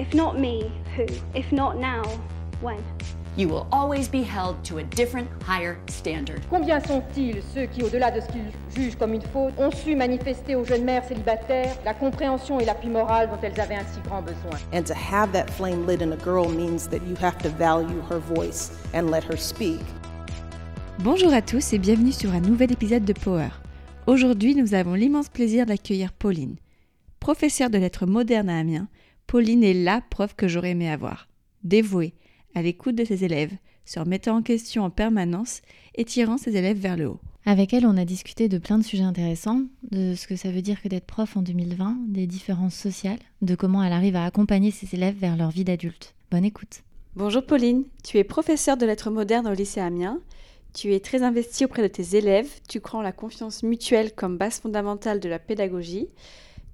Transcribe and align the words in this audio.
If 0.00 0.14
not 0.14 0.40
me, 0.40 0.72
who? 0.96 1.04
If 1.34 1.52
not 1.52 1.76
now, 1.76 2.02
when? 2.62 2.82
You 3.36 3.48
will 3.48 3.66
always 3.70 4.08
be 4.08 4.22
held 4.22 4.64
to 4.64 4.78
a 4.78 4.82
different, 4.82 5.28
higher 5.42 5.76
standard. 5.90 6.40
Combien 6.48 6.80
sont-ils 6.80 7.42
ceux 7.52 7.66
qui, 7.66 7.82
au-delà 7.82 8.10
de 8.10 8.22
ce 8.22 8.26
qu'ils 8.28 8.50
jugent 8.74 8.96
comme 8.96 9.12
une 9.12 9.20
faute, 9.20 9.52
ont 9.58 9.70
su 9.70 9.94
manifester 9.94 10.54
aux 10.54 10.64
jeunes 10.64 10.84
mères 10.84 11.04
célibataires 11.04 11.76
la 11.84 11.92
compréhension 11.92 12.58
et 12.58 12.64
l'appui 12.64 12.88
moral 12.88 13.28
dont 13.28 13.36
elles 13.42 13.60
avaient 13.60 13.74
un 13.74 13.84
si 13.92 14.00
grand 14.08 14.22
besoin? 14.22 14.58
And 14.72 14.84
to 14.84 14.94
have 14.94 15.32
that 15.32 15.50
flame 15.50 15.86
lit 15.86 16.00
in 16.00 16.12
a 16.12 16.24
girl 16.24 16.48
means 16.48 16.88
that 16.88 17.06
you 17.06 17.14
have 17.20 17.36
to 17.42 17.50
value 17.50 18.00
her 18.08 18.20
voice 18.20 18.70
and 18.94 19.10
let 19.10 19.22
her 19.24 19.36
speak. 19.36 19.80
Bonjour 21.00 21.34
à 21.34 21.42
tous 21.42 21.74
et 21.74 21.78
bienvenue 21.78 22.12
sur 22.12 22.32
un 22.32 22.40
nouvel 22.40 22.72
épisode 22.72 23.04
de 23.04 23.12
Power. 23.12 23.50
Aujourd'hui, 24.06 24.54
nous 24.54 24.72
avons 24.72 24.94
l'immense 24.94 25.28
plaisir 25.28 25.66
d'accueillir 25.66 26.14
Pauline. 26.14 26.56
Professeure 27.20 27.68
de 27.68 27.76
lettres 27.76 28.06
modernes 28.06 28.48
à 28.48 28.58
Amiens, 28.58 28.88
Pauline 29.30 29.62
est 29.62 29.74
la 29.74 30.00
prof 30.00 30.34
que 30.34 30.48
j'aurais 30.48 30.70
aimé 30.70 30.90
avoir. 30.90 31.28
Dévouée, 31.62 32.14
à 32.56 32.62
l'écoute 32.62 32.96
de 32.96 33.04
ses 33.04 33.22
élèves, 33.22 33.52
se 33.84 34.00
remettant 34.00 34.38
en 34.38 34.42
question 34.42 34.82
en 34.82 34.90
permanence 34.90 35.62
et 35.94 36.04
tirant 36.04 36.36
ses 36.36 36.56
élèves 36.56 36.80
vers 36.80 36.96
le 36.96 37.06
haut. 37.06 37.20
Avec 37.46 37.72
elle, 37.72 37.86
on 37.86 37.96
a 37.96 38.04
discuté 38.04 38.48
de 38.48 38.58
plein 38.58 38.76
de 38.76 38.82
sujets 38.82 39.04
intéressants, 39.04 39.62
de 39.88 40.16
ce 40.16 40.26
que 40.26 40.34
ça 40.34 40.50
veut 40.50 40.62
dire 40.62 40.82
que 40.82 40.88
d'être 40.88 41.06
prof 41.06 41.36
en 41.36 41.42
2020, 41.42 41.98
des 42.08 42.26
différences 42.26 42.74
sociales, 42.74 43.20
de 43.40 43.54
comment 43.54 43.84
elle 43.84 43.92
arrive 43.92 44.16
à 44.16 44.24
accompagner 44.24 44.72
ses 44.72 44.96
élèves 44.96 45.16
vers 45.16 45.36
leur 45.36 45.50
vie 45.50 45.62
d'adulte. 45.62 46.16
Bonne 46.32 46.44
écoute. 46.44 46.82
Bonjour 47.14 47.46
Pauline, 47.46 47.84
tu 48.02 48.18
es 48.18 48.24
professeure 48.24 48.78
de 48.78 48.86
lettres 48.86 49.12
modernes 49.12 49.46
au 49.46 49.54
lycée 49.54 49.80
Amiens. 49.80 50.18
Tu 50.74 50.92
es 50.92 50.98
très 50.98 51.22
investie 51.22 51.64
auprès 51.64 51.82
de 51.82 51.88
tes 51.88 52.16
élèves, 52.16 52.50
tu 52.68 52.80
crois 52.80 52.98
en 52.98 53.04
la 53.04 53.12
confiance 53.12 53.62
mutuelle 53.62 54.12
comme 54.12 54.38
base 54.38 54.58
fondamentale 54.58 55.20
de 55.20 55.28
la 55.28 55.38
pédagogie. 55.38 56.08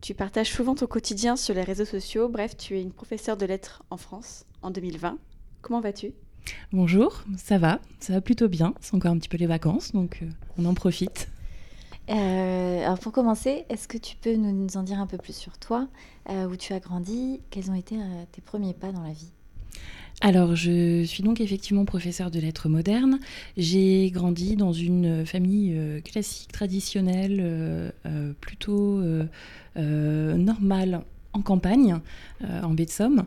Tu 0.00 0.14
partages 0.14 0.52
souvent 0.52 0.74
ton 0.74 0.86
quotidien 0.86 1.36
sur 1.36 1.54
les 1.54 1.62
réseaux 1.62 1.84
sociaux, 1.84 2.28
bref, 2.28 2.56
tu 2.56 2.76
es 2.76 2.82
une 2.82 2.92
professeure 2.92 3.36
de 3.36 3.46
lettres 3.46 3.82
en 3.90 3.96
France 3.96 4.44
en 4.62 4.70
2020. 4.70 5.18
Comment 5.62 5.80
vas-tu? 5.80 6.12
Bonjour, 6.72 7.24
ça 7.36 7.58
va, 7.58 7.80
ça 7.98 8.12
va 8.12 8.20
plutôt 8.20 8.48
bien. 8.48 8.74
C'est 8.80 8.94
encore 8.94 9.10
un 9.10 9.18
petit 9.18 9.28
peu 9.28 9.36
les 9.36 9.46
vacances, 9.46 9.92
donc 9.92 10.20
euh, 10.22 10.28
on 10.58 10.64
en 10.64 10.74
profite. 10.74 11.28
Euh, 12.08 12.84
alors 12.84 12.98
pour 13.00 13.12
commencer, 13.12 13.64
est-ce 13.68 13.88
que 13.88 13.98
tu 13.98 14.16
peux 14.16 14.36
nous, 14.36 14.52
nous 14.52 14.76
en 14.76 14.82
dire 14.82 15.00
un 15.00 15.06
peu 15.06 15.18
plus 15.18 15.34
sur 15.34 15.58
toi, 15.58 15.88
euh, 16.30 16.46
où 16.46 16.56
tu 16.56 16.72
as 16.72 16.78
grandi, 16.78 17.40
quels 17.50 17.70
ont 17.70 17.74
été 17.74 17.96
euh, 17.96 18.24
tes 18.30 18.40
premiers 18.40 18.74
pas 18.74 18.92
dans 18.92 19.02
la 19.02 19.12
vie? 19.12 19.32
Alors, 20.22 20.56
je 20.56 21.04
suis 21.04 21.22
donc 21.22 21.42
effectivement 21.42 21.84
professeure 21.84 22.30
de 22.30 22.40
lettres 22.40 22.70
modernes. 22.70 23.18
J'ai 23.58 24.10
grandi 24.10 24.56
dans 24.56 24.72
une 24.72 25.26
famille 25.26 25.74
euh, 25.76 26.00
classique, 26.00 26.50
traditionnelle, 26.52 27.38
euh, 27.40 27.90
euh, 28.06 28.32
plutôt 28.40 29.02
normale 29.76 31.02
en 31.34 31.42
campagne, 31.42 31.98
en 32.42 32.70
baie 32.70 32.86
de 32.86 32.90
Somme. 32.90 33.26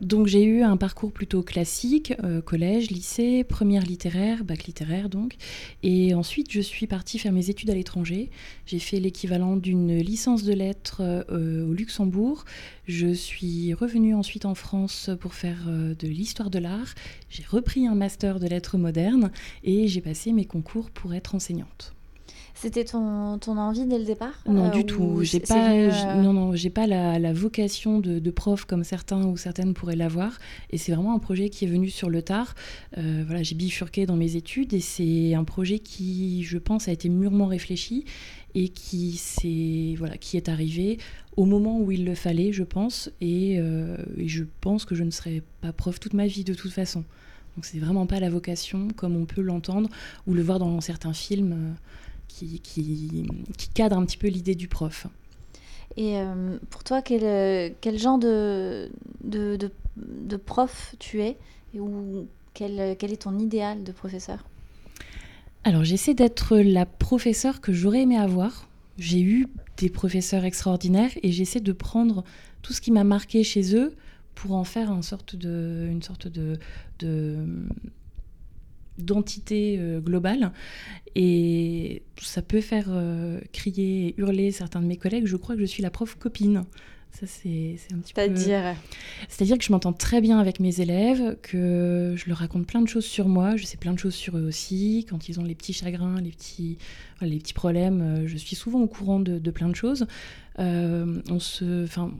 Donc 0.00 0.28
j'ai 0.28 0.44
eu 0.44 0.62
un 0.62 0.78
parcours 0.78 1.12
plutôt 1.12 1.42
classique, 1.42 2.14
euh, 2.24 2.40
collège, 2.40 2.90
lycée, 2.90 3.44
première 3.44 3.82
littéraire, 3.82 4.44
bac 4.44 4.64
littéraire 4.64 5.10
donc. 5.10 5.36
Et 5.82 6.14
ensuite 6.14 6.50
je 6.50 6.60
suis 6.60 6.86
partie 6.86 7.18
faire 7.18 7.32
mes 7.32 7.50
études 7.50 7.68
à 7.68 7.74
l'étranger. 7.74 8.30
J'ai 8.64 8.78
fait 8.78 8.98
l'équivalent 8.98 9.56
d'une 9.56 9.98
licence 9.98 10.42
de 10.42 10.54
lettres 10.54 11.02
euh, 11.02 11.68
au 11.68 11.74
Luxembourg. 11.74 12.46
Je 12.88 13.12
suis 13.12 13.74
revenue 13.74 14.14
ensuite 14.14 14.46
en 14.46 14.54
France 14.54 15.10
pour 15.20 15.34
faire 15.34 15.66
euh, 15.68 15.94
de 15.94 16.08
l'histoire 16.08 16.48
de 16.48 16.58
l'art. 16.58 16.94
J'ai 17.28 17.44
repris 17.44 17.86
un 17.86 17.94
master 17.94 18.40
de 18.40 18.46
lettres 18.46 18.78
modernes 18.78 19.30
et 19.64 19.86
j'ai 19.86 20.00
passé 20.00 20.32
mes 20.32 20.46
concours 20.46 20.90
pour 20.90 21.12
être 21.12 21.34
enseignante. 21.34 21.94
C'était 22.60 22.84
ton, 22.84 23.38
ton 23.38 23.56
envie 23.56 23.86
dès 23.86 23.98
le 23.98 24.04
départ 24.04 24.34
Non, 24.46 24.66
euh, 24.66 24.70
du 24.70 24.80
ou 24.80 24.82
tout. 24.82 25.18
J'ai 25.22 25.40
pas, 25.40 25.72
euh, 25.72 25.90
non, 26.22 26.34
non, 26.34 26.54
j'ai 26.54 26.68
pas 26.68 26.86
la, 26.86 27.18
la 27.18 27.32
vocation 27.32 28.00
de, 28.00 28.18
de 28.18 28.30
prof 28.30 28.66
comme 28.66 28.84
certains 28.84 29.24
ou 29.24 29.38
certaines 29.38 29.72
pourraient 29.72 29.96
l'avoir. 29.96 30.38
Et 30.68 30.76
c'est 30.76 30.92
vraiment 30.92 31.14
un 31.14 31.18
projet 31.18 31.48
qui 31.48 31.64
est 31.64 31.68
venu 31.68 31.88
sur 31.88 32.10
le 32.10 32.20
tard. 32.20 32.54
Euh, 32.98 33.24
voilà, 33.26 33.42
j'ai 33.42 33.54
bifurqué 33.54 34.04
dans 34.04 34.16
mes 34.16 34.36
études 34.36 34.74
et 34.74 34.80
c'est 34.80 35.32
un 35.32 35.44
projet 35.44 35.78
qui, 35.78 36.44
je 36.44 36.58
pense, 36.58 36.86
a 36.86 36.92
été 36.92 37.08
mûrement 37.08 37.46
réfléchi 37.46 38.04
et 38.54 38.68
qui 38.68 39.12
s'est, 39.12 39.94
voilà, 39.96 40.18
qui 40.18 40.36
est 40.36 40.50
arrivé 40.50 40.98
au 41.38 41.46
moment 41.46 41.80
où 41.80 41.90
il 41.92 42.04
le 42.04 42.14
fallait, 42.14 42.52
je 42.52 42.64
pense. 42.64 43.10
Et, 43.22 43.54
et 43.54 44.28
je 44.28 44.44
pense 44.60 44.84
que 44.84 44.94
je 44.94 45.04
ne 45.04 45.10
serai 45.10 45.42
pas 45.62 45.72
prof 45.72 45.98
toute 45.98 46.12
ma 46.12 46.26
vie 46.26 46.44
de 46.44 46.52
toute 46.52 46.72
façon. 46.72 47.04
Donc 47.56 47.64
c'est 47.64 47.78
vraiment 47.78 48.04
pas 48.04 48.20
la 48.20 48.28
vocation 48.28 48.88
comme 48.94 49.16
on 49.16 49.24
peut 49.24 49.40
l'entendre 49.40 49.88
ou 50.26 50.34
le 50.34 50.42
voir 50.42 50.58
dans 50.58 50.78
certains 50.82 51.14
films. 51.14 51.74
Qui, 52.30 52.60
qui, 52.60 53.26
qui 53.58 53.68
cadre 53.68 53.96
un 53.98 54.04
petit 54.04 54.16
peu 54.16 54.28
l'idée 54.28 54.54
du 54.54 54.68
prof. 54.68 55.06
Et 55.96 56.18
euh, 56.18 56.58
pour 56.70 56.84
toi, 56.84 57.02
quel, 57.02 57.24
euh, 57.24 57.70
quel 57.80 57.98
genre 57.98 58.18
de, 58.18 58.90
de, 59.24 59.56
de, 59.56 59.70
de 59.96 60.36
prof 60.36 60.94
tu 60.98 61.20
es 61.20 61.36
et 61.74 61.80
ou 61.80 62.26
quel, 62.54 62.96
quel 62.96 63.12
est 63.12 63.22
ton 63.22 63.38
idéal 63.38 63.82
de 63.82 63.92
professeur? 63.92 64.44
Alors 65.64 65.84
j'essaie 65.84 66.14
d'être 66.14 66.56
la 66.56 66.86
professeure 66.86 67.60
que 67.60 67.72
j'aurais 67.72 68.02
aimé 68.02 68.16
avoir. 68.16 68.68
J'ai 68.98 69.20
eu 69.20 69.46
des 69.76 69.90
professeurs 69.90 70.44
extraordinaires 70.44 71.10
et 71.22 71.32
j'essaie 71.32 71.60
de 71.60 71.72
prendre 71.72 72.24
tout 72.62 72.72
ce 72.72 72.80
qui 72.80 72.92
m'a 72.92 73.04
marqué 73.04 73.42
chez 73.42 73.74
eux 73.74 73.94
pour 74.34 74.52
en 74.54 74.64
faire 74.64 74.90
une 74.92 75.02
sorte 75.02 75.36
de, 75.36 75.88
une 75.90 76.02
sorte 76.02 76.28
de, 76.28 76.58
de 76.98 77.44
d'entité 79.04 79.76
euh, 79.78 80.00
globale 80.00 80.52
et 81.14 82.02
ça 82.20 82.42
peut 82.42 82.60
faire 82.60 82.86
euh, 82.88 83.40
crier 83.52 84.08
et 84.08 84.14
hurler 84.18 84.52
certains 84.52 84.80
de 84.80 84.86
mes 84.86 84.96
collègues 84.96 85.26
je 85.26 85.36
crois 85.36 85.54
que 85.54 85.60
je 85.60 85.66
suis 85.66 85.82
la 85.82 85.90
prof 85.90 86.14
copine 86.16 86.64
ça 87.12 87.26
c'est 87.26 87.76
un 87.92 87.98
petit 87.98 88.14
peu 88.14 88.20
C'est-à-dire 88.22 88.76
c'est-à-dire 89.28 89.58
que 89.58 89.64
je 89.64 89.72
m'entends 89.72 89.92
très 89.92 90.20
bien 90.20 90.38
avec 90.38 90.60
mes 90.60 90.80
élèves, 90.80 91.36
que 91.42 92.14
je 92.16 92.28
leur 92.28 92.38
raconte 92.38 92.66
plein 92.66 92.80
de 92.80 92.88
choses 92.88 93.04
sur 93.04 93.28
moi, 93.28 93.56
je 93.56 93.64
sais 93.64 93.76
plein 93.76 93.92
de 93.92 93.98
choses 93.98 94.14
sur 94.14 94.36
eux 94.38 94.46
aussi. 94.46 95.06
Quand 95.08 95.28
ils 95.28 95.40
ont 95.40 95.44
les 95.44 95.54
petits 95.54 95.72
chagrins, 95.72 96.20
les 96.20 96.30
petits, 96.30 96.78
les 97.20 97.38
petits 97.38 97.52
problèmes, 97.52 98.00
euh, 98.00 98.26
je 98.26 98.36
suis 98.36 98.56
souvent 98.56 98.80
au 98.80 98.86
courant 98.86 99.20
de, 99.20 99.38
de 99.38 99.50
plein 99.50 99.68
de 99.68 99.76
choses. 99.76 100.06
Euh, 100.58 101.20
on 101.30 101.40
se, 101.40 101.84
enfin, 101.84 102.12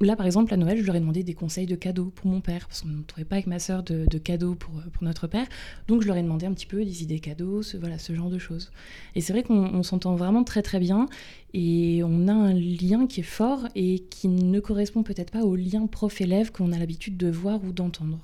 là 0.00 0.16
par 0.16 0.26
exemple 0.26 0.52
à 0.52 0.56
Noël, 0.56 0.78
je 0.78 0.86
leur 0.86 0.96
ai 0.96 1.00
demandé 1.00 1.22
des 1.22 1.34
conseils 1.34 1.66
de 1.66 1.76
cadeaux 1.76 2.12
pour 2.14 2.26
mon 2.26 2.40
père 2.40 2.66
parce 2.66 2.82
qu'on 2.82 2.88
ne 2.88 3.02
trouvait 3.02 3.24
pas 3.24 3.36
avec 3.36 3.46
ma 3.46 3.58
sœur 3.58 3.82
de, 3.82 4.06
de 4.06 4.18
cadeaux 4.18 4.54
pour, 4.54 4.72
pour 4.92 5.04
notre 5.04 5.26
père. 5.26 5.46
Donc 5.88 6.02
je 6.02 6.06
leur 6.06 6.16
ai 6.16 6.22
demandé 6.22 6.46
un 6.46 6.52
petit 6.52 6.66
peu 6.66 6.84
des 6.84 7.02
idées 7.02 7.20
cadeaux, 7.20 7.62
ce, 7.62 7.76
voilà, 7.76 7.98
ce 7.98 8.14
genre 8.14 8.30
de 8.30 8.38
choses. 8.38 8.70
Et 9.14 9.20
c'est 9.20 9.32
vrai 9.32 9.42
qu'on 9.42 9.54
on 9.54 9.82
s'entend 9.82 10.16
vraiment 10.16 10.44
très 10.44 10.62
très 10.62 10.80
bien 10.80 11.08
et 11.52 12.02
on 12.04 12.28
a 12.28 12.32
un 12.32 12.52
lien 12.52 13.06
qui 13.06 13.20
est 13.20 13.24
fort 13.24 13.68
et 13.74 14.00
qui 14.10 14.28
ne 14.28 14.60
correspond 14.60 15.02
peut-être 15.02 15.30
pas 15.30 15.42
au 15.44 15.56
lien 15.56 15.86
prof-élève 15.86 16.50
qu'on 16.50 16.72
a 16.72 16.78
l'habitude 16.78 17.16
de 17.16 17.30
voir 17.30 17.62
ou 17.64 17.72
d'entendre. 17.72 18.18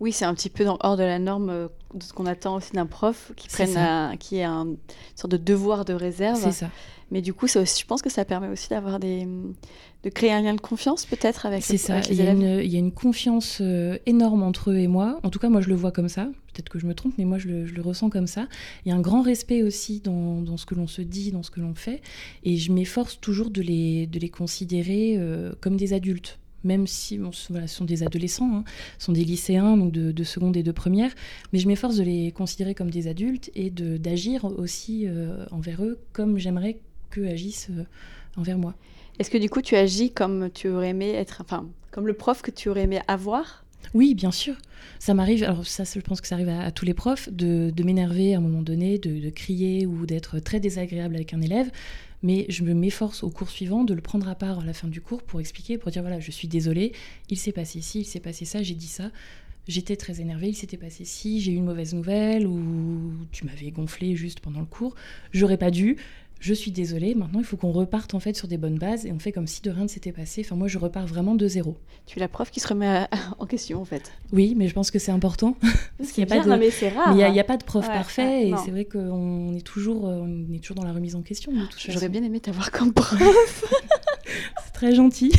Oui, 0.00 0.12
c'est 0.12 0.24
un 0.24 0.34
petit 0.34 0.48
peu 0.50 0.64
dans- 0.64 0.78
hors 0.80 0.96
de 0.96 1.02
la 1.02 1.18
norme 1.18 1.50
euh, 1.50 1.68
de 1.94 2.02
ce 2.02 2.12
qu'on 2.12 2.26
attend 2.26 2.54
aussi 2.56 2.72
d'un 2.72 2.86
prof 2.86 3.32
qui 3.36 3.48
prenne 3.48 3.76
un- 3.76 4.16
qui 4.16 4.36
ait 4.36 4.44
un 4.44 4.64
une 4.66 4.76
sorte 5.16 5.32
de 5.32 5.36
devoir 5.36 5.84
de 5.84 5.92
réserve. 5.92 6.40
C'est 6.40 6.52
ça. 6.52 6.70
Mais 7.10 7.22
du 7.22 7.32
coup, 7.32 7.46
ça 7.48 7.60
aussi, 7.62 7.80
je 7.80 7.86
pense 7.86 8.02
que 8.02 8.10
ça 8.10 8.24
permet 8.26 8.48
aussi 8.48 8.68
d'avoir 8.68 9.00
des 9.00 9.26
de 10.04 10.10
créer 10.10 10.30
un 10.30 10.40
lien 10.42 10.54
de 10.54 10.60
confiance 10.60 11.04
peut-être 11.06 11.44
avec, 11.46 11.64
C'est 11.64 11.72
le- 11.72 11.78
ça. 11.80 11.94
avec 11.94 12.08
Il 12.10 12.18
les 12.18 12.24
y, 12.24 12.28
a 12.28 12.30
une, 12.30 12.60
il 12.62 12.72
y 12.72 12.76
a 12.76 12.78
une 12.78 12.92
confiance 12.92 13.58
euh, 13.60 13.98
énorme 14.06 14.44
entre 14.44 14.70
eux 14.70 14.76
et 14.76 14.86
moi. 14.86 15.18
En 15.24 15.30
tout 15.30 15.40
cas, 15.40 15.48
moi, 15.48 15.60
je 15.60 15.68
le 15.68 15.74
vois 15.74 15.90
comme 15.90 16.08
ça. 16.08 16.26
Peut-être 16.52 16.68
que 16.68 16.78
je 16.78 16.86
me 16.86 16.94
trompe, 16.94 17.14
mais 17.18 17.24
moi, 17.24 17.38
je 17.38 17.48
le, 17.48 17.66
je 17.66 17.74
le 17.74 17.82
ressens 17.82 18.08
comme 18.10 18.28
ça. 18.28 18.46
Il 18.84 18.90
y 18.90 18.92
a 18.92 18.94
un 18.94 19.00
grand 19.00 19.22
respect 19.22 19.64
aussi 19.64 19.98
dans, 20.00 20.40
dans 20.42 20.56
ce 20.56 20.66
que 20.66 20.76
l'on 20.76 20.86
se 20.86 21.02
dit, 21.02 21.32
dans 21.32 21.42
ce 21.42 21.50
que 21.50 21.58
l'on 21.60 21.74
fait. 21.74 22.00
Et 22.44 22.56
je 22.58 22.70
m'efforce 22.70 23.18
toujours 23.20 23.50
de 23.50 23.60
les, 23.62 24.06
de 24.06 24.20
les 24.20 24.28
considérer 24.28 25.16
euh, 25.18 25.52
comme 25.60 25.76
des 25.76 25.92
adultes. 25.94 26.38
Même 26.64 26.86
si 26.86 27.18
bon, 27.18 27.30
ce- 27.32 27.52
voilà, 27.52 27.66
ce 27.66 27.76
sont 27.76 27.84
des 27.84 28.02
adolescents, 28.02 28.50
hein, 28.52 28.64
ce 28.98 29.06
sont 29.06 29.12
des 29.12 29.24
lycéens, 29.24 29.76
donc 29.76 29.92
de, 29.92 30.10
de 30.12 30.24
seconde 30.24 30.56
et 30.56 30.62
de 30.62 30.72
première, 30.72 31.12
mais 31.52 31.58
je 31.58 31.68
m'efforce 31.68 31.96
de 31.96 32.02
les 32.02 32.32
considérer 32.32 32.74
comme 32.74 32.90
des 32.90 33.06
adultes 33.06 33.50
et 33.54 33.70
de- 33.70 33.96
d'agir 33.96 34.44
aussi 34.44 35.04
euh, 35.06 35.44
envers 35.50 35.84
eux 35.84 35.98
comme 36.12 36.38
j'aimerais 36.38 36.78
qu'eux 37.10 37.28
agissent 37.28 37.68
euh, 37.70 37.84
envers 38.36 38.58
moi. 38.58 38.74
Est-ce 39.18 39.30
que 39.30 39.38
du 39.38 39.48
coup, 39.50 39.62
tu 39.62 39.74
agis 39.76 40.10
comme 40.10 40.50
tu 40.52 40.68
aurais 40.68 40.90
aimé 40.90 41.10
être, 41.10 41.40
enfin, 41.40 41.66
comme 41.90 42.06
le 42.06 42.14
prof 42.14 42.42
que 42.42 42.50
tu 42.50 42.68
aurais 42.68 42.82
aimé 42.82 43.00
avoir? 43.08 43.64
Oui, 43.94 44.14
bien 44.14 44.32
sûr. 44.32 44.54
Ça 44.98 45.14
m'arrive, 45.14 45.42
alors 45.44 45.66
ça, 45.66 45.84
je 45.84 46.00
pense 46.00 46.20
que 46.20 46.26
ça 46.28 46.34
arrive 46.34 46.48
à, 46.50 46.62
à 46.62 46.70
tous 46.70 46.84
les 46.84 46.94
profs, 46.94 47.28
de, 47.32 47.70
de 47.74 47.82
m'énerver 47.84 48.34
à 48.34 48.38
un 48.38 48.40
moment 48.40 48.62
donné, 48.62 48.98
de, 48.98 49.18
de 49.20 49.30
crier 49.30 49.86
ou 49.86 50.06
d'être 50.06 50.38
très 50.40 50.60
désagréable 50.60 51.14
avec 51.16 51.32
un 51.34 51.40
élève. 51.40 51.70
Mais 52.22 52.46
je 52.48 52.64
me 52.64 52.74
m'efforce 52.74 53.22
au 53.22 53.30
cours 53.30 53.50
suivant 53.50 53.84
de 53.84 53.94
le 53.94 54.00
prendre 54.00 54.28
à 54.28 54.34
part 54.34 54.60
à 54.60 54.64
la 54.64 54.72
fin 54.72 54.88
du 54.88 55.00
cours 55.00 55.22
pour 55.22 55.40
expliquer, 55.40 55.78
pour 55.78 55.90
dire 55.90 56.02
voilà, 56.02 56.20
je 56.20 56.30
suis 56.30 56.48
désolée, 56.48 56.92
il 57.30 57.38
s'est 57.38 57.52
passé 57.52 57.80
ci, 57.80 58.00
il 58.00 58.04
s'est 58.04 58.20
passé 58.20 58.44
ça, 58.44 58.62
j'ai 58.62 58.74
dit 58.74 58.88
ça. 58.88 59.10
J'étais 59.68 59.96
très 59.96 60.22
énervée, 60.22 60.48
il 60.48 60.54
s'était 60.54 60.78
passé 60.78 61.04
ci, 61.04 61.40
j'ai 61.42 61.52
eu 61.52 61.56
une 61.56 61.66
mauvaise 61.66 61.94
nouvelle 61.94 62.46
ou 62.46 63.12
tu 63.32 63.44
m'avais 63.44 63.70
gonflé 63.70 64.16
juste 64.16 64.40
pendant 64.40 64.60
le 64.60 64.66
cours. 64.66 64.94
J'aurais 65.32 65.58
pas 65.58 65.70
dû. 65.70 65.98
Je 66.40 66.54
suis 66.54 66.70
désolée. 66.70 67.14
Maintenant, 67.16 67.40
il 67.40 67.44
faut 67.44 67.56
qu'on 67.56 67.72
reparte 67.72 68.14
en 68.14 68.20
fait 68.20 68.36
sur 68.36 68.46
des 68.46 68.58
bonnes 68.58 68.78
bases 68.78 69.04
et 69.06 69.12
on 69.12 69.18
fait 69.18 69.32
comme 69.32 69.46
si 69.48 69.60
de 69.62 69.70
rien 69.70 69.82
ne 69.84 69.88
s'était 69.88 70.12
passé. 70.12 70.42
Enfin, 70.44 70.54
moi, 70.54 70.68
je 70.68 70.78
repars 70.78 71.06
vraiment 71.06 71.34
de 71.34 71.48
zéro. 71.48 71.76
Tu 72.06 72.18
es 72.18 72.20
la 72.20 72.28
prof 72.28 72.50
qui 72.50 72.60
se 72.60 72.68
remet 72.68 72.86
à- 72.86 73.08
en 73.38 73.46
question 73.46 73.80
en 73.80 73.84
fait. 73.84 74.12
Oui, 74.32 74.54
mais 74.56 74.68
je 74.68 74.74
pense 74.74 74.90
que 74.92 74.98
c'est 75.00 75.10
important. 75.10 75.56
Parce 75.98 76.12
qu'il 76.12 76.20
y 76.20 76.22
a 76.22 76.26
pas 76.26 76.36
bien, 76.36 76.44
de- 76.44 76.50
non, 76.50 76.58
mais 76.58 76.88
rare. 76.88 77.08
Mais 77.08 77.14
n'y 77.16 77.22
a, 77.24 77.28
y 77.30 77.40
a 77.40 77.44
pas 77.44 77.56
de 77.56 77.64
prof 77.64 77.86
Ouais, 77.86 77.92
parfait 77.92 78.22
ouais, 78.22 78.48
et 78.50 78.54
c'est 78.64 78.70
vrai 78.70 78.84
qu'on 78.84 79.52
est 79.54 79.66
toujours, 79.66 80.06
euh, 80.08 80.20
on 80.22 80.52
est 80.54 80.60
toujours 80.60 80.76
dans 80.76 80.84
la 80.84 80.92
remise 80.92 81.16
en 81.16 81.22
question. 81.22 81.52
J'aurais 81.88 82.08
bien 82.08 82.22
aimé 82.22 82.38
t'avoir 82.40 82.70
comme 82.70 82.92
prof. 82.92 83.20
C'est 84.64 84.72
très 84.72 84.94
gentil. 84.94 85.32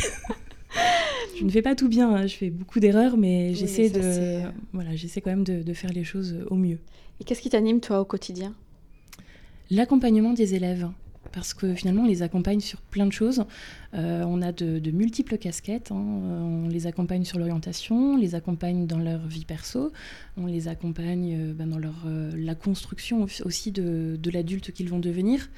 je 1.38 1.44
ne 1.44 1.50
fais 1.50 1.62
pas 1.62 1.74
tout 1.74 1.88
bien, 1.88 2.14
hein, 2.14 2.26
je 2.26 2.36
fais 2.36 2.50
beaucoup 2.50 2.80
d'erreurs, 2.80 3.16
mais 3.16 3.48
Oui, 3.48 3.54
j'essaie 3.54 3.88
de, 3.90 4.00
euh, 4.02 4.40
voilà, 4.72 4.94
j'essaie 4.96 5.20
quand 5.20 5.30
même 5.30 5.44
de, 5.44 5.62
de 5.62 5.72
faire 5.72 5.92
les 5.92 6.04
choses 6.04 6.36
au 6.50 6.54
mieux. 6.56 6.78
Et 7.20 7.24
qu'est-ce 7.24 7.40
qui 7.40 7.48
t'anime, 7.50 7.80
toi, 7.80 8.00
au 8.00 8.04
quotidien? 8.04 8.54
L'accompagnement 9.70 10.32
des 10.32 10.54
élèves, 10.54 10.88
parce 11.32 11.54
que 11.54 11.74
finalement, 11.74 12.02
on 12.02 12.06
les 12.06 12.22
accompagne 12.22 12.58
sur 12.58 12.80
plein 12.80 13.06
de 13.06 13.12
choses. 13.12 13.44
Euh, 13.94 14.24
on 14.26 14.42
a 14.42 14.50
de, 14.50 14.90
multiples 14.90 15.38
casquettes. 15.38 15.92
hein. 15.92 16.04
Euh, 16.24 16.40
On 16.64 16.68
les 16.68 16.88
accompagne 16.88 17.24
sur 17.24 17.38
l'orientation, 17.38 18.14
on 18.14 18.16
les 18.16 18.34
accompagne 18.34 18.86
dans 18.86 18.98
leur 18.98 19.24
vie 19.26 19.44
perso, 19.44 19.92
on 20.36 20.46
les 20.46 20.66
accompagne 20.66 21.36
euh, 21.38 21.52
ben, 21.52 21.68
dans 21.68 21.78
leur, 21.78 22.04
la 22.34 22.54
construction 22.56 23.22
au- 23.22 23.46
aussi 23.46 23.70
de, 23.70 24.18
l'adulte 24.32 24.72
qu'ils 24.72 24.88
vont 24.88 24.98
devenir. 24.98 25.48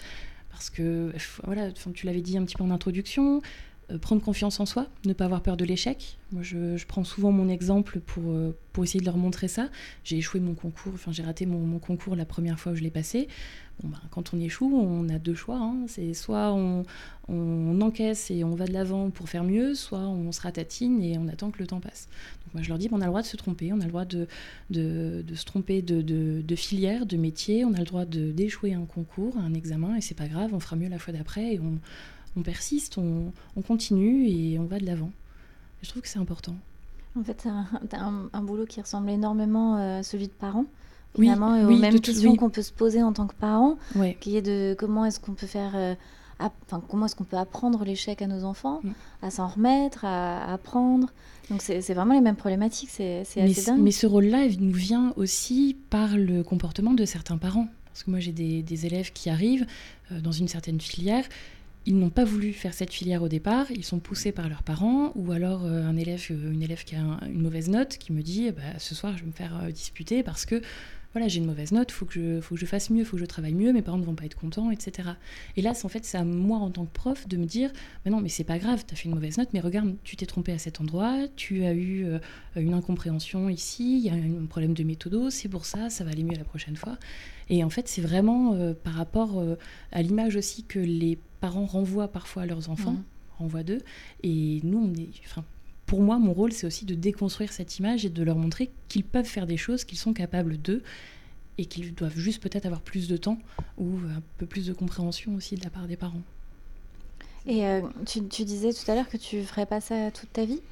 Parce 0.51 0.69
que, 0.69 1.13
voilà, 1.45 1.71
tu 1.73 2.05
l'avais 2.07 2.21
dit 2.21 2.37
un 2.37 2.45
petit 2.45 2.57
peu 2.57 2.63
en 2.65 2.71
introduction, 2.71 3.41
prendre 4.03 4.23
confiance 4.23 4.61
en 4.61 4.67
soi, 4.67 4.87
ne 5.07 5.15
pas 5.15 5.25
avoir 5.25 5.43
peur 5.43 5.57
de 5.57 5.65
l'échec. 5.65 6.19
Moi, 6.31 6.43
je, 6.43 6.85
prends 6.87 7.05
souvent 7.05 7.33
mon 7.33 7.49
exemple 7.49 8.01
pour, 8.01 8.23
pour 8.75 8.85
essayer 8.85 9.01
de 9.01 9.07
leur 9.07 9.17
montrer 9.17 9.49
ça. 9.49 9.71
J'ai 10.05 10.19
échoué 10.19 10.41
mon 10.41 10.55
concours, 10.55 10.93
enfin, 10.95 11.11
j'ai 11.11 11.23
raté 11.23 11.47
mon, 11.47 11.59
mon 11.59 11.79
concours 11.79 12.15
la 12.17 12.27
première 12.27 12.61
fois 12.61 12.73
où 12.73 12.75
je 12.75 12.83
l'ai 12.83 12.91
passé. 12.91 13.29
Ben, 13.85 13.99
quand 14.11 14.33
on 14.33 14.41
échoue, 14.41 14.73
on 14.77 15.09
a 15.09 15.19
deux 15.19 15.35
choix. 15.35 15.59
hein. 15.59 15.77
C'est 15.89 16.15
soit 16.15 16.53
on, 16.53 16.85
encaisse 17.81 18.31
et 18.31 18.45
on 18.45 18.55
va 18.55 18.67
de 18.67 18.73
l'avant 18.73 19.11
pour 19.11 19.29
faire 19.29 19.43
mieux, 19.45 19.75
soit 19.75 20.01
on 20.01 20.31
se 20.33 20.41
ratatine 20.41 21.03
et 21.03 21.19
on 21.19 21.27
attend 21.29 21.51
que 21.51 21.59
le 21.59 21.67
temps 21.67 21.81
passe. 21.81 22.09
Donc 22.45 22.55
moi 22.55 22.63
je 22.63 22.69
leur 22.69 22.79
dis, 22.79 22.89
ben, 22.89 22.97
on 22.99 23.01
a 23.01 23.05
le 23.05 23.11
droit 23.11 23.23
de 23.23 23.27
se 23.27 23.37
tromper, 23.37 23.73
on 23.73 23.81
a 23.81 23.85
le 23.85 23.89
droit 23.89 24.05
de, 24.05 24.27
se 25.35 25.45
tromper 25.45 25.83
de, 25.83 26.57
filière, 26.57 27.07
de 27.07 27.17
métier, 27.17 27.65
on 27.65 27.73
a 27.75 27.79
le 27.79 27.85
droit 27.85 28.05
d'échouer 28.05 28.75
un 28.75 28.85
concours, 28.85 29.37
un 29.39 29.55
examen, 29.55 29.97
et 29.97 30.01
c'est 30.01 30.15
pas 30.17 30.29
grave, 30.29 30.51
on 30.55 30.61
fera 30.61 30.77
mieux 30.77 30.89
la 30.89 30.99
fois 30.99 31.13
d'après, 31.13 31.55
et 31.55 31.61
on, 32.37 32.43
persiste, 32.43 32.99
on, 32.99 33.33
on 33.57 33.63
continue 33.63 34.29
et 34.29 34.59
on 34.59 34.65
va 34.65 34.79
de 34.79 34.87
l'avant. 34.87 35.11
Je 35.83 35.89
trouve 35.89 36.03
que 36.03 36.09
c'est 36.09 36.19
important. 36.21 36.55
En 37.19 37.25
fait, 37.25 37.35
t'as 37.35 37.51
un, 37.51 37.67
t'as 37.89 38.01
un- 38.01 38.31
un 38.33 38.43
boulot 38.43 38.65
qui 38.67 38.81
ressemble 38.81 39.11
énormément 39.11 39.77
euh, 39.77 39.99
à 39.99 40.03
celui 40.03 40.29
de 40.29 40.33
parent. 40.33 40.65
Oui, 41.19 41.27
Finalement, 41.27 41.57
et 41.57 41.65
aux 41.65 41.69
oui, 41.69 41.79
mêmes 41.79 42.01
questions 42.01 42.37
qu'on 42.37 42.49
peut 42.51 42.63
se 42.63 42.73
poser 42.73 43.03
en 43.03 43.13
tant 43.13 43.27
que 43.27 43.35
parent, 43.35 43.77
Ouais. 43.97 44.17
qui 44.21 44.37
est 44.37 44.43
de 44.43 44.75
comment 44.79 45.05
est-ce 45.05 45.21
qu'on 45.21 45.35
peut 45.35 45.47
faire, 45.47 45.73
euh, 45.75 45.95
enfin 46.41 46.83
comment 46.89 47.05
est-ce 47.07 47.15
qu'on 47.17 47.25
peut 47.25 47.37
apprendre 47.37 47.85
l'échec 47.85 48.23
à 48.23 48.27
nos 48.27 48.45
enfants, 48.45 48.81
Mm. 48.83 48.91
à 49.23 49.31
s'en 49.31 49.47
remettre, 49.49 50.05
à, 50.07 50.43
à 50.45 50.53
apprendre. 50.55 51.09
Donc 51.51 51.61
c'est 51.61 51.81
vraiment 51.93 52.15
les 52.15 52.21
mêmes 52.23 52.37
problématiques, 52.37 52.89
c'est 52.91 53.21
assez 53.21 53.43
dingue. 53.67 53.81
mais 53.83 53.91
ce 53.91 54.07
rôle-là, 54.07 54.45
il 54.47 54.61
nous 54.61 54.73
vient 54.73 55.13
aussi 55.17 55.77
par 55.91 56.17
le 56.17 56.43
comportement 56.43 56.95
de 56.95 57.05
certains 57.05 57.37
parents. 57.37 57.69
Parce 57.87 58.05
que 58.05 58.11
moi, 58.11 58.21
j'ai 58.21 58.33
des, 58.33 58.63
des 58.63 58.87
élèves 58.87 59.13
qui 59.13 59.29
arrivent 59.29 59.67
euh, 60.13 60.21
dans 60.21 60.33
une 60.33 60.49
certaine 60.49 60.81
filière. 60.81 61.25
Ils 61.85 61.99
n'ont 61.99 62.09
pas 62.11 62.25
voulu 62.25 62.55
faire 62.55 62.73
cette 62.73 62.91
filière 62.93 63.23
au 63.23 63.29
départ, 63.29 63.71
ils 63.71 63.85
sont 63.85 63.99
poussés 63.99 64.33
par 64.33 64.49
leurs 64.49 64.63
parents, 64.63 65.13
ou 65.15 65.33
alors 65.33 65.65
euh, 65.67 65.85
un 65.87 65.97
élève, 65.97 66.25
une 66.31 66.63
élève 66.63 66.85
qui 66.85 66.95
a 66.95 67.03
un- 67.03 67.21
une 67.27 67.43
mauvaise 67.43 67.69
note 67.69 67.99
qui 67.99 68.13
me 68.15 68.23
dit 68.23 68.47
eh 68.47 68.53
ben, 68.53 68.63
ce 68.79 68.95
soir 68.95 69.13
je 69.17 69.23
vais 69.23 69.27
me 69.27 69.33
faire 69.33 69.61
euh, 69.63 69.71
disputer 69.73 70.23
parce 70.23 70.47
que 70.47 70.63
voilà 71.13 71.29
j'ai 71.29 71.39
une 71.39 71.47
mauvaise 71.47 71.73
note, 71.73 71.91
faut 71.91 72.07
que 72.07 72.15
je, 72.15 72.41
faut 72.41 72.55
que 72.55 72.61
je 72.61 72.67
fasse 72.67 72.91
mieux, 72.91 73.05
faut 73.05 73.17
que 73.17 73.21
je 73.21 73.27
travaille 73.27 73.55
mieux, 73.55 73.73
mes 73.73 73.83
parents 73.83 73.99
ne 73.99 74.05
vont 74.05 74.15
pas 74.15 74.25
être 74.25 74.35
contents, 74.37 74.71
etc. 74.71 75.11
Et 75.57 75.63
là, 75.63 75.75
c'est 75.75 75.85
en 75.85 75.89
fait 75.89 76.05
c'est 76.05 76.19
à 76.19 76.25
moi 76.25 76.59
en 76.59 76.71
tant 76.71 76.85
que 76.87 76.93
prof 76.93 77.29
de 77.29 77.37
me 77.37 77.45
dire 77.45 77.71
mais 78.05 78.11
non 78.11 78.21
mais 78.21 78.29
c'est 78.29 78.45
pas 78.45 78.59
grave, 78.59 78.85
tu 78.87 78.95
as 78.95 78.97
fait 78.97 79.09
une 79.09 79.15
mauvaise 79.15 79.37
note, 79.39 79.49
mais 79.53 79.61
regarde 79.61 79.95
tu 80.05 80.17
t'es 80.17 80.27
trompé 80.27 80.53
à 80.53 80.59
cet 80.59 80.81
endroit, 80.81 81.17
tu 81.37 81.65
as 81.65 81.75
eu 81.75 82.05
euh, 82.05 82.19
une 82.57 82.75
incompréhension 82.75 83.49
ici, 83.49 83.99
il 83.99 84.05
y 84.05 84.11
a 84.11 84.15
un 84.15 84.47
problème 84.47 84.75
de 84.75 84.83
méthodo, 84.85 85.31
c'est 85.31 85.49
pour 85.49 85.67
ça, 85.67 85.91
ça 85.91 86.05
va 86.05 86.11
aller 86.11 86.25
mieux 86.25 86.37
la 86.37 86.45
prochaine 86.45 86.77
fois. 86.77 86.97
Et 87.51 87.63
en 87.65 87.71
fait, 87.71 87.89
c'est 87.89 88.01
vraiment 88.03 88.55
euh, 88.55 88.73
par 88.73 88.95
rapport 88.95 89.39
euh, 89.39 89.57
à 89.91 90.01
l'image 90.03 90.37
aussi 90.37 90.65
que 90.65 90.79
les 90.79 91.19
parents 91.41 91.67
renvoient 91.67 92.09
parfois 92.09 92.43
à 92.45 92.47
leurs 92.47 92.71
enfants, 92.71 92.93
Mhm. 92.93 93.05
renvoient 93.39 93.63
d'eux. 93.65 93.83
Et 94.23 94.61
nous, 94.63 94.79
on 94.79 94.95
est, 94.95 95.11
enfin, 95.27 95.45
pour 95.93 96.01
moi, 96.01 96.19
mon 96.19 96.33
rôle, 96.33 96.53
c'est 96.55 96.67
aussi 96.67 96.87
de 96.87 96.95
déconstruire 96.95 97.53
cette 97.53 97.79
image 97.79 98.07
et 98.07 98.09
de 98.09 98.23
leur 98.23 98.37
montrer 98.37 98.71
qu'ils 98.89 99.05
peuvent 99.05 99.27
faire 99.27 99.47
des 99.47 99.59
choses, 99.59 99.85
qu'ils 99.85 99.99
sont 99.99 100.15
capables 100.15 100.57
d'eux, 100.57 100.83
et 101.59 101.67
qu'ils 101.67 101.95
doivent 101.95 102.17
juste 102.17 102.43
peut-être 102.43 102.65
avoir 102.65 102.81
plus 102.81 103.09
de 103.09 103.19
temps 103.19 103.37
ou 103.77 103.99
un 104.09 104.23
peu 104.39 104.47
plus 104.47 104.67
de 104.67 104.73
compréhension 104.73 105.35
aussi 105.35 105.55
de 105.55 105.63
la 105.63 105.69
part 105.69 105.87
des 105.87 105.99
parents. 105.99 106.23
Et 107.45 107.67
euh, 107.67 107.83
tu, 108.07 108.27
tu 108.27 108.45
disais 108.45 108.73
tout 108.73 108.91
à 108.91 108.95
l'heure 108.95 109.11
que 109.11 109.19
tu 109.19 109.43
ferais 109.43 109.67
pas 109.67 109.83
ça 109.83 110.11
toute 110.11 110.33
ta 110.33 110.47
vie? 110.47 110.63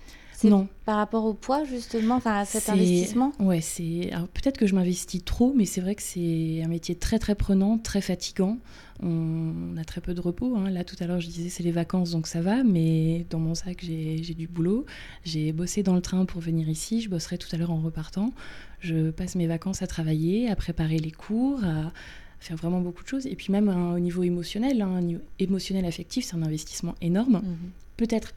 Non. 0.48 0.68
par 0.84 0.96
rapport 0.96 1.24
au 1.24 1.34
poids 1.34 1.64
justement, 1.64 2.16
enfin 2.16 2.38
à 2.38 2.44
cet 2.44 2.68
investissement? 2.68 3.32
Ouais, 3.38 3.60
c'est. 3.60 4.10
alors, 4.12 4.28
Peut-être 4.28 4.56
que 4.58 4.66
je 4.66 4.74
m'investis 4.74 5.24
trop, 5.24 5.52
mais 5.56 5.64
c'est 5.66 5.80
vrai 5.80 5.94
que 5.94 6.02
c'est 6.02 6.62
un 6.64 6.68
métier 6.68 6.94
très 6.94 7.18
très 7.18 7.34
prenant, 7.34 7.78
très 7.78 8.00
fatigant. 8.00 8.58
On, 9.02 9.52
on 9.74 9.76
a 9.76 9.84
très 9.84 10.00
peu 10.00 10.14
de 10.14 10.20
repos. 10.20 10.54
hein. 10.56 10.70
Là, 10.70 10.84
tout 10.84 10.96
à 11.00 11.06
l'heure, 11.06 11.20
je 11.20 11.28
disais 11.28 11.48
c'est 11.48 11.62
les 11.62 11.72
vacances, 11.72 12.10
donc 12.10 12.26
ça 12.26 12.40
va, 12.40 12.62
mais 12.64 13.24
dans 13.30 13.38
mon 13.38 13.54
sac, 13.54 13.78
j'ai 13.82 14.22
j'ai 14.22 14.34
du 14.34 14.46
boulot. 14.46 14.84
J'ai 15.24 15.52
bossé 15.52 15.82
dans 15.82 15.94
le 15.94 16.00
train 16.02 16.24
pour 16.24 16.40
venir 16.40 16.68
ici. 16.68 17.00
Je 17.00 17.08
bosserai 17.08 17.38
tout 17.38 17.48
à 17.52 17.56
l'heure 17.56 17.70
en 17.70 17.80
repartant. 17.80 18.32
Je 18.80 19.10
passe 19.10 19.34
mes 19.36 19.46
vacances 19.46 19.82
à 19.82 19.86
travailler, 19.86 20.48
à 20.50 20.56
préparer 20.56 20.98
les 20.98 21.10
cours, 21.12 21.62
à 21.64 21.92
faire 22.40 22.56
vraiment 22.56 22.80
beaucoup 22.80 23.02
de 23.02 23.08
choses. 23.08 23.26
Et 23.26 23.36
puis 23.36 23.52
même 23.52 23.68
hein, 23.68 23.94
au 23.94 23.98
niveau 23.98 24.22
émotionnel, 24.22 24.80
hein, 24.80 25.00
émotionnel 25.38 25.84
affectif, 25.84 26.24
c'est 26.24 26.36
un 26.36 26.42
investissement 26.42 26.94
énorme 27.02 27.42
Mhm. 27.44 27.56
peut-être 27.98 28.32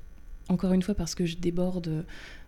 encore 0.49 0.73
une 0.73 0.81
fois 0.81 0.95
parce 0.95 1.15
que 1.15 1.25
je 1.25 1.37
déborde 1.37 1.87
euh, 1.87 2.01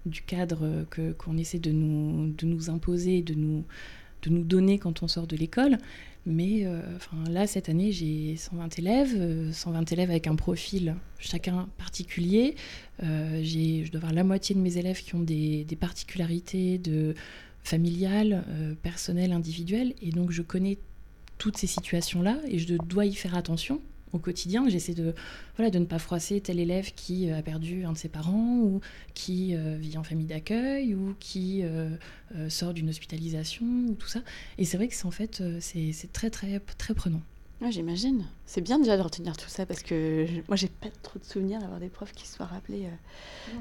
du 0.06 0.21
cadre 0.21 0.59
euh, 0.63 0.83
que 0.89 1.12
qu'on 1.13 1.38
essaie 1.38 1.59
de 1.59 1.71
nous 1.71 2.33
de 2.38 2.45
nous 2.45 2.69
imposer, 2.69 3.21
de 3.21 3.33
nous 3.33 3.63
de 4.24 4.30
nous 4.30 4.44
donner 4.44 4.80
quand 4.80 5.03
on 5.03 5.07
sort 5.07 5.27
de 5.27 5.36
l'école. 5.36 5.77
Mais 6.27 6.65
euh, 6.65 6.81
là, 7.30 7.45
cette 7.45 7.69
année, 7.69 7.92
j'ai 7.92 8.36
120 8.38 8.80
élèves, 8.80 9.13
euh, 9.15 9.51
120 9.51 9.92
élèves 9.92 10.09
avec 10.09 10.25
un 10.25 10.36
profil 10.36 10.95
chacun 11.19 11.68
particulier. 11.77 12.56
J'ai- 13.01 13.83
je 13.86 13.92
dois 13.92 14.00
avoir 14.00 14.13
la 14.13 14.24
moitié 14.24 14.56
de 14.56 14.59
mes 14.62 14.77
élèves 14.77 15.03
qui 15.03 15.13
ont 15.13 15.19
des, 15.21 15.68
particularités 15.80 16.80
de 16.80 17.13
familiales, 17.63 18.44
personnelles, 18.81 19.31
individuelles. 19.33 19.94
Et 20.01 20.09
donc, 20.09 20.31
je 20.31 20.42
connais 20.42 20.77
toutes 21.38 21.57
ces 21.57 21.68
situations-là 21.68 22.39
et 22.47 22.57
je 22.57 22.74
dois 22.75 23.06
y 23.06 23.13
faire 23.13 23.36
attention 23.36 23.80
au 24.15 24.19
quotidien. 24.19 24.67
J'essaie 24.69 24.94
de, 24.94 25.13
voilà, 25.57 25.69
de 25.69 25.79
ne 25.79 25.85
pas 25.85 26.00
froisser 26.00 26.41
tel 26.41 26.59
élève 26.59 26.94
qui 26.95 27.29
euh, 27.29 27.38
a 27.39 27.41
perdu 27.41 27.85
un 27.85 27.94
de 27.94 27.97
ses 27.97 28.09
parents 28.09 28.57
ou 28.57 28.81
qui 29.13 29.56
euh, 29.56 29.77
vit 29.79 29.97
en 29.97 30.03
famille 30.03 30.25
d'accueil 30.25 30.95
ou 30.95 31.15
qui 31.19 31.62
euh, 31.63 31.89
euh, 32.35 32.50
sort 32.50 32.73
d'une 32.73 32.89
hospitalisation 32.89 33.65
ou 33.65 33.94
tout 33.95 34.07
ça. 34.07 34.21
Et 34.57 34.65
c'est 34.65 34.77
vrai 34.77 34.88
que 34.88 34.95
c'est 34.95 35.06
en 35.06 35.12
fait 35.12 35.44
c'est 35.59 35.91
c'est 35.91 36.12
très 36.12 36.29
très 36.29 36.59
très 36.77 36.94
prenant. 36.94 37.21
Ouais, 37.62 37.71
J'imagine. 37.71 38.25
C'est 38.45 38.59
bien 38.62 38.79
déjà 38.79 38.97
de 38.97 39.01
retenir 39.01 39.38
tout 39.38 39.47
ça 39.47 39.65
parce 39.65 39.81
que 39.81 40.25
je- 40.27 40.41
moi, 40.50 40.57
j'ai 40.57 40.68
pas 40.68 40.89
trop 41.03 41.18
de 41.19 41.23
souvenirs 41.23 41.59
d'avoir 41.61 41.79
des 41.79 41.88
profs 41.88 42.11
qui 42.11 42.27
se 42.27 42.35
soient 42.35 42.45
rappelés. 42.47 42.85
euh, 42.85 43.51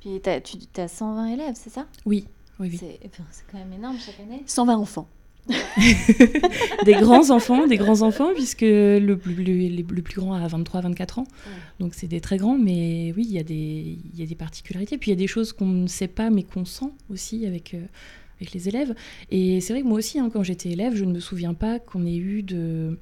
Puis 0.00 0.20
t'as- 0.22 0.40
tu 0.40 0.56
as 0.76 0.86
120 0.88 1.26
élèves, 1.26 1.54
c'est 1.56 1.68
ça? 1.70 1.86
Oui, 2.06 2.26
oui, 2.60 2.68
oui. 2.70 2.76
C'est 2.78 3.00
enfin, 3.06 3.24
c'est 3.32 3.44
quand 3.50 3.58
même 3.58 3.72
énorme 3.72 3.98
chaque 3.98 4.20
année. 4.20 4.42
120 4.46 4.76
enfants. 4.76 5.08
des 6.84 6.92
grands 6.94 7.30
enfants, 7.30 7.66
des 7.66 7.76
grands 7.76 8.02
enfants, 8.02 8.30
puisque 8.34 8.60
le, 8.62 9.14
plus- 9.16 9.34
le- 9.34 9.82
le 9.94 10.02
plus 10.02 10.20
grand 10.20 10.34
a 10.34 10.46
23-24 10.46 11.20
ans. 11.20 11.26
Donc 11.78 11.94
c'est 11.94 12.06
des 12.08 12.20
très 12.20 12.36
grands, 12.36 12.58
mais 12.58 13.12
oui, 13.16 13.24
il 13.28 13.32
y, 13.34 13.38
a 13.38 13.42
des, 13.42 13.98
y 14.16 14.22
a 14.22 14.26
des 14.26 14.34
particularités. 14.34 14.98
Puis 14.98 15.10
il 15.10 15.14
y 15.14 15.16
a 15.16 15.18
des 15.18 15.26
choses 15.26 15.52
qu'on 15.52 15.66
ne 15.66 15.86
sait 15.86 16.08
pas, 16.08 16.30
mais 16.30 16.42
qu'on 16.42 16.64
sent 16.64 16.90
aussi 17.10 17.46
avec, 17.46 17.74
euh, 17.74 17.80
avec 18.40 18.52
les 18.52 18.68
élèves. 18.68 18.94
Et 19.30 19.60
c'est 19.60 19.72
vrai 19.72 19.82
que 19.82 19.86
moi 19.88 19.98
aussi, 19.98 20.18
hein, 20.18 20.30
quand 20.32 20.42
j'étais 20.42 20.70
élève, 20.70 20.94
je 20.94 21.04
ne 21.04 21.12
me 21.12 21.20
souviens 21.20 21.54
pas 21.54 21.78
qu'on 21.78 22.06
ait 22.06 22.16
eu 22.16 22.42
de 22.42 22.98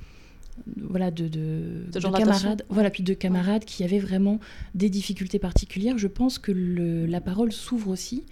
voilà 0.76 1.12
de, 1.12 1.28
de, 1.28 1.84
camarades 2.24 2.64
voilà 2.68 2.90
puis 2.90 3.04
de 3.04 3.14
camarades 3.14 3.64
qui 3.64 3.84
avaient 3.84 4.00
vraiment 4.00 4.40
des 4.74 4.90
difficultés 4.90 5.38
particulières 5.38 5.98
je 5.98 6.08
pense 6.08 6.40
que 6.40 6.50
le- 6.50 7.06
la 7.06 7.20
parole 7.20 7.52
s'ouvre 7.52 7.90
aussi 7.90 8.24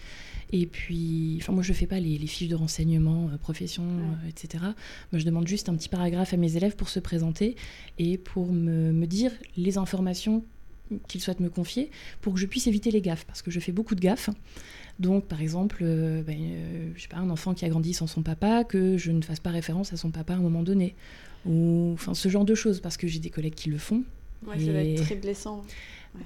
et 0.53 0.67
puis 0.67 1.39
enfin 1.41 1.53
moi 1.53 1.63
je 1.63 1.73
fais 1.73 1.87
pas 1.87 1.99
les, 1.99 2.19
les 2.19 2.27
fiches 2.27 2.49
de 2.49 2.55
renseignement 2.55 3.29
euh, 3.33 3.37
profession 3.37 3.83
euh, 3.85 4.29
etc 4.29 4.59
moi 4.63 5.19
je 5.19 5.25
demande 5.25 5.49
juste 5.49 5.69
un 5.69 5.75
petit 5.75 5.89
paragraphe 5.89 6.33
à 6.35 6.37
mes 6.37 6.57
élèves 6.57 6.77
pour 6.77 6.89
se 6.89 7.01
présenter 7.01 7.57
et 7.99 8.17
pour 8.17 8.53
me, 8.53 8.93
me 8.93 9.07
dire 9.07 9.33
les 9.57 9.77
informations 9.77 10.45
qu'ils 11.09 11.21
souhaitent 11.21 11.41
me 11.41 11.51
confier 11.51 11.91
pour 12.21 12.35
que 12.35 12.39
je 12.39 12.47
puisse 12.47 12.69
éviter 12.69 12.93
les 12.93 13.01
gaffes 13.01 13.25
parce 13.27 13.43
que 13.43 13.51
je 13.51 13.59
fais 13.59 13.73
beaucoup 13.73 13.97
de 13.97 14.01
gaffes 14.01 14.31
donc, 14.99 15.27
par 15.27 15.43
exemple, 15.43 15.81
euh, 15.83 16.23
ben, 16.23 16.39
euh, 16.41 16.91
je 16.97 17.03
sais 17.03 17.09
pas, 17.09 17.19
un 17.19 17.29
enfant 17.29 17.55
qui 17.55 17.65
a 17.65 17.69
grandi 17.69 17.93
sans 17.93 18.07
son 18.07 18.23
papa, 18.23 18.65
que 18.65 18.97
je 18.97 19.13
ne 19.13 19.21
fasse 19.21 19.41
pas 19.41 19.51
référence 19.51 19.93
à 19.93 19.97
son 19.97 20.11
papa 20.11 20.33
à 20.33 20.37
un 20.37 20.41
moment 20.41 20.63
donné. 20.63 20.95
Ou 21.45 21.91
enfin, 21.95 22.15
ce 22.15 22.29
genre 22.29 22.45
de 22.45 22.55
choses, 22.55 22.81
parce 22.81 22.97
que 22.97 23.07
j'ai 23.07 23.19
des 23.19 23.31
collègues 23.31 23.55
qui 23.55 23.69
le 23.69 23.79
font. 23.79 24.05
Ouais, 24.47 24.59
ça 24.59 24.83
Et- 24.83 24.95
être 24.95 25.03
très 25.03 25.17
blessant. 25.17 25.65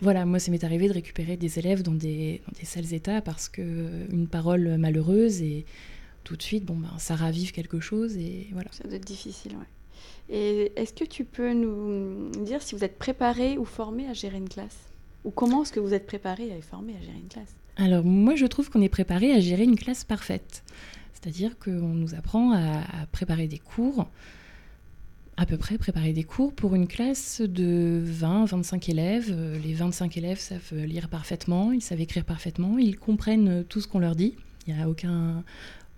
Voilà, 0.00 0.24
moi, 0.26 0.38
ça 0.38 0.50
m'est 0.50 0.64
arrivé 0.64 0.88
de 0.88 0.92
récupérer 0.92 1.36
des 1.36 1.58
élèves 1.58 1.82
dans 1.82 1.94
des, 1.94 2.42
dans 2.46 2.58
des 2.58 2.66
sales 2.66 2.92
états 2.94 3.20
parce 3.20 3.48
que 3.48 3.62
une 4.10 4.28
parole 4.28 4.76
malheureuse 4.78 5.42
et 5.42 5.64
tout 6.24 6.36
de 6.36 6.42
suite, 6.42 6.64
bon, 6.64 6.76
ben, 6.76 6.90
ça 6.98 7.16
ravive 7.16 7.52
quelque 7.52 7.80
chose 7.80 8.16
et 8.16 8.48
voilà. 8.52 8.68
Ça 8.72 8.84
doit 8.84 8.96
être 8.96 9.06
difficile, 9.06 9.52
ouais. 9.52 9.66
Et 10.32 10.72
est-ce 10.76 10.92
que 10.92 11.04
tu 11.04 11.24
peux 11.24 11.52
nous 11.52 12.30
dire 12.44 12.62
si 12.62 12.74
vous 12.74 12.84
êtes 12.84 12.98
préparé 12.98 13.58
ou 13.58 13.64
formé 13.64 14.06
à 14.06 14.12
gérer 14.12 14.36
une 14.36 14.48
classe? 14.48 14.76
Ou 15.24 15.30
comment 15.30 15.62
est-ce 15.62 15.72
que 15.72 15.80
vous 15.80 15.92
êtes 15.92 16.06
préparé 16.06 16.48
et 16.48 16.62
formé 16.62 16.94
à 16.96 17.00
gérer 17.00 17.18
une 17.18 17.28
classe? 17.28 17.54
Alors, 17.76 18.04
moi, 18.04 18.36
je 18.36 18.46
trouve 18.46 18.70
qu'on 18.70 18.80
est 18.80 18.88
préparé 18.88 19.32
à 19.32 19.40
gérer 19.40 19.64
une 19.64 19.76
classe 19.76 20.04
parfaite. 20.04 20.62
C'est-à-dire 21.12 21.58
qu'on 21.58 21.94
nous 21.94 22.14
apprend 22.14 22.52
à, 22.52 22.80
à 22.80 23.06
préparer 23.10 23.48
des 23.48 23.58
cours, 23.58 24.08
À 25.40 25.46
peu 25.46 25.56
près, 25.56 25.78
préparer 25.78 26.12
des 26.12 26.22
cours 26.22 26.52
pour 26.52 26.74
une 26.74 26.86
classe 26.86 27.40
de 27.40 28.04
20-25 28.06 28.90
élèves. 28.90 29.30
Euh, 29.30 29.58
les 29.58 29.72
25 29.72 30.18
élèves 30.18 30.38
savent 30.38 30.74
lire 30.74 31.08
parfaitement, 31.08 31.72
ils 31.72 31.80
savent 31.80 32.02
écrire 32.02 32.26
parfaitement, 32.26 32.76
ils 32.76 32.98
comprennent 32.98 33.64
tout 33.64 33.80
ce 33.80 33.88
qu'on 33.88 34.00
leur 34.00 34.14
dit. 34.14 34.34
Il 34.66 34.74
n'y 34.74 34.82
a 34.82 34.86
aucun, 34.86 35.42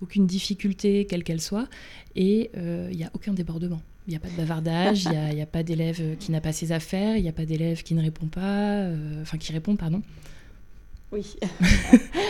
aucune 0.01 0.29
difficulté, 0.29 1.07
quelle 1.07 1.25
qu'elle 1.25 1.41
soit, 1.41 1.67
et 2.15 2.53
euh, 2.57 2.89
il 2.93 2.97
n'y 2.97 3.03
a 3.03 3.11
aucun 3.15 3.33
débordement. 3.33 3.83
Il 4.07 4.11
n'y 4.11 4.17
a 4.17 4.21
pas 4.21 4.29
de 4.29 4.37
bavardage, 4.37 5.07
il 5.07 5.35
n'y 5.35 5.43
a, 5.43 5.47
pas 5.47 5.65
d'élève 5.65 6.17
qui 6.19 6.31
n'a 6.31 6.41
pas 6.41 6.53
ses 6.53 6.71
affaires, 6.71 7.17
il 7.17 7.25
n'y 7.25 7.29
a 7.29 7.33
pas 7.33 7.45
d'élève 7.45 7.83
qui 7.83 7.95
ne 7.95 8.03
répond 8.03 8.27
pas, 8.27 8.83
euh, 8.83 9.23
enfin 9.23 9.39
qui 9.39 9.51
répond, 9.51 9.75
pardon. 9.75 10.03
Oui. 11.13 11.37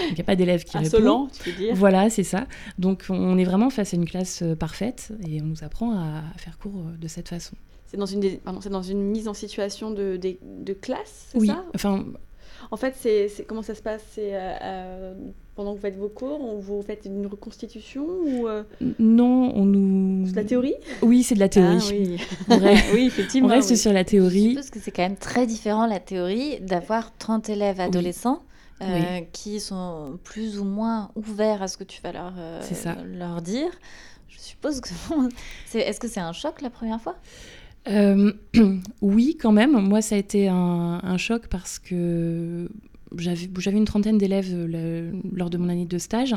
il 0.08 0.14
n'y 0.14 0.20
a 0.20 0.24
pas 0.24 0.36
d'élève 0.36 0.64
qui 0.64 0.76
Insolent, 0.76 1.28
tu 1.42 1.50
veux 1.50 1.56
dire. 1.56 1.74
Voilà, 1.74 2.10
c'est 2.10 2.24
ça. 2.24 2.46
Donc 2.78 3.04
on 3.08 3.38
est 3.38 3.44
vraiment 3.44 3.70
face 3.70 3.94
à 3.94 3.96
une 3.96 4.06
classe 4.06 4.42
euh, 4.42 4.54
parfaite 4.54 5.12
et 5.26 5.40
on 5.40 5.46
nous 5.46 5.64
apprend 5.64 5.92
à 5.92 6.22
faire 6.36 6.58
cours 6.58 6.84
de 7.00 7.08
cette 7.08 7.28
façon. 7.28 7.54
C'est 7.86 7.96
dans 7.96 8.06
une, 8.06 8.22
c'est 8.60 8.70
dans 8.70 8.82
une 8.82 9.02
mise 9.02 9.28
en 9.28 9.34
situation 9.34 9.90
de, 9.90 10.16
de, 10.16 10.36
de 10.42 10.72
classe, 10.72 11.28
c'est 11.30 11.38
oui. 11.38 11.48
ça? 11.48 11.62
Enfin, 11.74 12.06
en 12.70 12.76
fait, 12.76 12.94
c'est 12.98 13.44
comment 13.46 13.62
ça 13.62 13.74
se 13.74 13.82
passe? 13.82 14.02
C'est 14.12 14.34
euh, 14.34 14.54
euh, 14.62 15.14
pendant 15.56 15.72
que 15.72 15.76
vous 15.76 15.82
faites 15.82 15.98
vos 15.98 16.08
cours, 16.08 16.38
vous 16.58 16.82
faites 16.82 17.04
une 17.04 17.26
reconstitution 17.26 18.06
ou 18.24 18.48
euh 18.48 18.62
Non, 18.98 19.52
on 19.54 19.64
nous. 19.64 20.26
C'est 20.26 20.32
de 20.32 20.36
la 20.36 20.44
théorie? 20.44 20.74
Oui, 21.02 21.22
c'est 21.22 21.34
de 21.34 21.40
la 21.40 21.48
théorie. 21.48 22.18
Ah, 22.48 22.56
oui. 22.56 22.58
reste... 22.60 22.84
oui, 22.94 23.06
effectivement. 23.06 23.48
On 23.48 23.50
reste 23.50 23.76
sur 23.76 23.92
la 23.92 24.04
théorie. 24.04 24.54
Parce 24.54 24.70
que 24.70 24.78
c'est 24.78 24.90
quand 24.90 25.02
même 25.02 25.16
très 25.16 25.46
différent 25.46 25.86
la 25.86 26.00
théorie 26.00 26.60
d'avoir 26.60 27.16
30 27.18 27.50
élèves 27.50 27.80
adolescents. 27.80 28.42
Qui 29.32 29.60
sont 29.60 30.18
plus 30.24 30.58
ou 30.58 30.64
moins 30.64 31.10
ouverts 31.14 31.62
à 31.62 31.68
ce 31.68 31.76
que 31.76 31.84
tu 31.84 32.00
vas 32.02 32.12
leur, 32.12 32.32
leur 33.04 33.42
dire. 33.42 33.70
Je 34.28 34.38
suppose 34.38 34.80
que... 34.80 34.88
Est-ce 35.78 36.00
que 36.00 36.08
c'est 36.08 36.20
un 36.20 36.32
choc 36.32 36.60
la 36.62 36.70
première 36.70 37.00
fois? 37.00 37.16
Euh, 37.88 38.32
oui, 39.02 39.36
quand 39.40 39.52
même. 39.52 39.72
Moi, 39.72 40.02
ça 40.02 40.14
a 40.14 40.18
été 40.18 40.48
un, 40.48 41.16
choc 41.16 41.48
parce 41.48 41.78
que 41.78 42.68
j'avais 43.16 43.76
une 43.76 43.84
trentaine 43.84 44.18
d'élèves 44.18 44.52
euh, 44.52 45.12
lors 45.32 45.50
de 45.50 45.58
mon 45.58 45.68
année 45.68 45.84
de 45.84 45.98
stage 45.98 46.34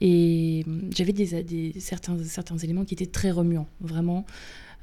et 0.00 0.64
j'avais 0.94 1.12
des, 1.12 1.74
certains, 1.78 2.16
certains 2.24 2.58
éléments 2.58 2.84
qui 2.84 2.94
étaient 2.94 3.06
très 3.06 3.30
remuants, 3.30 3.68
vraiment. 3.80 4.24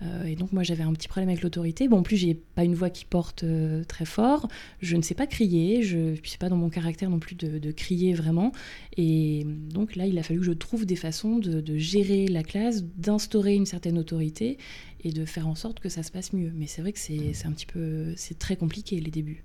Euh, 0.01 0.23
et 0.23 0.35
donc 0.35 0.53
moi 0.53 0.63
j'avais 0.63 0.83
un 0.83 0.93
petit 0.93 1.07
problème 1.07 1.29
avec 1.29 1.41
l'autorité. 1.41 1.87
Bon, 1.87 1.99
en 1.99 2.03
plus 2.03 2.17
j'ai 2.17 2.33
pas 2.33 2.63
une 2.63 2.75
voix 2.75 2.89
qui 2.89 3.05
porte 3.05 3.43
très 3.87 4.05
fort. 4.05 4.47
Je 4.81 4.95
ne 4.95 5.01
sais 5.01 5.15
pas 5.15 5.27
crier. 5.27 5.83
Je 5.83 5.97
ne 5.97 6.15
sais 6.23 6.37
pas 6.37 6.49
dans 6.49 6.57
mon 6.57 6.69
caractère 6.69 7.09
non 7.09 7.19
plus 7.19 7.35
de, 7.35 7.71
crier 7.71 8.13
vraiment. 8.13 8.51
Et 8.97 9.45
donc 9.45 9.95
là 9.95 10.05
il 10.05 10.17
a 10.17 10.23
fallu 10.23 10.39
que 10.39 10.45
je 10.45 10.51
trouve 10.51 10.85
des 10.85 10.95
façons 10.95 11.37
de, 11.37 11.77
gérer 11.77 12.27
la 12.27 12.43
classe, 12.43 12.83
d'instaurer 12.83 13.55
une 13.55 13.65
certaine 13.65 13.97
autorité 13.97 14.57
et 15.03 15.11
de 15.11 15.25
faire 15.25 15.47
en 15.47 15.55
sorte 15.55 15.79
que 15.79 15.89
ça 15.89 16.03
se 16.03 16.11
passe 16.11 16.33
mieux. 16.33 16.51
Mais 16.55 16.67
c'est 16.67 16.81
vrai 16.81 16.93
que 16.93 16.99
c'est 16.99 17.45
un 17.45 17.51
petit 17.51 17.65
peu, 17.65 18.13
c'est 18.15 18.39
très 18.39 18.55
compliqué 18.55 18.99
les 18.99 19.11
débuts. 19.11 19.43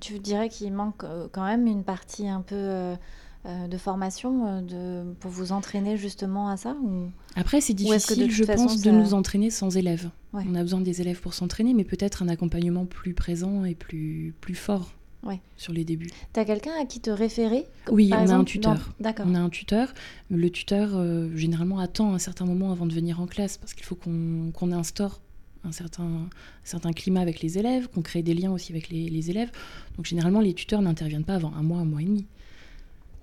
Tu, 0.00 0.18
dirais 0.20 0.48
qu'il 0.48 0.72
manque 0.72 1.02
euh, 1.04 1.26
quand 1.32 1.44
même 1.44 1.66
une 1.66 1.82
partie 1.82 2.28
un 2.28 2.42
peu 2.42 2.54
euh, 2.54 2.94
euh, 2.94 2.96
de 3.44 3.76
formation 3.76 4.62
de, 4.62 5.02
pour 5.20 5.30
vous 5.30 5.52
entraîner 5.52 5.96
justement 5.96 6.48
à 6.48 6.56
ça 6.56 6.74
ou... 6.82 7.10
Après, 7.36 7.60
c'est 7.60 7.74
difficile, 7.74 8.30
je 8.30 8.44
pense, 8.44 8.80
de 8.80 8.90
nous 8.90 9.12
entraîner 9.12 9.50
sans 9.50 9.76
élèves. 9.76 10.10
On 10.32 10.54
a 10.54 10.62
besoin 10.62 10.80
des 10.80 11.00
élèves 11.00 11.20
pour 11.20 11.34
s'entraîner, 11.34 11.74
mais 11.74 11.84
peut-être 11.84 12.22
un 12.22 12.28
accompagnement 12.28 12.86
plus 12.86 13.14
présent 13.14 13.64
et 13.64 13.74
plus, 13.74 14.34
plus 14.40 14.54
fort 14.54 14.92
ouais. 15.24 15.40
sur 15.56 15.72
les 15.72 15.84
débuts. 15.84 16.10
Tu 16.32 16.40
as 16.40 16.44
quelqu'un 16.44 16.72
à 16.80 16.84
qui 16.84 17.00
te 17.00 17.10
référer 17.10 17.66
Oui, 17.90 18.10
on 18.12 18.28
a 18.28 18.34
un 18.34 18.44
tuteur. 18.44 18.90
D'accord. 19.00 19.26
On 19.28 19.34
a 19.34 19.40
un 19.40 19.50
tuteur. 19.50 19.92
Le 20.30 20.50
tuteur, 20.50 20.90
euh, 20.94 21.34
généralement, 21.36 21.78
attend 21.78 22.14
un 22.14 22.18
certain 22.18 22.44
moment 22.44 22.72
avant 22.72 22.86
de 22.86 22.94
venir 22.94 23.20
en 23.20 23.26
classe 23.26 23.58
parce 23.58 23.74
qu'il 23.74 23.84
faut 23.84 23.96
qu'on 23.96 24.72
instaure 24.72 25.20
un 25.64 25.72
certain, 25.72 26.28
certain 26.62 26.92
climat 26.92 27.20
avec 27.20 27.40
les 27.40 27.58
élèves, 27.58 27.88
qu'on 27.88 28.02
crée 28.02 28.22
des 28.22 28.34
liens 28.34 28.52
aussi 28.52 28.72
avec 28.72 28.90
les, 28.90 29.08
les 29.08 29.30
élèves. 29.30 29.50
Donc, 29.96 30.04
généralement, 30.04 30.40
les 30.40 30.52
tuteurs 30.52 30.82
n'interviennent 30.82 31.24
pas 31.24 31.34
avant 31.34 31.54
un 31.54 31.62
mois, 31.62 31.78
un 31.78 31.86
mois 31.86 32.02
et 32.02 32.06
demi. 32.06 32.26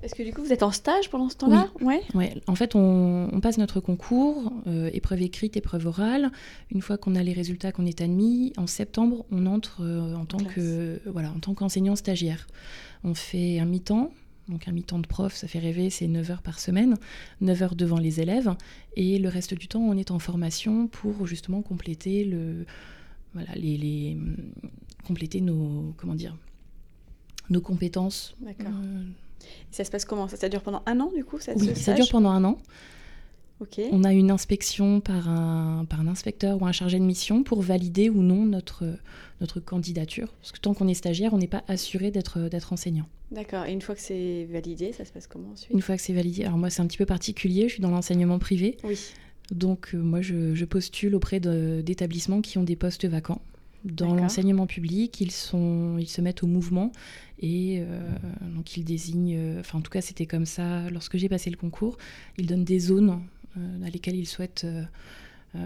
Est-ce 0.04 0.16
que 0.16 0.24
du 0.24 0.34
coup 0.34 0.42
vous 0.42 0.52
êtes 0.52 0.64
en 0.64 0.72
stage 0.72 1.10
pendant 1.10 1.30
ce 1.30 1.38
temps-là 1.38 1.70
Oui. 1.80 1.86
Ouais. 1.86 2.02
ouais. 2.16 2.42
En 2.48 2.56
fait, 2.56 2.76
on, 2.76 3.40
passe 3.42 3.58
notre 3.58 3.80
concours, 3.80 4.52
euh, 4.68 4.90
épreuve 4.94 5.22
écrite, 5.22 5.58
épreuve 5.58 5.86
orale. 5.88 6.32
Une 6.72 6.82
fois 6.82 6.98
qu'on 6.98 7.16
a 7.16 7.24
les 7.24 7.34
résultats, 7.34 7.72
qu'on 7.72 7.86
est 7.86 8.02
admis, 8.02 8.54
en 8.58 8.68
septembre, 8.68 9.26
on 9.32 9.46
entre 9.46 9.82
euh, 9.84 10.16
en, 10.16 10.26
tant 10.26 10.38
que 10.38 11.00
voilà, 11.06 11.32
en 11.32 11.40
tant 11.40 11.54
qu'enseignant 11.54 11.96
stagiaire. 11.96 12.48
On 13.04 13.14
fait 13.14 13.60
un 13.60 13.66
mi-temps. 13.66 14.12
Donc 14.48 14.68
un 14.68 14.72
mi-temps 14.72 15.00
de 15.00 15.08
prof, 15.08 15.34
ça 15.34 15.48
fait 15.48 15.60
rêver, 15.60 15.90
c'est 15.90 16.08
9 16.08 16.32
heures 16.32 16.42
par 16.42 16.60
semaine, 16.60 16.98
9 17.40 17.62
heures 17.62 17.76
devant 17.76 18.00
les 18.00 18.20
élèves, 18.20 18.54
et 18.98 19.18
le 19.18 19.30
reste 19.30 19.54
du 19.54 19.68
temps, 19.68 19.80
on 19.80 19.96
est 19.96 20.12
en 20.12 20.20
formation 20.20 20.88
pour 20.88 21.26
justement 21.26 21.62
compléter 21.62 22.26
le, 22.26 22.66
voilà, 23.34 23.54
les, 23.56 23.78
les 23.78 24.18
compléter 25.06 25.42
nos, 25.42 25.94
comment 25.96 26.16
dire, 26.16 26.36
nos 27.50 27.62
compétences. 27.62 28.36
D'accord. 28.42 28.74
Euh, 28.84 29.04
ça 29.72 29.84
se 29.84 29.92
passe 29.92 30.06
comment? 30.06 30.28
Ça, 30.28 30.50
dure 30.50 30.62
pendant 30.62 30.84
un 30.86 31.00
an 31.00 31.12
du 31.16 31.24
coup 31.24 31.40
ça, 31.40 31.54
Oui, 31.56 31.76
ça 31.76 31.94
dure 31.94 32.10
pendant 32.10 32.32
un 32.32 32.44
an. 32.44 32.58
On 33.92 34.04
a 34.04 34.12
une 34.12 34.32
inspection 34.32 35.02
par 35.02 35.30
un, 35.30 35.86
par 35.86 36.02
un 36.02 36.08
inspecteur 36.08 36.62
ou 36.62 36.66
un 36.66 36.72
chargé 36.72 36.98
de 36.98 37.04
mission 37.04 37.44
pour 37.44 37.62
valider 37.62 38.10
ou 38.10 38.24
non 38.24 38.46
notre, 38.46 38.86
notre 39.40 39.60
candidature. 39.60 40.30
Parce 40.42 40.52
que 40.52 40.60
tant 40.60 40.74
qu'on 40.74 40.88
est 40.88 40.96
stagiaire, 40.96 41.34
on 41.34 41.38
n'est 41.38 41.48
pas 41.48 41.64
assuré 41.68 42.12
d'être 42.12 42.74
enseignant. 42.74 43.06
D'accord. 43.32 43.66
Et 43.66 43.72
une 43.72 43.82
fois 43.82 43.96
que 43.96 44.02
c'est 44.02 44.48
validé, 44.52 44.92
ça 44.94 45.06
se 45.06 45.12
passe 45.12 45.28
comment 45.28 45.52
ensuite? 45.52 45.72
Une 45.72 45.82
fois 45.82 45.96
que 45.96 46.02
c'est 46.02 46.14
validé, 46.14 46.44
alors 46.44 46.58
moi 46.58 46.70
c'est 46.70 46.82
un 46.82 46.88
petit 46.88 46.98
peu 46.98 47.06
particulier, 47.06 47.68
je 47.68 47.74
suis 47.74 47.82
dans 47.82 47.92
l'enseignement 47.92 48.40
privé. 48.40 48.78
Oui. 48.84 49.00
Donc 49.52 49.94
euh, 49.94 49.98
moi 49.98 50.22
je, 50.22 50.56
je, 50.56 50.66
postule 50.66 51.16
auprès 51.16 51.40
d'établissements 51.40 52.42
qui 52.42 52.58
ont 52.58 52.64
des 52.64 52.76
postes 52.76 53.06
vacants. 53.06 53.42
Dans 53.84 54.14
l'enseignement 54.14 54.68
public, 54.68 55.20
ils, 55.22 55.32
sont, 55.32 55.98
ils 55.98 56.08
se 56.08 56.22
mettent 56.22 56.44
au 56.44 56.48
mouvement 56.48 56.92
et 57.40 57.80
euh, 57.82 58.00
donc 58.56 58.78
ils 58.78 58.84
désignent, 58.84 59.36
euh, 59.36 59.60
enfin 59.60 59.80
en 59.80 59.82
tout 59.82 59.90
cas 59.90 60.02
c'était 60.02 60.28
comme 60.28 60.46
ça 60.46 60.90
lorsque 60.92 61.18
j'ai 61.18 61.30
passé 61.30 61.50
le 61.50 61.58
concours, 61.58 61.98
ils 62.38 62.46
donnent 62.46 62.64
des 62.64 62.80
zones 62.80 63.22
euh, 63.58 63.86
à 63.86 63.90
lesquelles 63.90 64.16
ils 64.16 64.28
souhaitent 64.28 64.68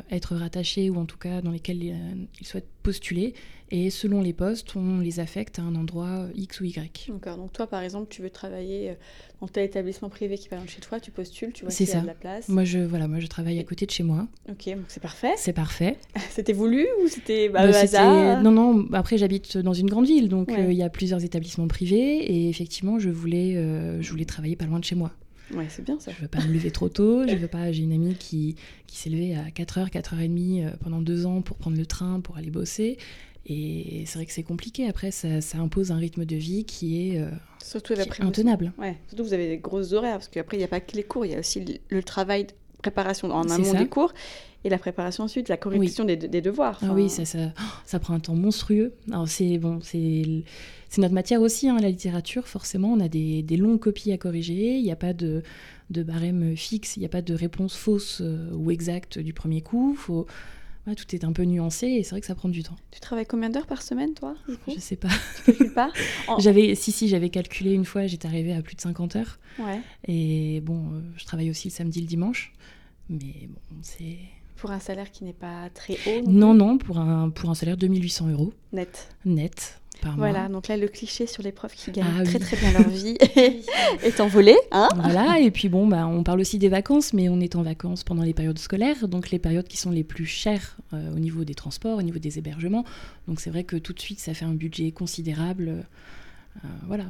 être 0.10 0.36
rattachés 0.36 0.90
ou 0.90 0.98
en 0.98 1.06
tout 1.06 1.18
cas 1.18 1.42
dans 1.42 1.52
lesquelles 1.52 1.84
ils 1.84 2.48
souhaitent 2.48 2.70
postuler. 2.84 3.34
Et 3.72 3.90
selon 3.90 4.22
les 4.22 4.34
postes, 4.34 4.76
on 4.76 5.00
les 5.00 5.20
affecte 5.20 5.58
à 5.58 5.64
un 5.64 5.76
endroit 5.76 6.28
X 6.36 6.62
ou 6.62 6.66
Y. 6.66 7.10
D'accord. 7.10 7.38
Donc 7.38 7.52
toi, 7.52 7.66
par 7.66 7.82
exemple, 7.82 8.08
tu 8.10 8.22
veux 8.22 8.30
travailler 8.30 8.96
dans 9.42 9.48
tel 9.48 9.66
établissement 9.66 10.10
privé 10.10 10.38
qui 10.38 10.46
est 10.46 10.50
pas 10.50 10.56
loin 10.56 10.66
de 10.66 10.70
chez 10.70 10.82
toi, 10.82 11.00
tu 11.00 11.10
postules, 11.12 11.52
tu 11.52 11.66
vois 11.66 11.72
s'il 11.72 11.90
y 11.90 11.94
a 11.94 12.02
de 12.02 12.06
la 12.06 12.14
place. 12.14 12.48
Moi, 12.48 12.64
je, 12.64 12.78
voilà, 12.80 13.08
moi, 13.08 13.20
je 13.20 13.28
travaille 13.28 13.60
à 13.60 13.64
côté 13.64 13.88
de 13.88 13.92
chez 13.92 14.04
moi. 14.04 14.28
Ok, 14.50 14.68
donc 14.68 14.86
c'est 14.88 15.02
parfait. 15.02 15.34
C'est 15.38 15.54
parfait. 15.54 15.98
c'était 16.30 16.54
voulu 16.54 16.88
ou 17.04 17.08
c'était 17.08 17.50
bah, 17.50 17.68
bah 17.68 17.80
hasard 17.80 18.44
Non, 18.44 18.52
non. 18.52 18.88
Après, 18.94 19.18
j'habite 19.18 19.58
dans 19.58 19.74
une 19.74 19.90
grande 19.90 20.06
ville, 20.06 20.30
donc 20.30 20.52
il 20.56 20.74
y 20.74 20.84
a 20.84 20.90
plusieurs 20.90 21.24
établissements 21.24 21.68
privés. 21.68 22.18
Et 22.18 22.50
effectivement, 22.50 23.00
je 23.00 23.10
voulais, 23.10 23.56
je 24.02 24.10
voulais 24.12 24.26
travailler 24.26 24.56
pas 24.56 24.66
loin 24.66 24.80
de 24.80 24.86
chez 24.86 24.96
moi. 24.96 25.12
Ouais, 25.54 25.68
c'est 25.70 25.84
bien 25.84 26.00
ça. 26.00 26.12
Je 26.12 26.22
veux 26.22 26.28
pas 26.28 26.44
me 26.44 26.52
lever 26.52 26.72
trop 26.72 26.90
tôt. 26.90 27.28
Je 27.28 27.36
veux 27.36 27.48
pas. 27.48 27.72
J'ai 27.72 27.84
une 27.84 27.94
amie 27.94 28.16
qui, 28.16 28.56
qui 28.88 28.98
s'est 28.98 29.10
levée 29.10 29.36
à 29.36 29.50
4h, 29.50 29.92
4h30 29.92 30.78
pendant 30.78 31.02
deux 31.02 31.26
ans 31.26 31.42
pour 31.42 31.58
prendre 31.58 31.78
le 31.78 31.86
train 31.86 32.20
pour 32.20 32.38
aller 32.38 32.50
bosser. 32.50 32.98
Et 33.48 34.04
c'est 34.08 34.18
vrai 34.18 34.26
que 34.26 34.32
c'est 34.32 34.44
compliqué. 34.44 34.88
Après, 34.88 35.12
ça, 35.12 35.30
impose 35.56 35.92
un 35.92 35.98
rythme 35.98 36.26
de 36.26 36.36
vie 36.36 36.66
qui 36.66 37.10
est, 37.10 37.20
euh, 37.20 37.30
surtout 37.64 37.94
intenable. 38.20 38.74
Ouais. 38.78 38.98
Surtout, 39.08 39.24
vous 39.24 39.34
avez 39.34 39.48
des 39.48 39.58
grosses 39.58 39.94
horaires 39.94 40.18
parce 40.18 40.30
qu'après, 40.30 40.58
il 40.58 40.62
n'y 40.62 40.66
a 40.66 40.70
pas 40.70 40.80
que 40.80 40.96
les 40.96 41.04
cours, 41.04 41.26
il 41.26 41.32
y 41.32 41.36
a 41.36 41.40
aussi 41.40 41.64
le, 41.90 42.04
travail 42.04 42.46
de 42.46 42.54
préparation 42.82 43.30
en 43.32 43.48
amont 43.50 43.74
des 43.74 43.88
cours 43.88 44.14
et 44.66 44.70
la 44.70 44.78
préparation 44.78 45.24
ensuite, 45.24 45.48
la 45.48 45.58
correction 45.58 46.04
des, 46.04 46.18
devoirs. 46.18 46.80
Ah 46.82 46.94
oui, 46.94 47.10
ça, 47.10 47.24
ça, 47.24 47.54
ça, 47.86 48.00
prend 48.00 48.14
un 48.16 48.20
temps 48.20 48.36
monstrueux. 48.36 48.94
Alors, 49.10 49.28
c'est 49.28 49.58
bon, 49.58 49.80
c'est 49.82 50.44
notre 50.98 51.14
matière 51.14 51.42
aussi, 51.42 51.70
hein, 51.70 51.78
la 51.80 51.90
littérature. 51.90 52.48
Forcément, 52.48 52.92
on 52.92 53.00
a 53.00 53.08
des, 53.08 53.44
des 53.44 53.58
longues 53.58 53.80
copies 53.80 54.12
à 54.12 54.18
corriger. 54.18 54.78
Il 54.78 54.84
n'y 54.84 54.92
a 54.92 54.96
pas 54.98 55.14
de, 55.14 55.44
de 55.92 56.04
barème 56.04 56.56
fixe, 56.58 56.98
il 56.98 57.02
n'y 57.02 57.06
a 57.06 57.10
pas 57.10 57.22
de 57.22 57.34
réponse 57.34 57.76
fausse 57.76 58.20
euh, 58.22 58.50
ou 58.54 58.72
exacte 58.72 59.20
du 59.20 59.34
premier 59.34 59.62
coup. 59.62 59.96
Faut 59.96 60.26
tout 60.94 61.16
est 61.16 61.24
un 61.24 61.32
peu 61.32 61.44
nuancé 61.44 61.88
et 61.88 62.04
c'est 62.04 62.12
vrai 62.12 62.22
que 62.22 62.28
ça 62.28 62.36
prend 62.36 62.50
du 62.50 62.62
temps. 62.62 62.76
Tu 62.92 63.00
travailles 63.00 63.26
combien 63.26 63.50
d'heures 63.50 63.66
par 63.66 63.82
semaine, 63.82 64.14
toi 64.14 64.36
Je 64.68 64.80
sais 64.80 64.96
pas. 64.96 65.10
Tu 65.38 65.54
calcules 65.54 65.74
pas? 65.74 65.92
J'avais, 66.38 66.76
si 66.76 66.92
si, 66.92 67.08
j'avais 67.08 67.30
calculé 67.30 67.74
une 67.74 67.86
fois, 67.86 68.06
j'étais 68.06 68.28
arrivée 68.28 68.54
à 68.54 68.62
plus 68.62 68.76
de 68.76 68.82
50 68.82 69.16
heures. 69.16 69.40
Ouais. 69.58 69.82
Et 70.08 70.62
bon, 70.62 70.92
euh, 70.94 71.02
je 71.18 71.26
travaille 71.26 71.50
aussi 71.50 71.70
le 71.70 71.74
samedi, 71.74 72.02
le 72.02 72.08
dimanche, 72.08 72.54
mais 73.10 73.48
bon, 73.50 73.78
c'est. 73.82 74.18
Pour 74.58 74.72
un 74.72 74.80
salaire 74.80 75.12
qui 75.12 75.24
n'est 75.24 75.34
pas 75.34 75.70
très 75.74 75.98
haut. 76.08 76.22
Non, 76.28 76.54
non, 76.54 76.78
pour 76.78 76.98
un 77.00 77.30
pour 77.30 77.50
un 77.50 77.56
salaire 77.56 77.76
de 77.76 77.82
2800 77.82 78.30
euros. 78.30 78.54
Net. 78.72 79.10
Net 79.26 79.80
voilà, 80.18 80.50
donc 80.50 80.68
là, 80.68 80.78
le 80.78 80.88
cliché 80.88 81.28
sur 81.28 81.44
les 81.44 81.52
profs 81.52 81.76
qui 81.76 81.92
gagnent 81.92 82.06
ah 82.20 82.24
très 82.24 82.40
très 82.40 82.58
bien 82.58 82.72
leur 82.74 82.88
vie 82.88 83.18
est 84.04 84.20
envolé. 84.20 84.56
Hein 84.72 84.90
voilà, 84.96 85.40
et 85.40 85.52
puis 85.52 85.70
bon, 85.70 85.88
bah, 85.88 86.08
on 86.08 86.24
parle 86.24 86.40
aussi 86.40 86.58
des 86.58 86.70
vacances, 86.70 87.14
mais 87.14 87.30
on 87.30 87.40
est 87.40 87.56
en 87.56 87.64
vacances 87.64 88.04
pendant 88.04 88.24
les 88.24 88.34
périodes 88.34 88.60
scolaires, 88.60 89.08
donc 89.08 89.32
les 89.32 89.40
périodes 89.40 89.68
qui 89.68 89.78
sont 89.78 89.92
les 89.92 90.04
plus 90.04 90.26
chères 90.26 90.78
euh, 90.94 91.16
au 91.16 91.20
niveau 91.20 91.44
des 91.44 91.56
transports, 91.56 91.98
au 91.98 92.02
niveau 92.02 92.20
des 92.20 92.38
hébergements. 92.38 92.86
Donc 93.28 93.40
c'est 93.40 93.50
vrai 93.50 93.64
que 93.64 93.78
tout 93.78 93.94
de 93.94 94.00
suite, 94.00 94.20
ça 94.20 94.34
fait 94.34 94.46
un 94.46 94.54
budget 94.54 94.92
considérable. 94.92 95.70
Euh, 96.64 96.68
voilà. 96.88 97.06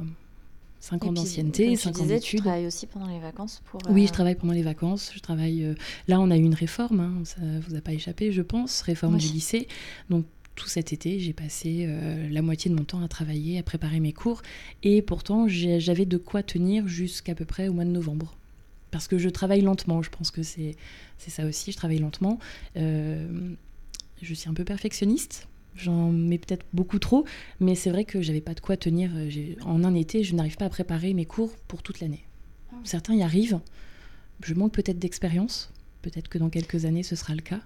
5 0.80 1.04
ans 1.04 1.12
d'ancienneté, 1.12 1.74
5 1.76 1.98
ans 2.00 2.06
d'études. 2.06 2.38
Tu 2.38 2.42
travailles 2.42 2.66
aussi 2.66 2.86
pendant 2.86 3.08
les 3.08 3.18
vacances 3.18 3.62
pour. 3.64 3.80
Oui, 3.88 4.06
je 4.06 4.12
travaille 4.12 4.34
pendant 4.34 4.52
les 4.52 4.62
vacances. 4.62 5.10
Je 5.14 5.20
travaille. 5.20 5.74
là, 6.08 6.20
on 6.20 6.30
a 6.30 6.36
eu 6.36 6.42
une 6.42 6.54
réforme, 6.54 7.00
hein, 7.00 7.14
ça 7.24 7.40
vous 7.66 7.74
a 7.74 7.80
pas 7.80 7.92
échappé, 7.92 8.32
je 8.32 8.42
pense, 8.42 8.82
réforme 8.82 9.16
du 9.16 9.28
lycée. 9.28 9.68
Donc 10.10 10.26
tout 10.54 10.68
cet 10.68 10.92
été, 10.92 11.18
j'ai 11.18 11.32
passé 11.34 11.88
la 12.30 12.40
moitié 12.40 12.70
de 12.70 12.76
mon 12.76 12.84
temps 12.84 13.02
à 13.02 13.08
travailler, 13.08 13.58
à 13.58 13.62
préparer 13.62 14.00
mes 14.00 14.12
cours, 14.12 14.42
et 14.82 15.02
pourtant 15.02 15.48
j'avais 15.48 16.06
de 16.06 16.16
quoi 16.16 16.42
tenir 16.42 16.88
jusqu'à 16.88 17.34
peu 17.34 17.44
près 17.44 17.68
au 17.68 17.72
mois 17.72 17.84
de 17.84 17.90
novembre 17.90 18.36
parce 18.96 19.08
que 19.08 19.18
je 19.18 19.28
travaille 19.28 19.60
lentement. 19.60 20.02
Je 20.02 20.08
pense 20.10 20.30
que 20.30 20.42
c'est 20.42 20.74
ça 21.18 21.44
aussi, 21.44 21.72
je 21.72 21.76
travaille 21.76 21.98
lentement. 21.98 22.38
Euh, 22.76 23.54
je 24.22 24.34
suis 24.34 24.48
un 24.48 24.54
peu 24.54 24.64
perfectionniste. 24.64 25.48
J'en 25.76 26.10
mets 26.10 26.38
peut-être 26.38 26.64
beaucoup 26.72 26.98
trop, 26.98 27.24
mais 27.60 27.74
c'est 27.74 27.90
vrai 27.90 28.04
que 28.04 28.22
j'avais 28.22 28.40
pas 28.40 28.54
de 28.54 28.60
quoi 28.60 28.76
tenir. 28.76 29.10
En 29.64 29.84
un 29.84 29.94
été, 29.94 30.24
je 30.24 30.34
n'arrive 30.34 30.56
pas 30.56 30.64
à 30.64 30.70
préparer 30.70 31.12
mes 31.14 31.26
cours 31.26 31.54
pour 31.68 31.82
toute 31.82 32.00
l'année. 32.00 32.24
Ah 32.72 32.76
Certains 32.84 33.14
y 33.14 33.22
arrivent. 33.22 33.60
Je 34.42 34.54
manque 34.54 34.72
peut-être 34.72 34.98
d'expérience. 34.98 35.72
Peut-être 36.02 36.28
que 36.28 36.38
dans 36.38 36.50
quelques 36.50 36.84
années, 36.84 37.02
ce 37.02 37.16
sera 37.16 37.34
le 37.34 37.42
cas. 37.42 37.60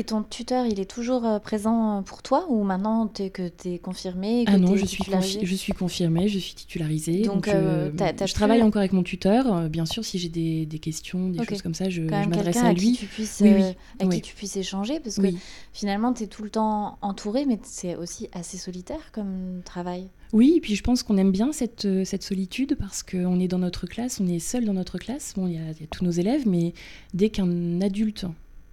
Et 0.00 0.04
ton 0.04 0.22
tuteur, 0.22 0.64
il 0.64 0.80
est 0.80 0.90
toujours 0.90 1.26
euh, 1.26 1.38
présent 1.38 1.98
euh, 1.98 2.00
pour 2.00 2.22
toi 2.22 2.46
ou 2.48 2.64
maintenant 2.64 3.12
es, 3.18 3.28
que 3.28 3.48
tu 3.48 3.72
es 3.72 3.78
confirmée 3.78 4.44
Ah 4.46 4.56
non, 4.56 4.74
je 4.74 4.86
suis, 4.86 5.04
je 5.42 5.54
suis 5.54 5.74
confirmée, 5.74 6.26
je 6.26 6.38
suis 6.38 6.54
titularisée. 6.54 7.20
Donc, 7.20 7.48
euh, 7.48 7.90
je 7.98 8.32
travaille 8.32 8.62
encore 8.62 8.80
avec 8.80 8.94
mon 8.94 9.02
tuteur. 9.02 9.68
Bien 9.68 9.84
sûr, 9.84 10.02
si 10.02 10.18
j'ai 10.18 10.30
des, 10.30 10.64
des, 10.64 10.78
questions, 10.78 11.28
des 11.28 11.44
choses 11.44 11.60
comme 11.60 11.74
ça, 11.74 11.90
je, 11.90 12.00
je 12.00 12.28
m'adresse 12.28 12.56
à 12.56 12.72
lui. 12.72 12.92
Qui 12.92 13.00
tu 13.00 13.06
puisses, 13.08 13.42
oui, 13.42 13.62
Avec 13.98 14.10
qui 14.10 14.20
tu 14.22 14.34
puisses 14.34 14.56
échanger 14.56 15.00
parce 15.00 15.16
que 15.16 15.28
finalement, 15.74 16.14
tu 16.14 16.22
es 16.22 16.28
tout 16.28 16.44
le 16.44 16.50
temps 16.50 16.96
entourée, 17.02 17.44
mais 17.44 17.58
c'est 17.62 17.94
aussi 17.94 18.30
assez 18.32 18.56
solitaire 18.56 19.12
comme 19.12 19.60
travail. 19.66 20.08
Oui, 20.32 20.54
et 20.56 20.60
puis 20.62 20.76
je 20.76 20.82
pense 20.82 21.02
qu'on 21.02 21.18
aime 21.18 21.32
bien 21.32 21.52
cette, 21.52 21.86
cette 22.06 22.22
solitude 22.22 22.74
parce 22.78 23.02
qu'on 23.02 23.38
est 23.38 23.48
dans 23.48 23.58
notre 23.58 23.86
classe, 23.86 24.18
on 24.18 24.28
est 24.28 24.38
seul 24.38 24.64
dans 24.64 24.72
notre 24.72 24.96
classe. 24.96 25.34
Bon, 25.36 25.46
il 25.46 25.56
y, 25.56 25.56
y, 25.56 25.84
a 25.84 25.86
tous 25.90 26.06
nos 26.06 26.10
élèves, 26.10 26.48
mais 26.48 26.72
dès 27.12 27.28
qu'un 27.28 27.82
adulte 27.82 28.24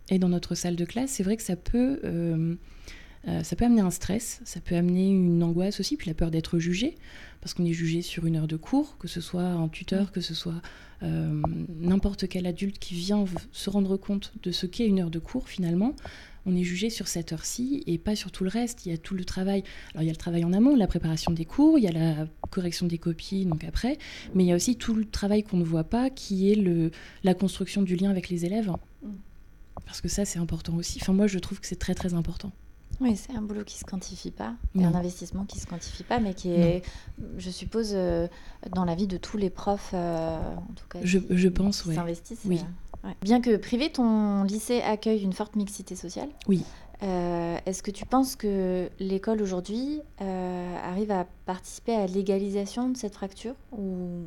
et 0.09 0.19
dans 0.19 0.29
notre 0.29 0.55
salle 0.55 0.75
de 0.75 0.85
classe, 0.85 1.11
c'est 1.11 1.23
vrai 1.23 1.37
que 1.37 1.43
ça 1.43 1.55
peut, 1.55 1.99
euh, 2.03 2.55
euh, 3.27 3.43
ça 3.43 3.55
peut 3.55 3.65
amener 3.65 3.81
un 3.81 3.91
stress, 3.91 4.41
ça 4.45 4.61
peut 4.61 4.75
amener 4.75 5.09
une 5.09 5.43
angoisse 5.43 5.79
aussi, 5.79 5.97
puis 5.97 6.07
la 6.07 6.13
peur 6.13 6.31
d'être 6.31 6.59
jugé, 6.59 6.95
parce 7.41 7.53
qu'on 7.53 7.65
est 7.65 7.73
jugé 7.73 8.01
sur 8.01 8.25
une 8.25 8.37
heure 8.37 8.47
de 8.47 8.57
cours, 8.57 8.97
que 8.97 9.07
ce 9.07 9.21
soit 9.21 9.43
un 9.43 9.67
tuteur, 9.67 10.11
que 10.11 10.21
ce 10.21 10.33
soit 10.33 10.61
euh, 11.03 11.41
n'importe 11.79 12.27
quel 12.27 12.47
adulte 12.47 12.79
qui 12.79 12.95
vient 12.95 13.25
se 13.51 13.69
rendre 13.69 13.97
compte 13.97 14.33
de 14.43 14.51
ce 14.51 14.65
qu'est 14.65 14.87
une 14.87 14.99
heure 14.99 15.11
de 15.11 15.19
cours 15.19 15.49
finalement. 15.49 15.93
On 16.49 16.55
est 16.55 16.63
jugé 16.63 16.89
sur 16.89 17.09
cette 17.09 17.33
heure-ci 17.33 17.83
et 17.87 17.97
pas 17.97 18.15
sur 18.15 18.31
tout 18.31 18.45
le 18.45 18.49
reste. 18.49 18.85
Il 18.85 18.91
y 18.91 18.95
a 18.95 18.97
tout 18.97 19.15
le 19.15 19.25
travail. 19.25 19.63
Alors 19.93 20.03
il 20.03 20.05
y 20.05 20.09
a 20.09 20.13
le 20.13 20.17
travail 20.17 20.45
en 20.45 20.53
amont, 20.53 20.77
la 20.77 20.87
préparation 20.87 21.33
des 21.33 21.43
cours, 21.43 21.77
il 21.77 21.83
y 21.83 21.87
a 21.87 21.91
la 21.91 22.27
correction 22.49 22.87
des 22.87 22.97
copies, 22.97 23.45
donc 23.45 23.65
après, 23.65 23.97
mais 24.33 24.45
il 24.45 24.47
y 24.47 24.53
a 24.53 24.55
aussi 24.55 24.77
tout 24.77 24.93
le 24.93 25.03
travail 25.03 25.43
qu'on 25.43 25.57
ne 25.57 25.65
voit 25.65 25.83
pas, 25.83 26.09
qui 26.09 26.49
est 26.49 26.55
le, 26.55 26.91
la 27.23 27.33
construction 27.33 27.81
du 27.81 27.97
lien 27.97 28.09
avec 28.09 28.29
les 28.29 28.45
élèves. 28.45 28.71
Parce 29.85 30.01
que 30.01 30.07
ça, 30.07 30.25
c'est 30.25 30.39
important 30.39 30.75
aussi. 30.75 30.99
Enfin, 31.01 31.13
moi, 31.13 31.27
je 31.27 31.39
trouve 31.39 31.59
que 31.59 31.67
c'est 31.67 31.79
très, 31.79 31.95
très 31.95 32.13
important. 32.13 32.51
Oui, 32.99 33.15
c'est 33.15 33.35
un 33.35 33.41
boulot 33.41 33.63
qui 33.63 33.75
ne 33.75 33.79
se 33.79 33.85
quantifie 33.85 34.31
pas, 34.31 34.55
un 34.75 34.95
investissement 34.95 35.45
qui 35.45 35.57
ne 35.57 35.61
se 35.61 35.67
quantifie 35.67 36.03
pas, 36.03 36.19
mais 36.19 36.33
qui 36.33 36.49
est, 36.49 36.81
je 37.37 37.49
suppose, 37.51 37.91
euh, 37.93 38.27
dans 38.71 38.85
la 38.85 38.95
vie 38.95 39.05
de 39.05 39.17
tous 39.17 39.37
les 39.37 39.51
profs, 39.51 39.91
euh, 39.93 40.55
en 40.55 40.73
tout 40.75 40.87
cas, 40.89 40.99
je, 41.03 41.19
je 41.29 41.47
pense, 41.47 41.85
oui. 41.85 41.93
s'investissent. 41.93 42.41
Oui. 42.45 42.59
Euh, 43.05 43.09
Bien 43.21 43.39
que 43.39 43.55
privé, 43.57 43.91
ton 43.91 44.43
lycée 44.43 44.81
accueille 44.81 45.21
une 45.21 45.33
forte 45.33 45.55
mixité 45.55 45.95
sociale. 45.95 46.29
Oui. 46.47 46.63
Est-ce 46.99 47.83
que 47.83 47.91
tu 47.91 48.07
penses 48.07 48.35
que 48.35 48.89
l'école 48.99 49.43
aujourd'hui 49.43 50.01
arrive 50.19 51.11
à 51.11 51.27
participer 51.45 51.93
à 51.93 52.07
l'égalisation 52.07 52.89
de 52.89 52.97
cette 52.97 53.13
fracture 53.13 53.53
ou, 53.71 54.23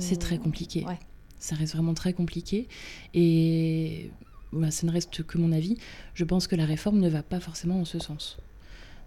C'est 0.00 0.18
très 0.18 0.38
compliqué. 0.38 0.84
Ouais. 0.84 0.98
Ça 1.38 1.54
reste 1.54 1.74
vraiment 1.74 1.94
très 1.94 2.12
compliqué. 2.12 2.66
Et 3.14 4.10
bah, 4.52 4.70
ça 4.70 4.86
ne 4.86 4.92
reste 4.92 5.22
que 5.22 5.38
mon 5.38 5.52
avis, 5.52 5.76
je 6.14 6.24
pense 6.24 6.46
que 6.46 6.56
la 6.56 6.64
réforme 6.64 6.98
ne 6.98 7.08
va 7.08 7.22
pas 7.22 7.40
forcément 7.40 7.80
en 7.80 7.84
ce 7.84 7.98
sens. 7.98 8.38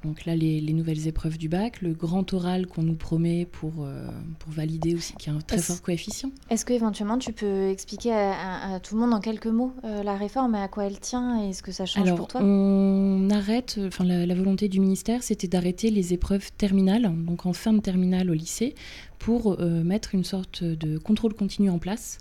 Donc 0.03 0.25
là, 0.25 0.35
les, 0.35 0.61
nouvelles 0.73 1.07
épreuves 1.07 1.37
du 1.37 1.47
bac, 1.47 1.81
le 1.81 1.93
grand 1.93 2.33
oral 2.33 2.67
qu'on 2.67 2.83
nous 2.83 2.95
promet 2.95 3.45
pour, 3.49 3.85
euh, 3.85 4.09
pour 4.39 4.51
valider 4.51 4.95
aussi, 4.95 5.13
qui 5.13 5.29
a 5.29 5.33
un 5.33 5.39
très 5.39 5.59
fort 5.59 5.81
coefficient. 5.81 6.29
Est-ce 6.49 6.65
que 6.65 6.73
éventuellement 6.73 7.17
tu 7.17 7.31
peux 7.31 7.69
expliquer 7.69 8.11
à, 8.11 8.79
tout 8.81 8.95
le 8.95 9.01
monde 9.01 9.13
en 9.13 9.21
quelques 9.21 9.47
mots 9.47 9.71
euh, 9.85 10.03
la 10.03 10.15
réforme 10.15 10.55
et 10.55 10.61
à 10.61 10.67
quoi 10.67 10.85
elle 10.85 10.99
tient 10.99 11.41
et 11.43 11.53
ce 11.53 11.63
que 11.63 11.71
ça 11.71 11.85
change 11.85 12.13
pour 12.15 12.27
toi? 12.27 12.41
On 12.43 13.29
arrête, 13.29 13.79
enfin 13.85 14.03
la, 14.03 14.35
volonté 14.35 14.67
du 14.67 14.81
ministère, 14.81 15.23
c'était 15.23 15.47
d'arrêter 15.47 15.89
les 15.89 16.13
épreuves 16.13 16.51
terminales, 16.57 17.09
donc 17.25 17.45
en 17.45 17.53
fin 17.53 17.71
de 17.71 17.79
terminale 17.79 18.29
au 18.29 18.33
lycée, 18.33 18.75
pour 19.19 19.57
euh, 19.61 19.83
mettre 19.83 20.15
une 20.15 20.25
sorte 20.25 20.63
de 20.63 20.97
contrôle 20.97 21.33
continu 21.33 21.69
en 21.69 21.79
place. 21.79 22.17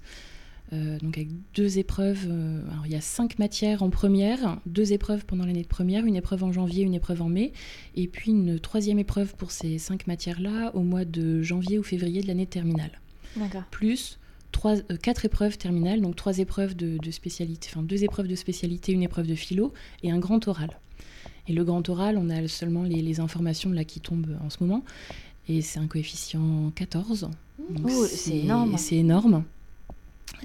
Euh, 0.73 0.99
donc 0.99 1.19
avec 1.19 1.29
deux 1.55 1.79
épreuves. 1.79 2.27
Euh, 2.31 2.63
alors 2.71 2.87
il 2.87 2.93
y 2.93 2.97
a 2.97 3.01
cinq 3.01 3.39
matières 3.39 3.83
en 3.83 3.91
première, 3.91 4.59
deux 4.65 4.93
épreuves 4.93 5.27
pendant 5.27 5.45
l'année 5.45 5.63
de 5.63 5.69
première, 5.69 6.07
une 6.07 6.17
épreuve 6.17 6.45
en 6.45 6.53
janvier, 6.53 6.83
une 6.83 6.95
épreuve 6.95 7.21
en 7.21 7.29
mai, 7.29 7.53
et 7.95 8.09
puis 8.09 8.31
une 8.31 8.59
troisième 8.59 8.99
épreuve 8.99 9.35
pour 9.37 9.51
ces 9.51 9.79
cinq 9.79 10.07
matières-là 10.07 10.75
au 10.75 10.81
mois 10.81 11.05
de 11.05 11.43
janvier 11.43 11.79
ou 11.79 11.83
février 11.83 12.23
de 12.23 12.27
l'année 12.27 12.47
terminale. 12.47 13.01
D'accord. 13.37 13.65
Plus 13.71 14.19
trois, 14.51 14.77
euh, 14.77 14.97
quatre 14.97 15.27
épreuves 15.27 15.59
terminales, 15.59 16.01
donc 16.01 16.17
trois 16.17 16.39
épreuves 16.39 16.75
de, 16.75 16.99
spécialité, 17.11 17.69
enfin 17.71 17.83
deux 17.83 18.05
épreuves 18.05 18.29
de 18.29 18.35
spécialité, 18.35 18.93
une 18.93 19.03
épreuve 19.03 19.27
de 19.27 19.35
philo 19.35 19.75
et 20.03 20.11
un 20.11 20.19
grand 20.19 20.49
oral. 20.49 20.79
Et 21.49 21.53
le 21.53 21.65
grand 21.65 21.87
oral, 21.89 22.17
on 22.17 22.31
a 22.31 22.49
seulement 22.49 22.85
les, 22.85 23.21
informations 23.21 23.71
là 23.71 23.85
qui 23.85 24.01
tombent 24.01 24.39
en 24.43 24.49
ce 24.49 24.59
moment, 24.61 24.85
et 25.49 25.61
c'est 25.61 25.81
un 25.81 25.87
coefficient 25.87 26.71
14. 26.77 27.29
c'est 28.07 28.39
énorme. 28.39 28.79
C'est 28.79 28.97
énorme. 28.97 29.45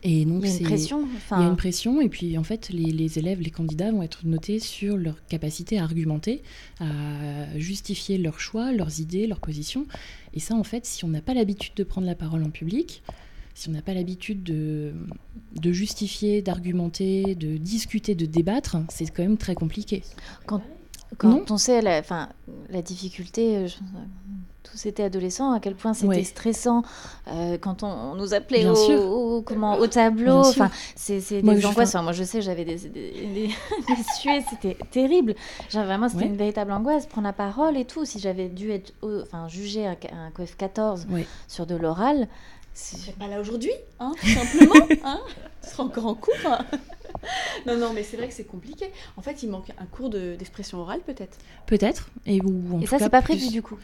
Et 0.03 0.25
donc, 0.25 0.43
il 0.43 0.49
y 0.49 0.53
a 0.53 0.57
une 0.57 0.63
pression. 0.63 1.07
Il 1.31 1.41
y 1.41 1.43
a 1.43 1.47
une 1.47 1.55
pression, 1.55 2.01
et 2.01 2.09
puis 2.09 2.37
en 2.37 2.43
fait, 2.43 2.69
les, 2.69 3.19
élèves, 3.19 3.41
les 3.41 3.49
candidats 3.49 3.91
vont 3.91 4.03
être 4.03 4.25
notés 4.25 4.59
sur 4.59 4.97
leur 4.97 5.25
capacité 5.27 5.79
à 5.79 5.83
argumenter, 5.83 6.43
à 6.79 7.57
justifier 7.57 8.17
leurs 8.17 8.39
choix, 8.39 8.71
leurs 8.71 8.99
idées, 8.99 9.27
leurs 9.27 9.39
positions. 9.39 9.85
Et 10.33 10.39
ça, 10.39 10.55
en 10.55 10.63
fait, 10.63 10.85
si 10.85 11.03
on 11.05 11.09
n'a 11.09 11.21
pas 11.21 11.33
l'habitude 11.33 11.73
de 11.75 11.83
prendre 11.83 12.07
la 12.07 12.15
parole 12.15 12.43
en 12.43 12.49
public, 12.49 13.01
si 13.55 13.69
on 13.69 13.71
n'a 13.71 13.81
pas 13.81 13.95
l'habitude 13.95 14.43
de, 14.43 14.93
de 15.59 15.71
justifier, 15.71 16.43
d'argumenter, 16.43 17.33
de 17.33 17.57
discuter, 17.57 18.13
de 18.13 18.27
débattre, 18.27 18.77
c'est 18.89 19.07
quand 19.07 19.23
même 19.23 19.37
très 19.37 19.55
compliqué. 19.55 20.03
Quand, 20.45 20.61
quand 21.17 21.49
on 21.49 21.57
sait 21.57 21.81
la, 21.81 22.03
la 22.69 22.81
difficulté, 22.83 23.65
tous 24.69 24.85
étaient 24.85 25.03
adolescents, 25.03 25.51
à 25.51 25.59
quel 25.59 25.75
point 25.75 25.93
c'était 25.93 26.23
stressant 26.23 26.83
euh, 27.27 27.57
quand 27.57 27.83
on, 27.83 28.15
nous 28.15 28.33
appelait 28.33 28.65
au, 28.67 29.41
comment, 29.41 29.77
au 29.77 29.87
tableau. 29.87 30.37
Enfin, 30.37 30.69
c'est 30.95 31.41
des 31.41 31.65
angoisses. 31.65 31.95
moi, 31.95 32.11
je 32.11 32.23
sais, 32.23 32.41
j'avais 32.41 32.65
des, 32.65 32.75
des, 32.77 33.49
suées, 34.17 34.43
c'était 34.49 34.77
terrible. 34.91 35.35
Genre, 35.69 35.85
vraiment, 35.85 36.09
c'était 36.09 36.25
une 36.25 36.37
véritable 36.37 36.71
angoisse. 36.71 37.05
Prendre 37.05 37.27
la 37.27 37.33
parole 37.33 37.77
et 37.77 37.85
tout. 37.85 38.05
Si 38.05 38.19
j'avais 38.19 38.49
dû 38.49 38.71
être 38.71 38.93
enfin, 39.03 39.47
jugé 39.47 39.87
un, 39.87 39.97
un 40.13 40.31
coef 40.31 40.55
14 40.57 41.07
sur 41.47 41.65
de 41.65 41.75
l'oral, 41.75 42.27
c'est 42.73 43.15
pas 43.17 43.27
là 43.27 43.41
aujourd'hui, 43.41 43.71
hein, 43.99 44.11
simplement. 44.21 44.87
hein 45.03 45.19
tu 45.63 45.69
seras 45.69 45.83
encore 45.83 46.05
en 46.05 46.13
cours. 46.13 46.35
non, 47.65 47.75
non, 47.75 47.91
mais 47.93 48.03
c'est 48.03 48.17
vrai 48.17 48.27
que 48.27 48.33
c'est 48.33 48.45
compliqué. 48.45 48.91
En 49.17 49.21
fait, 49.21 49.41
il 49.41 49.49
manque 49.49 49.71
un 49.79 49.85
cours 49.85 50.09
d'expression 50.09 50.79
orale, 50.79 51.01
peut-être. 51.01 51.37
Peut-être. 51.65 52.09
Et, 52.27 52.39
ou, 52.41 52.79
et 52.81 52.85
ça, 52.85 52.99
c'est 52.99 53.09
pas 53.09 53.23
prévu 53.23 53.49
du 53.49 53.63
coup. 53.63 53.77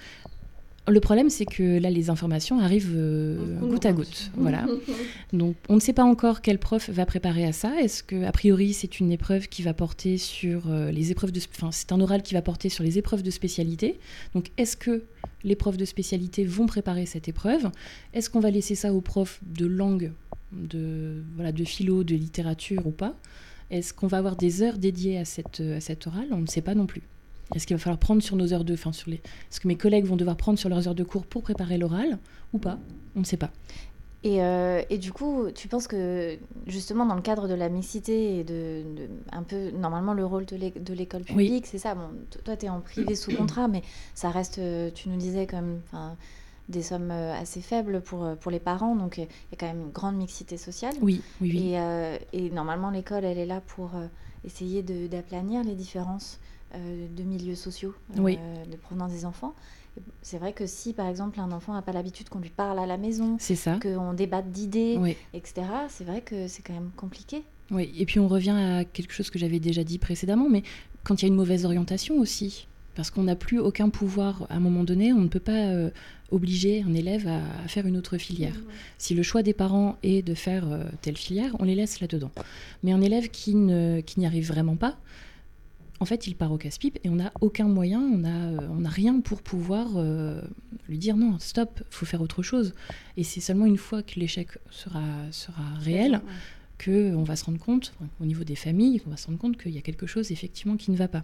Le 0.86 1.00
problème, 1.00 1.30
c'est 1.30 1.46
que 1.46 1.80
là, 1.80 1.90
les 1.90 2.10
informations 2.10 2.60
arrivent 2.60 2.92
euh, 2.94 3.60
goutte 3.60 3.86
à 3.86 3.94
goutte. 3.94 4.32
Voilà. 4.36 4.66
Donc, 5.34 5.56
on 5.70 5.76
ne 5.76 5.80
sait 5.80 5.94
pas 5.94 6.04
encore 6.04 6.42
quel 6.42 6.60
prof 6.60 6.90
va 6.90 7.06
préparer 7.06 7.46
à 7.46 7.54
ça. 7.54 7.80
Est-ce 7.82 8.04
que, 8.04 8.26
a 8.26 8.32
priori, 8.34 8.74
c'est 8.74 9.00
une 9.00 9.10
épreuve 9.12 9.48
qui 9.48 9.62
va 9.62 9.74
porter 9.74 10.18
sur 10.18 10.70
euh, 10.70 10.92
les 10.92 11.12
épreuves 11.12 11.32
de, 11.32 11.40
enfin, 11.56 11.72
c'est 11.72 11.94
un 11.94 12.02
oral 12.02 12.22
qui 12.22 12.34
va 12.34 12.42
porter 12.42 12.68
sur 12.68 12.84
les 12.84 12.98
épreuves 12.98 13.24
de 13.24 13.32
spécialité. 13.32 13.98
Donc, 14.34 14.52
est-ce 14.58 14.76
que 14.76 15.04
les 15.46 15.56
profs 15.56 15.78
de 15.78 15.86
spécialité 15.86 16.44
vont 16.44 16.66
préparer 16.66 17.06
cette 17.06 17.30
épreuve? 17.30 17.72
Est-ce 18.14 18.30
qu'on 18.30 18.42
va 18.42 18.52
laisser 18.52 18.76
ça 18.76 18.94
aux 18.94 19.02
profs 19.02 19.40
de 19.46 19.66
langue, 19.66 20.12
de 20.52 21.24
voilà, 21.36 21.54
de 21.54 21.64
philo, 21.64 22.04
de 22.04 22.16
littérature 22.16 22.86
ou 22.86 22.92
pas? 22.92 23.16
Est-ce 23.72 23.94
qu'on 23.94 24.08
va 24.08 24.18
avoir 24.18 24.36
des 24.36 24.62
heures 24.62 24.78
dédiées 24.78 25.18
à 25.18 25.24
cette, 25.24 25.62
à 25.62 25.80
cette 25.80 26.08
oral? 26.08 26.28
On 26.32 26.42
ne 26.42 26.48
sait 26.48 26.62
pas 26.62 26.76
non 26.76 26.88
plus. 26.88 27.04
Est-ce 27.56 27.68
qu'il 27.68 27.76
va 27.76 27.80
falloir 27.80 28.00
prendre 28.00 28.24
sur 28.24 28.36
nos 28.36 28.54
heures 28.54 28.64
de, 28.64 28.74
enfin 28.74 28.92
sur 28.92 29.10
les, 29.10 29.18
est-ce 29.18 29.60
que 29.60 29.68
mes 29.68 29.78
collègues 29.78 30.06
vont 30.06 30.16
devoir 30.16 30.38
prendre 30.38 30.58
sur 30.58 30.70
leurs 30.70 30.88
heures 30.88 30.96
de 30.96 31.04
cours 31.04 31.26
pour 31.26 31.44
préparer 31.44 31.78
l'oral 31.78 32.18
ou 32.54 32.58
pas? 32.58 32.80
On 33.16 33.20
ne 33.20 33.26
sait 33.26 33.38
pas. 33.38 33.52
Et, 34.24 34.42
euh, 34.42 34.82
et, 34.90 34.98
du 34.98 35.12
coup, 35.12 35.52
tu 35.54 35.68
penses 35.68 35.86
que 35.86 36.38
justement 36.66 37.06
dans 37.06 37.16
le 37.16 37.22
cadre 37.22 37.50
de 37.50 37.54
la 37.54 37.68
mixité 37.68 38.40
et 38.40 38.46
de, 38.46 38.84
un 39.34 39.44
peu 39.44 39.72
normalement 39.72 40.14
le 40.14 40.26
rôle 40.26 40.46
de 40.46 40.94
l'école 40.94 41.24
publique, 41.24 41.68
c'est 41.68 41.78
ça? 41.78 41.94
Bon, 41.94 42.08
toi, 42.46 42.56
tu 42.56 42.68
es 42.68 42.70
en 42.70 42.80
privé 42.80 43.16
sous 43.16 43.36
contrat, 43.36 43.68
mais 43.68 43.82
ça 44.16 44.30
reste, 44.30 44.60
euh, 44.60 44.90
tu 44.96 45.10
nous 45.10 45.18
disais 45.18 45.46
comme 45.46 45.82
des 46.70 46.82
sommes 46.82 47.12
euh, 47.12 47.34
assez 47.34 47.60
faibles 47.60 48.00
pour, 48.00 48.26
pour 48.40 48.50
les 48.50 48.62
parents, 48.62 48.96
donc 48.96 49.18
il 49.18 49.24
y 49.24 49.26
a 49.26 49.58
quand 49.60 49.68
même 49.68 49.82
une 49.82 49.92
grande 49.92 50.16
mixité 50.16 50.56
sociale. 50.56 50.94
Oui, 51.02 51.22
oui, 51.42 51.52
oui. 51.54 51.76
Et, 51.76 52.46
et 52.46 52.50
normalement, 52.50 52.92
l'école, 52.92 53.26
elle 53.26 53.38
est 53.38 53.46
là 53.46 53.62
pour 53.76 53.92
essayer 54.46 54.84
d'aplanir 54.84 55.66
les 55.66 55.76
différences 55.76 56.40
de 56.74 57.24
milieux 57.24 57.56
sociaux, 57.56 57.94
oui. 58.18 58.38
Euh, 58.40 58.66
de 58.66 58.76
provenance 58.78 59.12
des 59.12 59.26
enfants. 59.26 59.54
C'est 60.22 60.40
vrai 60.40 60.54
que 60.54 60.66
si, 60.66 60.94
par 60.94 61.08
exemple, 61.08 61.40
un 61.40 61.52
enfant 61.52 61.74
n'a 61.74 61.84
pas 61.84 61.92
l'habitude 61.92 62.30
qu'on 62.30 62.40
lui 62.40 62.50
parle 62.50 62.80
à 62.80 62.88
la 62.88 62.98
maison, 62.98 63.38
qu'on 63.82 64.14
débatte 64.14 64.52
d'idées, 64.52 65.18
etc., 65.34 65.68
c'est 65.90 66.04
vrai 66.04 66.22
que 66.22 66.48
c'est 66.48 66.64
quand 66.64 66.74
même 66.74 66.92
compliqué. 66.96 67.44
Oui, 67.72 67.94
et 67.98 68.06
puis 68.06 68.20
on 68.20 68.28
revient 68.28 68.52
à 68.52 68.86
quelque 68.86 69.14
chose 69.14 69.30
que 69.30 69.38
j'avais 69.38 69.60
déjà 69.60 69.84
dit 69.84 70.00
précédemment, 70.00 70.50
mais 70.50 70.64
quand 71.04 71.22
il 71.22 71.26
y 71.26 71.26
a 71.26 71.28
une 71.28 71.36
mauvaise 71.36 71.66
orientation 71.66 72.18
aussi, 72.18 72.68
parce 72.96 73.10
qu'on 73.10 73.24
n'a 73.24 73.36
plus 73.36 73.60
aucun 73.60 73.90
pouvoir 73.90 74.46
à 74.50 74.56
un 74.56 74.60
moment 74.60 74.84
donné, 74.84 75.14
on 75.14 75.22
ne 75.22 75.28
peut 75.28 75.40
pas 75.40 75.68
euh, 75.68 75.90
obliger 76.32 76.84
un 76.84 76.94
élève 76.94 77.28
à, 77.28 77.68
faire 77.68 77.88
une 77.88 77.98
autre 77.98 78.18
filière. 78.18 78.56
Si 78.98 79.14
le 79.16 79.24
choix 79.24 79.44
des 79.44 79.54
parents 79.54 79.98
est 80.04 80.22
de 80.22 80.34
faire 80.34 80.72
euh, 80.72 80.84
telle 81.02 81.18
filière, 81.18 81.56
on 81.60 81.64
les 81.64 81.76
laisse 81.76 82.00
là-dedans. 82.00 82.32
Mais 82.84 82.92
un 82.92 83.02
élève 83.02 83.30
qui 83.30 83.56
n'y 83.56 84.04
qui 84.04 84.26
arrive 84.26 84.48
vraiment 84.48 84.76
pas, 84.76 84.98
en 86.00 86.06
fait, 86.06 86.28
il 86.28 86.36
part 86.36 86.52
au 86.52 86.58
casse-pipe 86.58 87.00
et 87.04 87.10
on 87.10 87.16
n'a 87.16 87.32
aucun 87.42 87.68
moyen, 87.68 88.00
on 88.02 88.18
n'a 88.18 88.48
euh, 88.48 88.68
on 88.72 88.84
a 88.84 88.90
rien 88.90 89.20
pour 89.22 89.42
pouvoir 89.42 89.90
lui 90.90 90.98
dire 90.98 91.16
non, 91.16 91.38
stop, 91.40 91.84
faut 91.90 92.06
faire 92.06 92.22
autre 92.22 92.44
chose. 92.44 92.74
Et 93.18 93.24
c'est 93.24 93.40
seulement 93.40 93.66
une 93.66 93.78
fois 93.78 94.04
que 94.04 94.20
l'échec 94.20 94.50
sera, 94.70 95.04
sera 95.32 95.64
réel 95.80 96.22
qu'on 96.84 97.24
va 97.24 97.36
se 97.36 97.46
rendre 97.46 97.60
compte, 97.60 97.94
au 98.20 98.26
niveau 98.26 98.44
des 98.44 98.56
familles, 98.56 99.02
on 99.08 99.10
va 99.10 99.18
se 99.18 99.28
rendre 99.28 99.40
compte 99.40 99.58
qu'il 99.58 99.72
y 99.72 99.78
a 99.78 99.82
quelque 99.82 100.08
chose 100.08 100.32
effectivement 100.32 100.76
qui 100.76 100.92
ne 100.92 100.98
va 100.98 101.08
pas. 101.08 101.24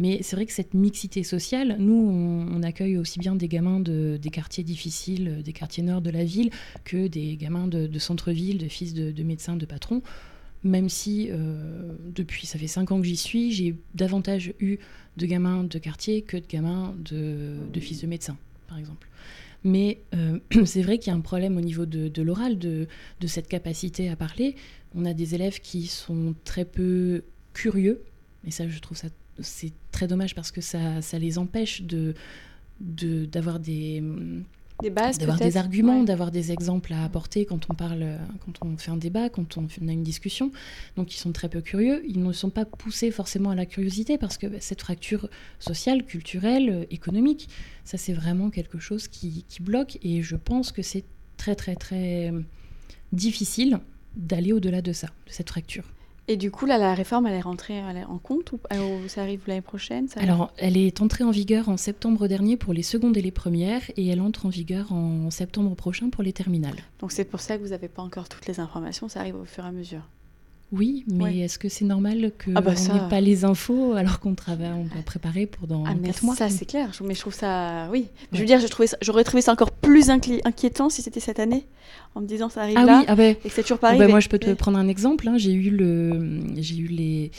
Mais 0.00 0.20
c'est 0.22 0.34
vrai 0.34 0.46
que 0.46 0.52
cette 0.52 0.72
mixité 0.72 1.22
sociale, 1.22 1.76
nous, 1.78 2.48
on, 2.50 2.62
accueille 2.62 2.96
aussi 2.96 3.18
bien 3.18 3.34
des 3.34 3.48
gamins 3.48 3.80
de, 3.80 4.18
des 4.20 4.30
quartiers 4.30 4.64
difficiles, 4.64 5.42
des 5.44 5.52
quartiers 5.52 5.82
nord 5.82 6.00
de 6.00 6.08
la 6.10 6.24
ville, 6.24 6.50
que 6.84 7.06
des 7.06 7.36
gamins 7.36 7.66
de, 7.66 7.98
centre-ville, 7.98 8.56
de 8.56 8.68
fils 8.68 8.94
de, 8.94 9.22
médecins, 9.22 9.56
de 9.56 9.66
patrons. 9.66 10.02
Même 10.62 10.88
si, 10.88 11.28
euh, 11.30 11.94
depuis, 12.14 12.46
ça 12.46 12.58
fait 12.58 12.66
cinq 12.66 12.92
ans 12.92 13.00
que 13.00 13.06
j'y 13.06 13.16
suis, 13.16 13.52
j'ai 13.52 13.76
davantage 13.94 14.52
eu 14.60 14.78
de 15.16 15.26
gamins 15.26 15.64
de 15.64 15.78
quartier 15.78 16.22
que 16.22 16.36
de 16.36 16.46
gamins 16.46 16.94
de, 16.98 17.80
fils 17.80 18.02
de 18.02 18.06
médecins, 18.06 18.36
par 18.68 18.78
exemple. 18.78 19.08
Mais 19.64 20.00
euh, 20.14 20.38
c'est 20.66 20.82
vrai 20.82 20.98
qu'il 20.98 21.12
y 21.12 21.14
a 21.14 21.16
un 21.16 21.22
problème 21.22 21.56
au 21.56 21.62
niveau 21.62 21.86
de, 21.86 22.22
l'oral, 22.22 22.58
de, 22.58 22.86
cette 23.26 23.48
capacité 23.48 24.10
à 24.10 24.16
parler. 24.16 24.54
On 24.94 25.04
a 25.04 25.14
des 25.14 25.34
élèves 25.34 25.60
qui 25.60 25.86
sont 25.86 26.34
très 26.44 26.64
peu 26.64 27.24
curieux, 27.54 28.02
et 28.46 28.50
ça, 28.50 28.68
je 28.68 28.78
trouve 28.78 28.96
ça 28.96 29.08
c'est 29.42 29.72
très 29.90 30.06
dommage 30.06 30.34
parce 30.34 30.50
que 30.50 30.60
ça, 30.60 31.00
ça 31.00 31.18
les 31.18 31.38
empêche 31.38 31.82
de 31.82 32.14
d'avoir 32.80 33.60
des 33.60 34.02
des 34.82 34.90
bases, 34.90 35.18
d'avoir 35.18 35.38
des 35.38 35.56
arguments, 35.56 36.02
d'avoir 36.02 36.30
des 36.30 36.52
exemples 36.52 36.92
à 36.92 37.04
apporter 37.04 37.44
quand 37.44 37.66
on 37.70 37.74
parle, 37.74 38.18
quand 38.44 38.64
on 38.64 38.76
fait 38.76 38.90
un 38.90 38.96
débat, 38.96 39.28
quand 39.28 39.56
on 39.56 39.66
a 39.66 39.92
une 39.92 40.02
discussion. 40.02 40.50
Donc 40.96 41.14
ils 41.14 41.18
sont 41.18 41.32
très 41.32 41.48
peu 41.48 41.60
curieux. 41.60 42.02
Ils 42.08 42.22
ne 42.22 42.32
sont 42.32 42.50
pas 42.50 42.64
poussés 42.64 43.10
forcément 43.10 43.50
à 43.50 43.54
la 43.54 43.66
curiosité 43.66 44.18
parce 44.18 44.38
que 44.38 44.46
bah, 44.46 44.58
cette 44.60 44.80
fracture 44.80 45.28
sociale, 45.58 46.04
culturelle, 46.04 46.86
économique, 46.90 47.48
ça 47.84 47.98
c'est 47.98 48.12
vraiment 48.12 48.50
quelque 48.50 48.78
chose 48.78 49.08
qui, 49.08 49.44
qui 49.48 49.62
bloque. 49.62 49.98
Et 50.02 50.22
je 50.22 50.36
pense 50.36 50.72
que 50.72 50.82
c'est 50.82 51.04
très 51.36 51.54
très 51.54 51.74
très 51.74 52.32
difficile 53.12 53.78
d'aller 54.16 54.52
au-delà 54.52 54.82
de 54.82 54.92
ça, 54.92 55.08
de 55.26 55.32
cette 55.32 55.50
fracture. 55.50 55.84
Et 56.30 56.36
du 56.36 56.52
coup, 56.52 56.64
là, 56.64 56.78
la 56.78 56.94
réforme, 56.94 57.26
elle 57.26 57.34
est 57.34 57.40
rentrée 57.40 57.82
en 58.08 58.18
compte 58.18 58.52
ou 58.52 58.60
ça 59.08 59.22
arrive 59.22 59.40
l'année 59.48 59.60
prochaine 59.62 60.06
Alors, 60.14 60.52
elle 60.58 60.76
est 60.76 61.00
entrée 61.00 61.24
en 61.24 61.32
vigueur 61.32 61.68
en 61.68 61.76
septembre 61.76 62.28
dernier 62.28 62.56
pour 62.56 62.72
les 62.72 62.84
secondes 62.84 63.16
et 63.16 63.20
les 63.20 63.32
premières, 63.32 63.82
et 63.96 64.06
elle 64.06 64.20
entre 64.20 64.46
en 64.46 64.48
vigueur 64.48 64.92
en 64.92 65.32
septembre 65.32 65.74
prochain 65.74 66.08
pour 66.08 66.22
les 66.22 66.32
terminales. 66.32 66.76
Donc 67.00 67.10
c'est 67.10 67.24
pour 67.24 67.40
ça 67.40 67.58
que 67.58 67.62
vous 67.64 67.70
n'avez 67.70 67.88
pas 67.88 68.02
encore 68.02 68.28
toutes 68.28 68.46
les 68.46 68.60
informations, 68.60 69.08
ça 69.08 69.18
arrive 69.18 69.34
au 69.34 69.44
fur 69.44 69.64
et 69.64 69.66
à 69.66 69.72
mesure. 69.72 70.02
Oui, 70.72 71.04
mais 71.08 71.40
est-ce 71.40 71.58
que 71.58 71.68
c'est 71.68 71.84
normal 71.84 72.30
qu'on 72.44 72.54
ah 72.54 72.60
bah 72.60 72.74
n'ait 72.74 73.08
pas 73.08 73.20
les 73.20 73.44
infos 73.44 73.94
alors 73.94 74.20
qu'on 74.20 74.36
travaille, 74.36 74.70
on 74.72 74.84
doit 74.84 75.02
préparer 75.04 75.46
pour 75.46 75.66
dans 75.66 75.84
ah, 75.84 75.94
mais 76.00 76.10
mois 76.22 76.36
Ça, 76.36 76.48
c'est 76.48 76.64
clair. 76.64 76.92
Mais 77.04 77.14
je 77.14 77.20
trouve 77.20 77.34
ça, 77.34 77.88
oui. 77.90 78.06
Je 78.32 78.38
veux 78.38 78.44
dire, 78.44 78.60
j'aurais 79.02 79.24
trouvé 79.24 79.42
ça 79.42 79.52
encore 79.52 79.72
plus 79.72 80.10
inquiétant 80.10 80.88
si 80.88 81.02
c'était 81.02 81.18
cette 81.18 81.40
année, 81.40 81.66
en 82.14 82.20
me 82.20 82.26
disant 82.26 82.48
ça 82.48 82.62
arrive 82.62 82.76
ah 82.78 82.84
là 82.84 82.98
oui, 83.00 83.04
ah 83.08 83.16
ben, 83.16 83.36
et 83.44 83.48
que 83.48 83.54
c'est 83.54 83.62
toujours 83.62 83.78
pas 83.78 83.88
ah 83.88 83.90
arrivé. 83.90 84.06
Ben 84.06 84.10
moi, 84.12 84.20
je 84.20 84.28
peux 84.28 84.38
te 84.38 84.52
prendre 84.52 84.78
un 84.78 84.86
exemple. 84.86 85.26
Hein. 85.28 85.38
J'ai 85.38 85.52
eu 85.52 85.70
le, 85.70 86.40
j'ai 86.56 86.76
eu 86.76 86.86
les 86.86 87.32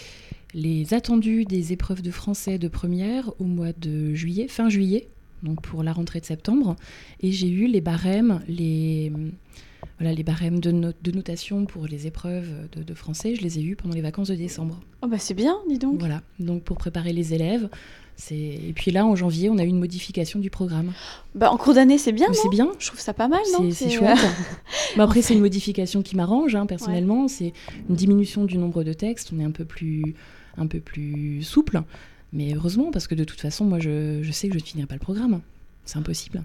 les 0.53 0.93
attendus 0.93 1.45
des 1.45 1.71
épreuves 1.71 2.01
de 2.01 2.11
français 2.11 2.57
de 2.57 2.67
première 2.67 3.31
au 3.39 3.45
mois 3.45 3.71
de 3.71 4.13
juillet, 4.13 4.49
fin 4.49 4.67
juillet, 4.67 5.07
donc 5.43 5.61
pour 5.61 5.83
la 5.83 5.93
rentrée 5.93 6.19
de 6.19 6.25
septembre, 6.25 6.75
et 7.21 7.31
j'ai 7.31 7.47
eu 7.47 7.67
les 7.67 7.79
barèmes, 7.79 8.41
les 8.49 9.13
voilà, 9.99 10.13
les 10.13 10.23
barèmes 10.23 10.59
de, 10.59 10.71
de, 10.71 11.11
notation 11.11 11.65
pour 11.65 11.85
les 11.85 12.07
épreuves 12.07 12.49
de, 12.75 12.93
français, 12.93 13.35
je 13.35 13.41
les 13.41 13.59
ai 13.59 13.63
eus 13.63 13.75
pendant 13.75 13.93
les 13.93 14.01
vacances 14.01 14.29
de 14.29 14.35
décembre. 14.35 14.79
Oh 15.01 15.07
bah 15.07 15.17
c'est 15.19 15.33
bien, 15.33 15.57
dis 15.69 15.77
donc. 15.77 15.99
Voilà, 15.99 16.21
donc 16.39 16.63
pour 16.63 16.77
préparer 16.77 17.13
les 17.13 17.33
élèves. 17.33 17.69
Et 18.29 18.73
puis 18.75 18.91
là, 18.91 19.05
en 19.05 19.15
janvier, 19.15 19.49
on 19.49 19.57
a 19.57 19.63
eu 19.63 19.67
une 19.67 19.79
modification 19.79 20.39
du 20.39 20.49
programme. 20.49 20.93
Bah, 21.33 21.51
en 21.51 21.57
cours 21.57 21.73
d'année, 21.73 21.97
c'est 21.97 22.11
bien. 22.11 22.27
C'est 22.33 22.49
bien. 22.49 22.69
Je 22.77 22.87
trouve 22.87 22.99
ça 22.99 23.13
pas 23.13 23.27
mal, 23.27 23.41
non 23.57 23.71
C'est 23.71 23.89
chouette. 23.89 24.19
Mais 24.95 25.03
après, 25.03 25.21
c'est 25.23 25.33
une 25.33 25.39
modification 25.39 26.03
qui 26.03 26.15
m'arrange, 26.15 26.55
hein, 26.55 26.65
personnellement. 26.65 27.27
C'est 27.27 27.53
une 27.89 27.95
diminution 27.95 28.45
du 28.45 28.57
nombre 28.57 28.83
de 28.83 28.93
textes. 28.93 29.31
On 29.35 29.39
est 29.39 29.43
un 29.43 29.51
peu 29.51 29.65
plus, 29.65 30.15
un 30.57 30.67
peu 30.67 30.79
plus 30.79 31.41
souple. 31.41 31.81
Mais 32.31 32.53
heureusement, 32.53 32.91
parce 32.91 33.07
que 33.07 33.15
de 33.15 33.23
toute 33.23 33.41
façon, 33.41 33.65
moi, 33.65 33.79
je, 33.79 34.19
je 34.21 34.31
sais 34.31 34.47
que 34.47 34.53
je 34.53 34.59
ne 34.59 34.63
finirai 34.63 34.87
pas 34.87 34.95
le 34.95 35.01
programme. 35.01 35.41
C'est 35.85 35.97
impossible. 35.97 36.43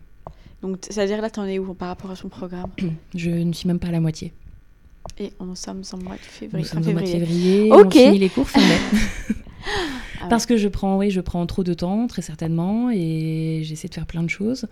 Donc, 0.66 0.78
c'est-à-dire 0.88 1.20
là, 1.20 1.30
tu 1.30 1.40
en 1.40 1.44
es 1.44 1.58
où 1.58 1.74
par 1.74 1.88
rapport 1.88 2.10
à 2.10 2.16
son 2.16 2.28
programme 2.28 2.70
Je 3.14 3.30
ne 3.30 3.52
suis 3.52 3.68
même 3.68 3.78
pas 3.78 3.88
à 3.88 3.92
la 3.92 4.00
moitié. 4.00 4.32
Et 5.18 5.32
on 5.38 5.54
sommes 5.54 5.82
en 5.92 5.98
mois 5.98 6.16
de 6.16 6.20
février. 6.20 6.64
Nous 6.64 6.68
sommes 6.68 6.88
en 6.88 6.92
mois 6.92 7.02
de 7.02 7.06
février. 7.06 7.72
Ok. 7.72 7.86
On 7.86 7.90
finit 7.90 8.18
les 8.18 8.28
cours 8.28 8.48
fin 8.48 8.60
mai. 8.60 8.78
Ah 10.20 10.26
Parce 10.30 10.46
que 10.46 10.56
je 10.56 10.68
prends, 10.68 10.98
oui, 10.98 11.10
je 11.10 11.20
prends 11.20 11.46
trop 11.46 11.62
de 11.62 11.74
temps, 11.74 12.06
très 12.06 12.22
certainement, 12.22 12.90
et 12.90 13.60
j'essaie 13.62 13.88
de 13.88 13.94
faire 13.94 14.06
plein 14.06 14.22
de 14.22 14.30
choses. 14.30 14.66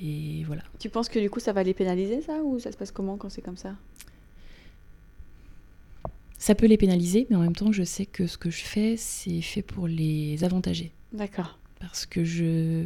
Et 0.00 0.44
voilà. 0.46 0.62
Tu 0.78 0.88
penses 0.88 1.08
que 1.08 1.18
du 1.18 1.30
coup, 1.30 1.40
ça 1.40 1.52
va 1.52 1.62
les 1.62 1.74
pénaliser, 1.74 2.20
ça 2.22 2.42
Ou 2.44 2.58
ça 2.58 2.70
se 2.70 2.76
passe 2.76 2.92
comment 2.92 3.16
quand 3.16 3.30
c'est 3.30 3.42
comme 3.42 3.56
ça? 3.56 3.74
Ça 6.38 6.54
peut 6.54 6.66
les 6.66 6.76
pénaliser, 6.76 7.26
mais 7.30 7.36
en 7.36 7.40
même 7.40 7.56
temps, 7.56 7.72
je 7.72 7.82
sais 7.82 8.06
que 8.06 8.26
ce 8.26 8.38
que 8.38 8.50
je 8.50 8.62
fais, 8.62 8.96
c'est 8.96 9.40
fait 9.40 9.62
pour 9.62 9.88
les 9.88 10.44
avantager. 10.44 10.92
D'accord. 11.12 11.58
Parce 11.80 12.06
que 12.06 12.24
je 12.24 12.84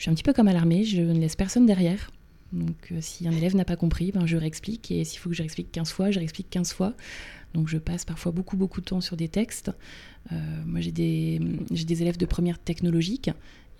je 0.00 0.04
suis 0.04 0.10
un 0.10 0.14
petit 0.14 0.22
peu 0.22 0.32
comme 0.32 0.48
à 0.48 0.54
l'armée, 0.54 0.82
je 0.82 1.02
ne 1.02 1.20
laisse 1.20 1.36
personne 1.36 1.66
derrière. 1.66 2.10
Donc 2.54 2.90
euh, 2.90 3.00
si 3.02 3.28
un 3.28 3.32
élève 3.32 3.54
n'a 3.54 3.66
pas 3.66 3.76
compris, 3.76 4.12
ben, 4.12 4.24
je 4.24 4.38
réexplique. 4.38 4.90
Et 4.90 5.04
s'il 5.04 5.18
faut 5.18 5.28
que 5.28 5.36
je 5.36 5.42
réexplique 5.42 5.70
15 5.70 5.92
fois, 5.92 6.10
je 6.10 6.18
réexplique 6.18 6.48
15 6.48 6.72
fois. 6.72 6.94
Donc 7.52 7.68
je 7.68 7.76
passe 7.76 8.06
parfois 8.06 8.32
beaucoup, 8.32 8.56
beaucoup 8.56 8.80
de 8.80 8.86
temps 8.86 9.02
sur 9.02 9.18
des 9.18 9.28
textes. 9.28 9.70
Euh, 10.32 10.36
moi, 10.64 10.80
j'ai 10.80 10.90
des, 10.90 11.38
des 11.38 12.00
élèves 12.00 12.16
de 12.16 12.24
première 12.24 12.58
technologique 12.58 13.28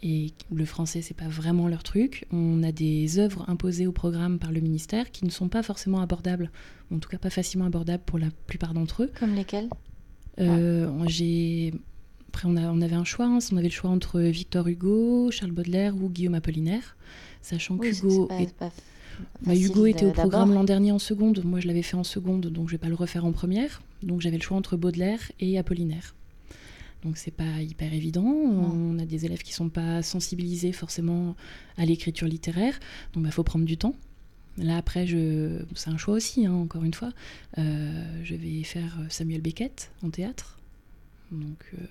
et 0.02 0.34
le 0.52 0.66
français, 0.66 1.00
c'est 1.00 1.16
pas 1.16 1.26
vraiment 1.28 1.68
leur 1.68 1.82
truc. 1.82 2.26
On 2.32 2.62
a 2.64 2.70
des 2.70 3.18
œuvres 3.18 3.48
imposées 3.48 3.86
au 3.86 3.92
programme 3.92 4.38
par 4.38 4.52
le 4.52 4.60
ministère 4.60 5.10
qui 5.12 5.24
ne 5.24 5.30
sont 5.30 5.48
pas 5.48 5.62
forcément 5.62 6.02
abordables, 6.02 6.50
en 6.92 6.98
tout 6.98 7.08
cas 7.08 7.16
pas 7.16 7.30
facilement 7.30 7.64
abordables 7.64 8.02
pour 8.04 8.18
la 8.18 8.28
plupart 8.46 8.74
d'entre 8.74 9.04
eux. 9.04 9.12
Comme 9.18 9.34
lesquelles? 9.34 9.70
Euh, 10.38 10.90
J'ai 11.06 11.72
après, 12.30 12.46
on, 12.46 12.56
avait 12.56 12.94
un 12.94 13.04
choix. 13.04 13.26
Hein. 13.26 13.40
On 13.50 13.56
avait 13.56 13.66
le 13.66 13.72
choix 13.72 13.90
entre 13.90 14.20
Victor 14.20 14.68
Hugo, 14.68 15.32
Charles 15.32 15.50
Baudelaire 15.50 15.96
ou 15.96 16.08
Guillaume 16.08 16.34
Apollinaire. 16.34 16.96
Sachant 17.42 17.76
qu'Hugo 17.76 18.28
bah, 19.42 19.56
Hugo 19.56 19.86
était 19.86 20.06
au 20.06 20.12
programme 20.12 20.54
l'an 20.54 20.62
dernier 20.62 20.92
en 20.92 21.00
seconde. 21.00 21.42
Moi, 21.44 21.58
je 21.58 21.66
l'avais 21.66 21.82
fait 21.82 21.96
en 21.96 22.04
seconde, 22.04 22.46
donc 22.46 22.68
je 22.68 22.72
vais 22.72 22.78
pas 22.78 22.88
le 22.88 22.94
refaire 22.94 23.24
en 23.24 23.32
première. 23.32 23.82
Donc 24.04 24.20
j'avais 24.20 24.36
le 24.36 24.42
choix 24.42 24.56
entre 24.56 24.76
Baudelaire 24.76 25.32
et 25.40 25.58
Apollinaire. 25.58 26.14
Donc 27.02 27.16
c'est 27.16 27.32
pas 27.32 27.60
hyper 27.60 27.92
évident. 27.92 28.24
On 28.24 28.98
a 29.00 29.06
des 29.06 29.26
élèves 29.26 29.42
qui 29.42 29.52
sont 29.52 29.68
pas 29.68 30.00
sensibilisés 30.02 30.70
forcément 30.70 31.34
à 31.78 31.84
l'écriture 31.84 32.28
littéraire. 32.28 32.78
Donc 33.12 33.22
il 33.22 33.24
bah, 33.24 33.30
faut 33.32 33.42
prendre 33.42 33.64
du 33.64 33.76
temps. 33.76 33.96
Là 34.56 34.76
après, 34.76 35.06
je... 35.06 35.62
c'est 35.74 35.90
un 35.90 35.96
choix 35.96 36.14
aussi, 36.14 36.46
hein, 36.46 36.52
encore 36.52 36.84
une 36.84 36.94
fois. 36.94 37.10
Euh, 37.58 38.20
je 38.22 38.36
vais 38.36 38.62
faire 38.62 38.96
Samuel 39.08 39.40
Beckett 39.40 39.90
en 40.04 40.10
théâtre. 40.10 40.58
Donc 41.32 41.72
euh, 41.74 41.84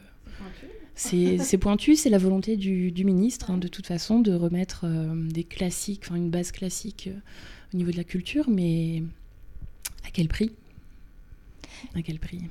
c'est 0.95 1.57
pointu, 1.57 1.95
c'est 1.95 2.09
la 2.09 2.17
volonté 2.17 2.57
du, 2.57 3.05
ministre, 3.05 3.51
hein, 3.51 3.57
de 3.57 3.67
toute 3.67 3.87
façon, 3.87 4.19
de 4.19 4.33
remettre 4.33 4.81
euh, 4.83 5.13
des 5.15 5.43
classiques, 5.43 6.03
enfin 6.05 6.15
une 6.15 6.29
base 6.29 6.51
classique 6.51 7.07
euh, 7.07 7.19
au 7.73 7.77
niveau 7.77 7.91
de 7.91 7.97
la 7.97 8.03
culture, 8.03 8.49
mais 8.49 9.03
à 10.05 10.11
quel 10.11 10.27
prix? 10.27 10.51
À 11.95 12.01
quel 12.01 12.19
prix? 12.19 12.41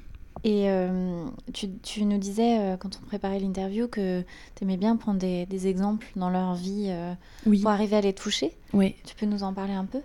Et 0.45 0.71
euh, 0.71 1.27
tu, 1.53 2.05
nous 2.05 2.19
disais, 2.19 2.77
quand 2.79 2.99
on 3.03 3.07
préparait 3.07 3.41
l'interview, 3.41 3.88
que 3.88 4.23
tu 4.55 4.64
aimais 4.64 4.77
bien 4.77 4.97
prendre 4.97 5.19
des, 5.19 5.67
exemples 5.67 6.07
dans 6.14 6.31
leur 6.31 6.55
vie 6.55 6.95
pour 7.45 7.71
arriver 7.71 7.97
à 7.97 8.01
les 8.01 8.12
toucher. 8.12 8.53
Oui. 8.73 8.95
Tu 9.05 9.17
peux 9.17 9.27
nous 9.27 9.43
en 9.43 9.53
parler 9.53 9.73
un 9.73 9.85
peu? 9.85 9.99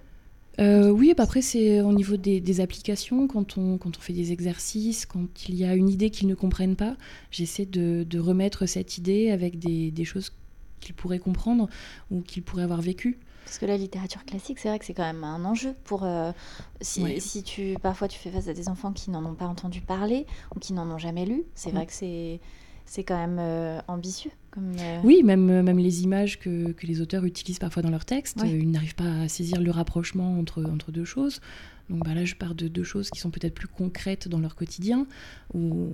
Euh, 0.60 0.90
oui, 0.90 1.14
bah 1.18 1.24
après 1.24 1.42
c'est 1.42 1.82
au 1.82 1.94
niveau 1.94 2.16
des, 2.16 2.62
applications, 2.62 3.28
quand 3.28 3.58
on, 3.58 3.78
quand 3.78 3.98
on 3.98 4.02
fait 4.02 4.14
des 4.14 4.32
exercices, 4.32 5.06
quand 5.06 5.50
il 5.50 5.56
y 5.56 5.66
a 5.66 5.76
une 5.76 5.90
idée 5.90 6.10
qu'ils 6.10 6.28
ne 6.28 6.36
comprennent 6.36 6.76
pas, 6.76 6.96
j'essaie 7.32 7.66
de, 7.66 8.20
remettre 8.20 8.66
cette 8.68 8.98
idée 8.98 9.32
avec 9.32 9.58
des, 9.60 10.06
choses 10.06 10.32
qu'ils 10.80 10.96
pourraient 10.96 11.20
comprendre 11.20 11.70
ou 12.12 12.22
qu'ils 12.22 12.44
pourraient 12.44 12.64
avoir 12.64 12.82
vécues. 12.82 13.18
Parce 13.46 13.58
que 13.58 13.66
la 13.66 13.78
littérature 13.78 14.24
classique, 14.24 14.60
c'est 14.60 14.70
vrai 14.70 14.80
que 14.80 14.86
c'est 14.86 14.94
quand 14.94 15.04
même 15.04 15.24
un 15.24 15.44
enjeu 15.44 15.76
pour 15.84 16.04
euh, 16.04 16.32
si, 16.80 17.20
si, 17.20 17.44
tu 17.44 17.76
parfois 17.82 18.08
tu 18.08 18.18
fais 18.18 18.32
face 18.32 18.48
à 18.48 18.54
des 18.54 18.70
enfants 18.70 18.94
qui 18.94 19.12
n'en 19.12 19.26
ont 19.26 19.36
pas 19.36 19.48
entendu 19.48 19.82
parler 19.82 20.26
ou 20.56 20.60
qui 20.60 20.72
n'en 20.72 20.90
ont 20.90 20.98
jamais 20.98 21.26
lu. 21.26 21.44
C'est 21.54 21.72
vrai 21.72 21.86
que 21.86 21.94
c'est 21.94 22.40
c'est 22.86 23.04
quand 23.04 23.18
même 23.18 23.82
ambitieux. 23.88 24.32
Comme, 24.52 24.74
Oui, 25.04 25.24
même, 25.24 25.62
même 25.62 25.80
les 25.80 26.04
images 26.04 26.40
que, 26.40 26.72
que, 26.72 26.86
les 26.86 27.02
auteurs 27.02 27.26
utilisent 27.26 27.60
parfois 27.60 27.82
dans 27.82 27.90
leurs 27.90 28.06
textes, 28.06 28.40
ils 28.46 28.70
n'arrivent 28.70 28.96
pas 28.96 29.22
à 29.22 29.28
saisir 29.28 29.62
le 29.62 29.72
rapprochement 29.72 30.38
entre, 30.38 30.64
entre 30.66 30.92
deux 30.92 31.06
choses. 31.06 31.42
Donc 31.90 32.06
bah, 32.06 32.14
là, 32.14 32.24
je 32.24 32.36
pars 32.36 32.56
de 32.56 32.68
deux 32.68 32.84
choses 32.84 33.10
qui 33.10 33.20
sont 33.20 33.32
peut-être 33.32 33.56
plus 33.56 33.68
concrètes 33.68 34.28
dans 34.28 34.40
leur 34.40 34.56
quotidien. 34.56 35.08
Où, 35.54 35.90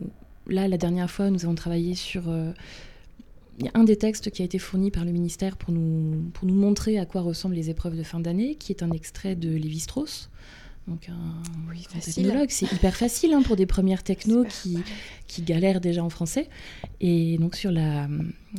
là, 0.47 0.67
la 0.67 0.78
dernière 0.78 1.10
fois, 1.10 1.30
nous 1.30 1.45
avons 1.45 1.56
travaillé 1.56 1.95
sur 1.95 2.30
il 3.60 3.65
y 3.65 3.67
a 3.67 3.71
un 3.73 3.84
des 3.84 3.97
textes 3.97 4.32
qui 4.32 4.41
a 4.41 4.45
été 4.45 4.58
fourni 4.58 4.89
par 4.89 5.04
le 5.04 5.12
ministère 5.12 5.58
pour 5.58 5.73
nous, 5.73 6.30
pour 6.34 6.47
nous 6.47 6.56
montrer 6.56 6.97
à 6.97 7.06
quoi 7.06 7.21
ressemblent 7.21 7.56
les 7.56 7.69
épreuves 7.69 7.97
de 7.97 8.04
fin 8.04 8.19
d'année, 8.19 8.56
qui 8.56 8.71
est 8.71 8.84
un 8.84 8.91
extrait 8.91 9.36
de 9.36 9.49
Lévi-Strauss. 9.49 10.30
Donc 10.89 11.08
un 11.08 11.99
technologue, 11.99 12.49
c'est 12.49 12.71
hyper 12.71 12.95
facile 12.95 13.34
hein, 13.34 13.43
pour 13.43 13.56
des 13.56 13.67
premières 13.67 14.02
technos 14.02 14.43
qui, 14.45 14.80
qui 15.28 15.43
galèrent 15.43 15.82
déjà 15.82 16.04
en 16.04 16.10
français. 16.10 16.49
Et 16.99 17.38
donc 17.38 17.56
sur 17.56 17.71
la, 17.71 18.10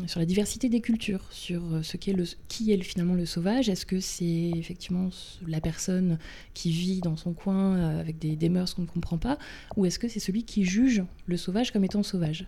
sur 0.06 0.20
la 0.20 0.26
diversité 0.26 0.68
des 0.68 0.80
cultures, 0.80 1.26
sur 1.30 1.62
ce 1.82 1.96
qu'est 1.96 2.12
le, 2.12 2.24
qui 2.46 2.72
est 2.72 2.80
finalement 2.82 3.14
le 3.14 3.26
sauvage. 3.26 3.68
Est-ce 3.68 3.84
que 3.84 3.98
c'est 3.98 4.52
effectivement 4.54 5.10
la 5.46 5.60
personne 5.60 6.18
qui 6.54 6.70
vit 6.70 7.00
dans 7.00 7.16
son 7.16 7.32
coin 7.32 7.76
euh, 7.76 8.00
avec 8.00 8.18
des, 8.20 8.36
des 8.36 8.48
mœurs 8.48 8.74
qu'on 8.74 8.82
ne 8.82 8.86
comprend 8.86 9.18
pas, 9.18 9.36
ou 9.76 9.84
est-ce 9.84 9.98
que 9.98 10.06
c'est 10.06 10.20
celui 10.20 10.44
qui 10.44 10.64
juge 10.64 11.02
le 11.26 11.36
sauvage 11.36 11.72
comme 11.72 11.84
étant 11.84 12.04
sauvage? 12.04 12.46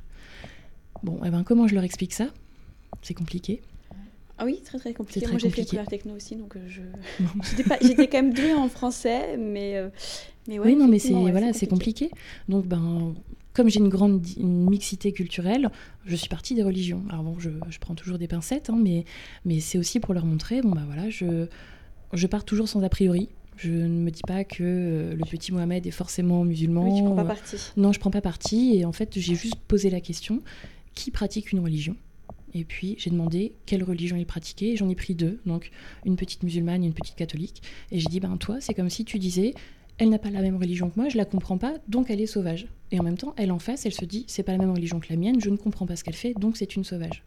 Bon, 1.03 1.19
eh 1.25 1.31
ben, 1.31 1.43
comment 1.43 1.67
je 1.67 1.75
leur 1.75 1.83
explique 1.83 2.13
ça? 2.13 2.29
C'est 3.03 3.15
compliqué. 3.15 3.63
Ah 4.43 4.45
oui, 4.45 4.61
très 4.65 4.79
très 4.79 4.93
compliqué. 4.93 5.25
Moi 5.29 5.39
j'ai 5.39 5.51
fait 5.51 5.65
couleur 5.65 5.87
techno 5.87 6.17
aussi, 6.17 6.35
donc 6.35 6.57
euh, 6.57 6.61
je 6.69 6.83
j'étais 7.87 8.09
quand 8.09 8.19
même 8.19 8.35
douée 8.35 8.55
en 8.55 8.69
français, 8.69 9.37
mais 9.37 9.77
euh, 9.77 9.89
mais 10.49 10.59
ouais, 10.59 10.67
oui 10.67 10.77
non 10.77 10.89
mais 10.89 10.99
c'est 10.99 11.13
voilà 11.13 11.53
c'est 11.53 11.69
compliqué. 11.69 12.11
Donc 12.49 12.67
ben 12.67 13.15
comme 13.53 13.69
j'ai 13.69 13.79
une 13.79 13.89
grande 13.89 14.27
mixité 14.39 15.13
culturelle, 15.13 15.71
je 16.07 16.17
suis 16.17 16.29
partie 16.29 16.55
des 16.57 16.65
religions. 16.65 17.05
Alors 17.11 17.23
bon, 17.23 17.39
je, 17.39 17.51
je 17.71 17.79
prends 17.79 17.95
toujours 17.95 18.19
des 18.19 18.27
pincettes, 18.27 18.69
hein, 18.69 18.79
mais 18.83 19.05
mais 19.45 19.61
c'est 19.61 19.79
aussi 19.79 20.01
pour 20.01 20.13
leur 20.13 20.27
montrer. 20.27 20.61
Bon 20.61 20.71
ben 20.71 20.87
voilà, 20.87 21.09
je 21.09 21.47
je 22.13 22.27
pars 22.27 22.45
toujours 22.45 22.69
sans 22.69 22.83
a 22.83 22.89
priori. 22.89 23.29
Je 23.59 23.71
ne 23.71 24.01
me 24.01 24.11
dis 24.11 24.23
pas 24.27 24.43
que 24.43 24.65
euh, 24.65 25.15
le 25.15 25.25
petit 25.25 25.53
Mohamed 25.53 25.87
est 25.87 25.93
forcément 25.93 26.43
musulman. 26.43 26.83
Oui, 26.83 26.97
tu 26.97 27.05
prends 27.05 27.15
pas 27.15 27.25
parti. 27.25 27.57
Non, 27.77 27.93
je 27.93 28.01
prends 28.01 28.11
pas 28.11 28.23
parti. 28.23 28.75
Et 28.75 28.85
en 28.85 28.93
fait, 28.93 29.11
j'ai 29.21 29.37
juste 29.37 29.61
posé 29.69 29.89
la 29.89 30.01
question 30.01 30.41
qui 30.95 31.11
pratique 31.11 31.53
une 31.53 31.61
religion? 31.61 31.95
Et 32.55 32.65
puis 32.65 32.97
j'ai 32.99 33.11
demandé 33.11 33.53
quelle 33.67 33.83
religion 33.83 34.17
il 34.17 34.27
pratiquait. 34.27 34.77
J'en 34.77 34.89
ai 34.89 34.95
pris 34.95 35.15
deux, 35.15 35.41
donc 35.47 35.71
une 36.05 36.17
petite 36.17 36.43
musulmane 36.43 36.83
et 36.83 36.87
une 36.87 36.95
petite 36.95 37.17
catholique. 37.17 37.63
Et 37.91 37.99
j'ai 37.99 38.09
dit, 38.09 38.21
ben 38.21 38.37
toi, 38.37 38.61
c'est 38.61 38.75
comme 38.75 38.91
si 38.91 39.05
tu 39.05 39.19
disais, 39.19 39.55
elle 39.99 40.09
n'a 40.09 40.19
pas 40.19 40.31
la 40.31 40.43
même 40.43 40.57
religion 40.57 40.91
que 40.91 40.99
moi, 40.99 41.09
je 41.09 41.17
la 41.17 41.25
comprends 41.25 41.59
pas, 41.59 41.75
donc 41.89 42.11
elle 42.11 42.21
est 42.21 42.27
sauvage. 42.27 42.67
Et 42.91 43.01
en 43.01 43.03
même 43.03 43.17
temps, 43.17 43.35
elle 43.37 43.53
en 43.53 43.59
face, 43.59 43.87
elle 43.87 43.95
se 43.95 44.05
dit, 44.05 44.25
c'est 44.27 44.43
pas 44.43 44.53
la 44.53 44.59
même 44.59 44.73
religion 44.73 45.01
que 45.01 45.07
la 45.11 45.17
mienne, 45.17 45.41
je 45.41 45.51
ne 45.51 45.57
comprends 45.57 45.87
pas 45.87 45.97
ce 45.97 46.05
qu'elle 46.05 46.15
fait, 46.15 46.35
donc 46.35 46.57
c'est 46.57 46.77
une 46.77 46.85
sauvage. 46.85 47.25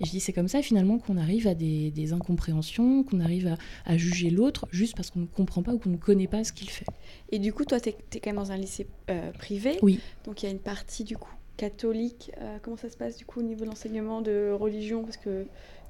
Et 0.00 0.04
je 0.04 0.10
dis, 0.10 0.20
c'est 0.20 0.32
comme 0.32 0.48
ça 0.48 0.62
finalement 0.62 0.98
qu'on 0.98 1.16
arrive 1.16 1.46
à 1.46 1.54
des, 1.54 2.12
incompréhensions, 2.12 3.04
qu'on 3.04 3.20
arrive 3.20 3.56
à, 3.84 3.96
juger 3.96 4.30
l'autre 4.30 4.66
juste 4.72 4.96
parce 4.96 5.10
qu'on 5.10 5.20
ne 5.20 5.26
comprend 5.26 5.62
pas 5.62 5.74
ou 5.74 5.78
qu'on 5.78 5.90
ne 5.90 5.96
connaît 5.96 6.26
pas 6.26 6.42
ce 6.44 6.52
qu'il 6.52 6.70
fait. 6.70 6.86
Et 7.30 7.38
du 7.38 7.52
coup, 7.52 7.64
toi, 7.64 7.78
tu 7.78 7.90
es, 7.90 7.92
quand 8.14 8.26
même 8.26 8.36
dans 8.36 8.50
un 8.50 8.56
lycée 8.56 8.86
euh, 9.10 9.30
privé. 9.32 9.78
Oui. 9.82 10.00
Donc 10.24 10.42
il 10.42 10.46
y 10.46 10.48
a 10.48 10.52
une 10.52 10.58
partie 10.58 11.04
du 11.04 11.16
coup 11.16 11.30
catholique. 11.56 12.32
Euh, 12.40 12.58
comment 12.62 12.76
ça 12.76 12.90
se 12.90 12.96
passe 12.96 13.16
du 13.16 13.24
coup 13.24 13.40
au 13.40 13.42
niveau 13.42 13.64
de 13.64 13.70
l'enseignement 13.70 14.20
de 14.20 14.50
religion 14.52 15.02
Parce 15.02 15.16
que 15.16 15.46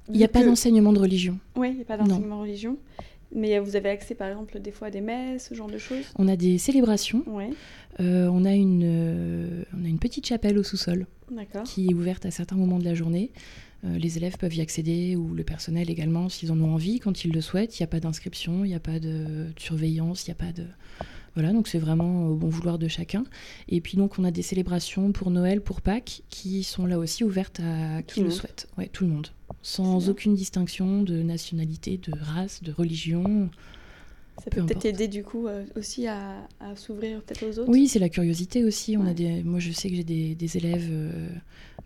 il 0.08 0.16
n'y 0.16 0.24
a 0.24 0.28
pas 0.28 0.44
d'enseignement 0.44 0.92
de 0.92 0.98
religion. 0.98 1.38
Oui, 1.54 1.68
il 1.70 1.76
n'y 1.76 1.82
a 1.82 1.84
pas 1.84 1.96
d'enseignement 1.96 2.36
de 2.36 2.42
religion. 2.42 2.76
Mais 3.34 3.58
vous 3.60 3.76
avez 3.76 3.88
accès 3.88 4.14
par 4.14 4.28
exemple 4.28 4.60
des 4.60 4.72
fois 4.72 4.88
à 4.88 4.90
des 4.90 5.00
messes, 5.00 5.48
ce 5.48 5.54
genre 5.54 5.68
de 5.68 5.78
choses 5.78 6.04
On 6.18 6.28
a 6.28 6.36
des 6.36 6.58
célébrations. 6.58 7.22
Ouais. 7.26 7.50
Euh, 8.00 8.28
on, 8.30 8.44
a 8.44 8.52
une, 8.52 8.82
euh, 8.84 9.64
on 9.78 9.84
a 9.84 9.88
une 9.88 9.98
petite 9.98 10.26
chapelle 10.26 10.58
au 10.58 10.62
sous-sol 10.62 11.06
qui 11.64 11.88
est 11.88 11.94
ouverte 11.94 12.26
à 12.26 12.30
certains 12.30 12.56
moments 12.56 12.78
de 12.78 12.84
la 12.84 12.94
journée. 12.94 13.30
les 13.84 14.18
élèves 14.18 14.36
peuvent 14.36 14.54
y 14.54 14.60
accéder 14.60 15.16
ou 15.16 15.34
le 15.34 15.44
personnel 15.44 15.88
également 15.88 16.28
s'ils 16.28 16.52
en 16.52 16.60
ont 16.60 16.74
envie, 16.74 16.98
quand 16.98 17.24
ils 17.24 17.32
le 17.32 17.40
souhaitent. 17.40 17.78
Il 17.78 17.82
n'y 17.82 17.84
a 17.84 17.88
pas 17.88 18.00
d'inscription, 18.00 18.64
il 18.64 18.68
n'y 18.68 18.74
a 18.74 18.80
pas 18.80 18.98
de 18.98 19.46
surveillance, 19.56 20.26
il 20.26 20.30
n'y 20.30 20.32
a 20.32 20.44
pas 20.46 20.52
de... 20.52 20.64
Voilà, 21.34 21.52
donc 21.52 21.68
c'est 21.68 21.78
vraiment 21.78 22.26
au 22.26 22.34
bon 22.34 22.48
vouloir 22.48 22.78
de 22.78 22.88
chacun. 22.88 23.24
Et 23.68 23.80
puis 23.80 23.96
donc 23.96 24.18
on 24.18 24.24
a 24.24 24.30
des 24.30 24.42
célébrations 24.42 25.12
pour 25.12 25.30
Noël, 25.30 25.60
pour 25.60 25.80
Pâques, 25.80 26.22
qui 26.28 26.62
sont 26.62 26.86
là 26.86 26.98
aussi 26.98 27.24
ouvertes 27.24 27.60
à 27.60 28.02
qui 28.02 28.22
le, 28.22 28.30
souhaite. 28.30 28.68
Ouais, 28.76 28.88
tout 28.88 29.04
le 29.04 29.10
monde. 29.10 29.28
Sans 29.62 30.08
aucune 30.08 30.34
distinction 30.34 31.02
de 31.02 31.22
nationalité, 31.22 31.98
de 31.98 32.12
race, 32.18 32.62
de 32.62 32.72
religion. 32.72 33.50
Ça 34.42 34.50
peut 34.50 34.64
peut-être 34.64 34.84
aider 34.86 35.08
du 35.08 35.22
coup 35.22 35.46
euh, 35.46 35.64
aussi 35.76 36.06
à, 36.06 36.48
s'ouvrir 36.74 37.22
peut-être 37.22 37.44
aux 37.44 37.58
autres. 37.60 37.70
Oui, 37.70 37.86
c'est 37.86 37.98
la 37.98 38.08
curiosité 38.08 38.64
aussi. 38.64 38.96
On 38.96 39.06
a 39.06 39.14
des, 39.14 39.42
moi, 39.42 39.58
je 39.58 39.72
sais 39.72 39.88
que 39.90 39.94
j'ai 39.94 40.04
des, 40.04 40.56
élèves 40.56 40.88
euh, 40.90 41.28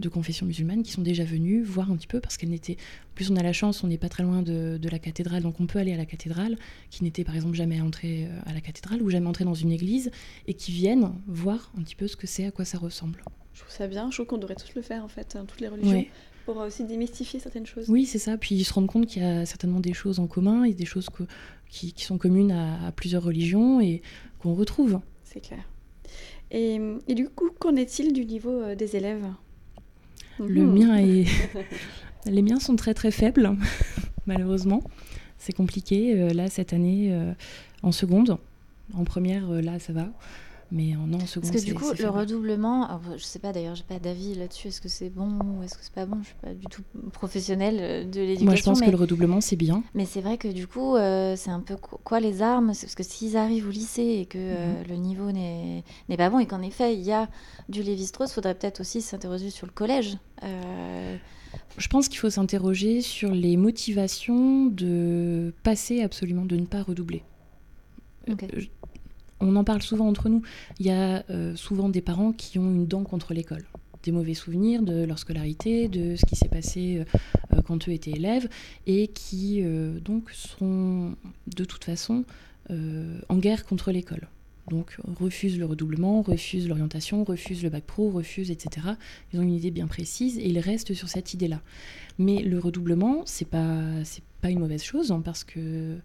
de 0.01 0.09
confession 0.09 0.47
musulmane 0.47 0.83
qui 0.83 0.93
sont 0.93 1.03
déjà 1.03 1.25
venus 1.25 1.67
voir 1.67 1.91
un 1.91 1.97
petit 1.97 2.07
peu 2.07 2.21
parce 2.21 2.37
qu'elles 2.37 2.51
n'étaient. 2.51 2.77
plus, 3.15 3.31
on 3.31 3.37
a 3.37 3.43
la 3.43 3.53
chance, 3.53 3.83
on 3.85 3.87
n'est 3.87 3.99
pas 3.99 4.09
très 4.09 4.23
loin 4.23 4.43
de, 4.43 4.79
la 4.91 4.99
cathédrale, 4.99 5.43
donc 5.43 5.61
on 5.61 5.67
peut 5.67 5.79
aller 5.79 5.93
à 5.93 5.97
la 5.97 6.07
cathédrale, 6.07 6.57
qui 6.91 7.05
n'étaient 7.05 7.25
par 7.25 7.35
exemple 7.35 7.55
jamais 7.55 7.81
entrés 7.81 8.27
euh, 8.27 8.41
à 8.51 8.53
la 8.53 8.61
cathédrale 8.61 9.03
ou 9.03 9.11
jamais 9.11 9.27
entrés 9.27 9.45
dans 9.45 9.55
une 9.55 9.73
église 9.73 10.11
et 10.47 10.55
qui 10.55 10.73
viennent 10.73 11.13
voir 11.27 11.73
un 11.79 11.83
petit 11.83 11.97
peu 11.97 12.07
ce 12.07 12.17
que 12.17 12.27
c'est, 12.27 12.45
à 12.45 12.51
quoi 12.51 12.65
ça 12.65 12.79
ressemble. 12.79 13.23
Je 13.55 13.61
trouve 13.61 13.73
ça 13.73 13.87
bien. 13.87 14.11
Je 14.11 14.17
trouve 14.17 14.27
qu'on 14.27 14.39
devrait 14.39 14.55
tous 14.55 14.75
le 14.75 14.83
faire 14.83 15.05
en 15.05 15.09
fait, 15.09 15.37
hein, 15.37 15.45
toutes 15.47 15.61
les 15.61 15.69
religions 15.69 16.05
pour 16.47 16.59
aussi 16.59 16.85
démystifier 16.85 17.41
certaines 17.41 17.67
choses. 17.67 17.91
Oui, 17.91 18.07
c'est 18.07 18.21
ça. 18.21 18.39
Puis 18.39 18.55
ils 18.55 18.65
se 18.65 18.73
rendent 18.73 18.87
compte 18.87 19.07
qu'il 19.07 19.23
y 19.23 19.27
a 19.27 19.45
certainement 19.45 19.81
des 19.81 19.93
choses 19.93 20.21
en 20.21 20.29
commun 20.29 20.63
et 20.63 20.73
des 20.73 20.87
choses 20.87 21.09
qui, 21.69 21.93
sont 21.97 22.19
communes 22.19 22.53
à, 22.53 22.93
plusieurs 22.93 23.25
religions 23.25 23.81
et 23.81 24.01
qu'on 24.39 24.55
retrouve. 24.55 25.01
C'est 25.25 25.41
clair. 25.41 25.69
Et, 26.53 26.79
du 27.09 27.29
coup, 27.29 27.51
qu'en 27.59 27.75
est-il 27.75 28.13
du 28.13 28.25
niveau 28.25 28.53
euh, 28.53 28.77
des 28.77 28.95
élèves? 28.95 29.27
Le 30.39 30.65
mien 30.65 30.97
est. 30.97 31.27
Les 32.27 32.43
miens 32.43 32.59
sont 32.59 32.77
très 32.77 32.93
très 32.93 33.11
faibles, 33.11 33.57
malheureusement. 34.27 34.83
C'est 35.39 35.53
compliqué. 35.53 36.19
Euh, 36.19 36.33
là, 36.33 36.49
cette 36.49 36.73
année, 36.73 37.09
euh, 37.11 37.33
en 37.83 37.93
seconde. 37.93 38.39
En 38.95 39.05
première, 39.05 39.49
là, 39.51 39.79
ça 39.79 39.93
va. 39.93 40.09
Mais 40.73 40.97
en, 40.97 41.07
non, 41.07 41.19
en 41.19 41.27
seconde, 41.27 41.53
Parce 41.53 41.65
que 41.65 41.67
du 41.67 41.75
coup, 41.75 41.93
le 41.97 42.09
redoublement, 42.09 43.01
je 43.17 43.23
sais 43.23 43.39
pas 43.39 43.53
d'ailleurs, 43.53 43.77
j'ai 43.77 43.85
pas 43.85 44.01
d'avis 44.01 44.35
là-dessus. 44.35 44.69
Est-ce 44.69 44.81
que 44.81 44.89
c'est 44.89 45.11
bon 45.11 45.39
ou 45.39 45.63
est-ce 45.63 45.75
que 45.75 45.85
c'est 45.85 45.93
pas 45.93 46.07
bon? 46.07 46.19
Je 46.23 46.27
suis 46.27 46.37
pas 46.43 46.55
du 46.55 46.67
tout 46.67 46.83
professionnelle 47.13 47.79
euh, 47.81 48.05
de 48.05 48.21
l'éducation. 48.21 48.47
Moi, 48.47 48.55
je 48.57 48.63
pense 48.65 48.81
que 48.81 48.91
le 48.91 48.97
redoublement, 48.97 49.41
c'est 49.41 49.57
bien. 49.57 49.85
Mais 49.95 50.07
c'est 50.07 50.21
vrai 50.21 50.39
que 50.39 50.49
du 50.49 50.67
coup, 50.67 50.97
euh, 50.97 51.37
c'est 51.37 51.51
un 51.51 51.61
peu 51.61 51.77
quoi 51.77 52.19
les 52.19 52.43
armes? 52.43 52.69
Parce 52.69 52.95
que 52.97 53.05
s'ils 53.05 53.37
arrivent 53.37 53.69
au 53.69 53.71
lycée 53.71 54.19
et 54.21 54.27
que 54.27 54.39
euh, 54.39 54.81
mhm. 54.83 54.89
le 54.89 54.97
niveau 54.97 55.31
n'est 55.31 55.85
pas 56.17 56.31
bon 56.31 56.41
et 56.41 56.47
qu'en 56.47 56.63
effet, 56.63 56.95
il 56.95 57.03
y 57.03 57.13
a 57.13 57.29
du 57.69 57.83
Lévi-Strauss, 57.83 58.33
faudrait 58.33 58.55
peut-être 58.55 58.81
aussi 58.81 59.03
s'interroger 59.03 59.51
sur 59.51 59.67
le 59.67 59.73
collège. 59.73 60.19
Je 60.43 61.89
pense 61.89 62.09
qu'il 62.09 62.19
faut 62.19 62.31
s'interroger 62.31 63.03
sur 63.03 63.31
les 63.31 63.57
motivations 63.57 64.67
de 64.67 65.55
passer 65.63 66.03
absolument, 66.03 66.45
de 66.45 66.57
ne 66.57 66.67
pas 66.67 66.83
redoubler. 66.83 67.23
Okay 68.29 68.69
on 69.41 69.57
en 69.57 69.65
parle 69.65 69.83
souvent 69.83 70.09
entre 70.09 70.29
nous. 70.29 70.43
Il 70.79 70.87
y 70.87 70.91
a 70.91 71.25
euh, 71.31 71.55
souvent 71.57 71.89
des 71.89 72.01
parents 72.01 72.33
qui 72.33 72.59
ont 72.59 72.71
une 72.71 72.87
dent 72.87 73.05
contre 73.05 73.35
l'école 73.35 73.65
des 74.03 74.13
mauvais 74.13 74.35
souvenirs 74.35 74.83
de 74.83 75.03
leur 75.03 75.19
scolarité, 75.19 75.89
de 75.89 76.15
ce 76.15 76.25
qui 76.27 76.37
s'est 76.37 76.49
passé 76.49 77.05
euh, 77.53 77.61
quand 77.63 77.89
eux 77.89 77.93
étaient 77.93 78.13
élèves, 78.13 78.49
et 78.87 79.09
qui 79.09 79.63
euh, 79.65 79.99
donc 79.99 80.31
sont 80.31 81.17
de 81.49 81.65
toute 81.65 81.85
façon 81.85 82.25
en 83.29 83.37
guerre 83.37 83.65
contre 83.65 83.93
l'école. 83.93 84.29
Donc 84.71 84.99
refusent 85.21 85.57
le 85.57 85.67
redoublement, 85.67 86.23
refusent 86.23 86.69
l'orientation, 86.69 87.23
refusent 87.23 87.63
le 87.63 87.71
bac 87.71 87.85
pro, 87.85 88.11
refusent, 88.11 88.51
etc. 88.51 88.89
Ils 89.33 89.39
ont 89.39 89.43
une 89.43 89.53
idée 89.53 89.71
bien 89.71 89.87
précise 89.87 90.37
et 90.39 90.49
ils 90.49 90.59
restent 90.59 90.93
sur 90.93 91.09
cette 91.09 91.33
idée-là. 91.33 91.61
Mais 92.19 92.43
le 92.43 92.59
redoublement, 92.59 93.23
c'est 93.25 93.49
pas 93.49 93.83
pas 94.41 94.51
une 94.51 94.59
mauvaise 94.59 94.83
chose 94.83 95.13
hein, 95.13 95.23
parce 95.25 95.45
que 95.45 95.97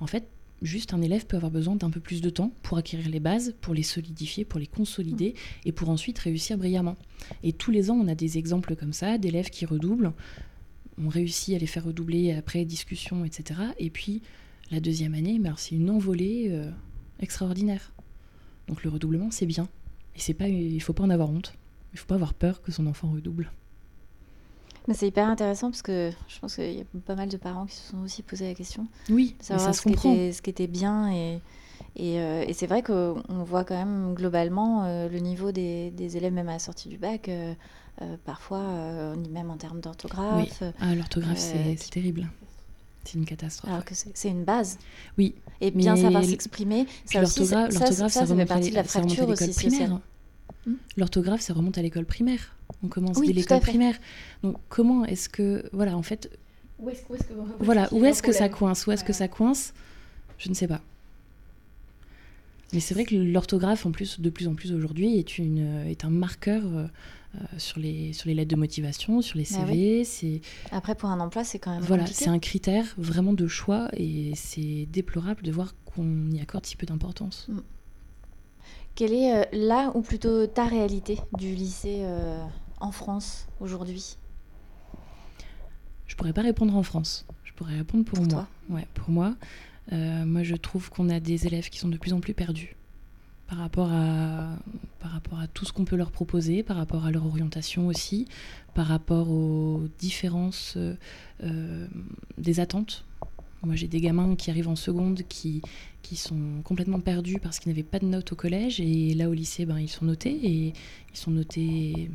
en 0.00 0.08
fait 0.08 0.28
juste 0.62 0.94
un 0.94 1.02
élève 1.02 1.26
peut 1.26 1.36
avoir 1.36 1.50
besoin 1.50 1.76
d'un 1.76 1.90
peu 1.90 2.00
plus 2.00 2.20
de 2.20 2.30
temps 2.30 2.52
pour 2.62 2.78
acquérir 2.78 3.08
les 3.08 3.20
bases, 3.20 3.54
pour 3.60 3.74
les 3.74 3.82
solidifier, 3.82 4.44
pour 4.44 4.60
les 4.60 4.66
consolider 4.66 5.34
et 5.64 5.72
pour 5.72 5.88
ensuite 5.90 6.18
réussir 6.18 6.58
brillamment. 6.58 6.96
Et 7.42 7.52
tous 7.52 7.70
les 7.70 7.90
ans, 7.90 7.94
on 7.94 8.08
a 8.08 8.14
des 8.14 8.38
exemples 8.38 8.76
comme 8.76 8.92
ça, 8.92 9.18
d'élèves 9.18 9.50
qui 9.50 9.66
redoublent. 9.66 10.12
On 11.00 11.08
réussit 11.08 11.54
à 11.54 11.58
les 11.58 11.66
faire 11.66 11.84
redoubler 11.84 12.32
après 12.32 12.64
discussion, 12.64 13.24
etc. 13.24 13.60
Et 13.78 13.90
puis 13.90 14.22
la 14.70 14.80
deuxième 14.80 15.14
année, 15.14 15.40
c'est 15.56 15.76
une 15.76 15.90
envolée 15.90 16.48
euh, 16.50 16.70
extraordinaire. 17.20 17.92
Donc 18.66 18.82
le 18.84 18.90
redoublement, 18.90 19.30
c'est 19.30 19.46
bien. 19.46 19.68
Et 20.16 20.20
c'est 20.20 20.34
pas, 20.34 20.48
il 20.48 20.80
faut 20.82 20.92
pas 20.92 21.04
en 21.04 21.10
avoir 21.10 21.30
honte. 21.30 21.54
Il 21.92 21.98
faut 21.98 22.06
pas 22.06 22.16
avoir 22.16 22.34
peur 22.34 22.60
que 22.60 22.72
son 22.72 22.86
enfant 22.86 23.10
redouble 23.10 23.50
c'est 24.94 25.08
hyper 25.08 25.28
intéressant 25.28 25.70
parce 25.70 25.82
que 25.82 26.10
je 26.28 26.38
pense 26.38 26.54
qu'il 26.54 26.72
y 26.72 26.80
a 26.80 26.84
pas 27.04 27.14
mal 27.14 27.28
de 27.28 27.36
parents 27.36 27.66
qui 27.66 27.76
se 27.76 27.90
sont 27.90 27.98
aussi 27.98 28.22
posé 28.22 28.48
la 28.48 28.54
question. 28.54 28.86
Oui, 29.10 29.36
ça 29.40 29.58
se 29.58 29.72
ce 29.72 29.82
comprend. 29.82 30.14
Qui 30.14 30.20
était, 30.20 30.32
ce 30.32 30.42
qui 30.42 30.50
était 30.50 30.66
bien. 30.66 31.12
Et, 31.12 31.40
et, 31.96 32.20
euh, 32.20 32.44
et 32.46 32.52
c'est 32.52 32.66
vrai 32.66 32.82
qu'on 32.82 33.22
voit 33.44 33.64
quand 33.64 33.76
même 33.76 34.14
globalement 34.14 34.84
euh, 34.84 35.08
le 35.08 35.18
niveau 35.18 35.52
des, 35.52 35.90
des, 35.90 36.16
élèves, 36.16 36.32
même 36.32 36.48
à 36.48 36.52
la 36.52 36.58
sortie 36.58 36.88
du 36.88 36.96
bac, 36.96 37.28
euh, 37.28 37.54
parfois, 38.24 38.62
même 39.30 39.50
en 39.50 39.56
termes 39.56 39.80
d'orthographe. 39.80 40.62
Oui. 40.62 40.68
Ah, 40.80 40.94
l'orthographe, 40.94 41.38
c'est 41.38 41.90
terrible. 41.90 42.28
C'est 43.04 43.18
une 43.18 43.24
catastrophe. 43.24 43.70
Alors 43.70 43.84
que 43.84 43.94
c'est 43.94 44.28
une 44.28 44.44
base. 44.44 44.78
Oui. 45.16 45.34
Et 45.60 45.70
bien 45.70 45.96
savoir 45.96 46.24
s'exprimer. 46.24 46.86
L'orthographe, 47.14 47.72
ça, 47.72 47.86
ça, 47.86 48.08
ça, 48.08 48.26
ça, 48.26 48.36
fait 48.36 48.46
partie 48.46 48.70
de 48.70 48.74
la 48.74 48.84
fracture 48.84 49.28
aussi 49.28 49.52
sociale. 49.52 49.98
Hmm. 50.66 50.74
L'orthographe, 50.96 51.40
ça 51.40 51.54
remonte 51.54 51.78
à 51.78 51.82
l'école 51.82 52.06
primaire. 52.06 52.54
On 52.82 52.88
commence 52.88 53.20
dès 53.20 53.32
l'école 53.32 53.60
primaire. 53.60 53.96
Donc 54.42 54.56
comment 54.68 55.04
est-ce 55.04 55.28
que, 55.28 55.68
voilà, 55.72 55.96
en 55.96 56.02
fait, 56.02 56.30
où 56.78 56.88
est-ce, 56.90 57.02
que, 57.02 57.34
voilà, 57.58 57.88
où 57.92 58.04
est-ce 58.04 58.22
que 58.22 58.32
ça 58.32 58.48
coince 58.48 58.86
Où 58.86 58.92
est-ce 58.92 59.04
que 59.04 59.12
ça 59.12 59.26
coince 59.26 59.74
Je 60.38 60.48
ne 60.48 60.54
sais 60.54 60.68
pas. 60.68 60.80
Mais 62.72 62.80
c'est 62.80 62.94
vrai 62.94 63.04
que 63.04 63.16
l'orthographe, 63.16 63.86
en 63.86 63.92
plus, 63.92 64.20
de 64.20 64.30
plus 64.30 64.46
en 64.46 64.54
plus 64.54 64.72
aujourd'hui, 64.72 65.18
est, 65.18 65.38
une, 65.38 65.86
est 65.86 66.04
un 66.04 66.10
marqueur 66.10 66.62
euh, 66.66 66.86
euh, 67.34 67.38
sur, 67.56 67.80
les, 67.80 68.12
sur 68.12 68.28
les 68.28 68.34
lettres 68.34 68.50
de 68.50 68.56
motivation, 68.56 69.22
sur 69.22 69.38
les 69.38 69.46
bah 69.50 69.66
CV. 69.66 70.04
c'est 70.04 70.40
Après, 70.70 70.94
pour 70.94 71.08
un 71.08 71.18
emploi, 71.18 71.44
c'est 71.44 71.58
quand 71.58 71.72
même. 71.72 71.82
Voilà, 71.82 72.06
c'est 72.06 72.28
un 72.28 72.38
critère 72.38 72.84
vraiment 72.98 73.32
de 73.32 73.46
choix 73.46 73.88
et 73.94 74.32
c'est 74.34 74.86
déplorable 74.92 75.42
de 75.42 75.50
voir 75.50 75.74
qu'on 75.86 76.30
y 76.30 76.40
accorde 76.40 76.66
si 76.66 76.76
peu 76.76 76.86
d'importance. 76.86 77.46
Mm. 77.48 77.58
Quelle 78.98 79.12
est 79.12 79.32
euh, 79.32 79.44
là, 79.52 79.92
ou 79.94 80.02
plutôt 80.02 80.48
ta 80.48 80.64
réalité 80.64 81.20
du 81.36 81.54
lycée 81.54 82.04
en 82.80 82.90
France 82.90 83.46
aujourd'hui? 83.60 84.16
Je 86.08 86.16
pourrais 86.16 86.32
pas 86.32 86.42
répondre 86.42 86.74
en 86.74 86.82
France. 86.82 87.24
Je 87.44 87.52
pourrais 87.52 87.76
répondre 87.76 88.04
pour, 88.04 88.20
moi. 88.20 88.48
Ouais, 88.68 88.88
pour 88.94 89.10
moi. 89.10 89.36
Euh, 89.92 90.24
moi, 90.24 90.42
je 90.42 90.56
trouve 90.56 90.90
qu'on 90.90 91.10
a 91.10 91.20
des 91.20 91.46
élèves 91.46 91.68
qui 91.68 91.78
sont 91.78 91.86
de 91.86 91.96
plus 91.96 92.12
en 92.12 92.18
plus 92.18 92.34
perdus 92.34 92.74
par 93.46 93.58
rapport 93.58 93.90
à, 93.92 94.56
par 94.98 95.12
rapport 95.12 95.38
à 95.38 95.46
tout 95.46 95.64
ce 95.64 95.72
qu'on 95.72 95.84
peut 95.84 95.96
leur 95.96 96.10
proposer, 96.10 96.64
par 96.64 96.76
rapport 96.76 97.06
à 97.06 97.12
leur 97.12 97.24
orientation 97.24 97.86
aussi, 97.86 98.26
par 98.74 98.86
rapport 98.86 99.30
aux 99.30 99.84
différences 99.98 100.74
euh, 100.76 100.96
euh, 101.44 101.86
des 102.36 102.58
attentes. 102.58 103.04
Moi, 103.64 103.76
j'ai 103.76 103.88
des 103.88 104.00
gamins 104.00 104.36
qui 104.36 104.50
arrivent 104.50 104.68
en 104.68 104.76
seconde 104.76 105.22
qui, 105.28 105.62
sont 106.14 106.62
complètement 106.64 107.00
perdus 107.00 107.38
parce 107.38 107.58
qu'ils 107.58 107.70
n'avaient 107.70 107.82
pas 107.82 107.98
de 107.98 108.06
notes 108.06 108.32
au 108.32 108.36
collège. 108.36 108.80
Et 108.80 109.14
là, 109.14 109.28
au 109.28 109.34
lycée, 109.34 109.66
ben, 109.66 109.78
ils 109.78 109.88
sont 109.88 110.04
notés. 110.04 110.38
Et 110.42 110.72
ils 111.12 111.16
sont 111.16 111.30
notés 111.30 112.10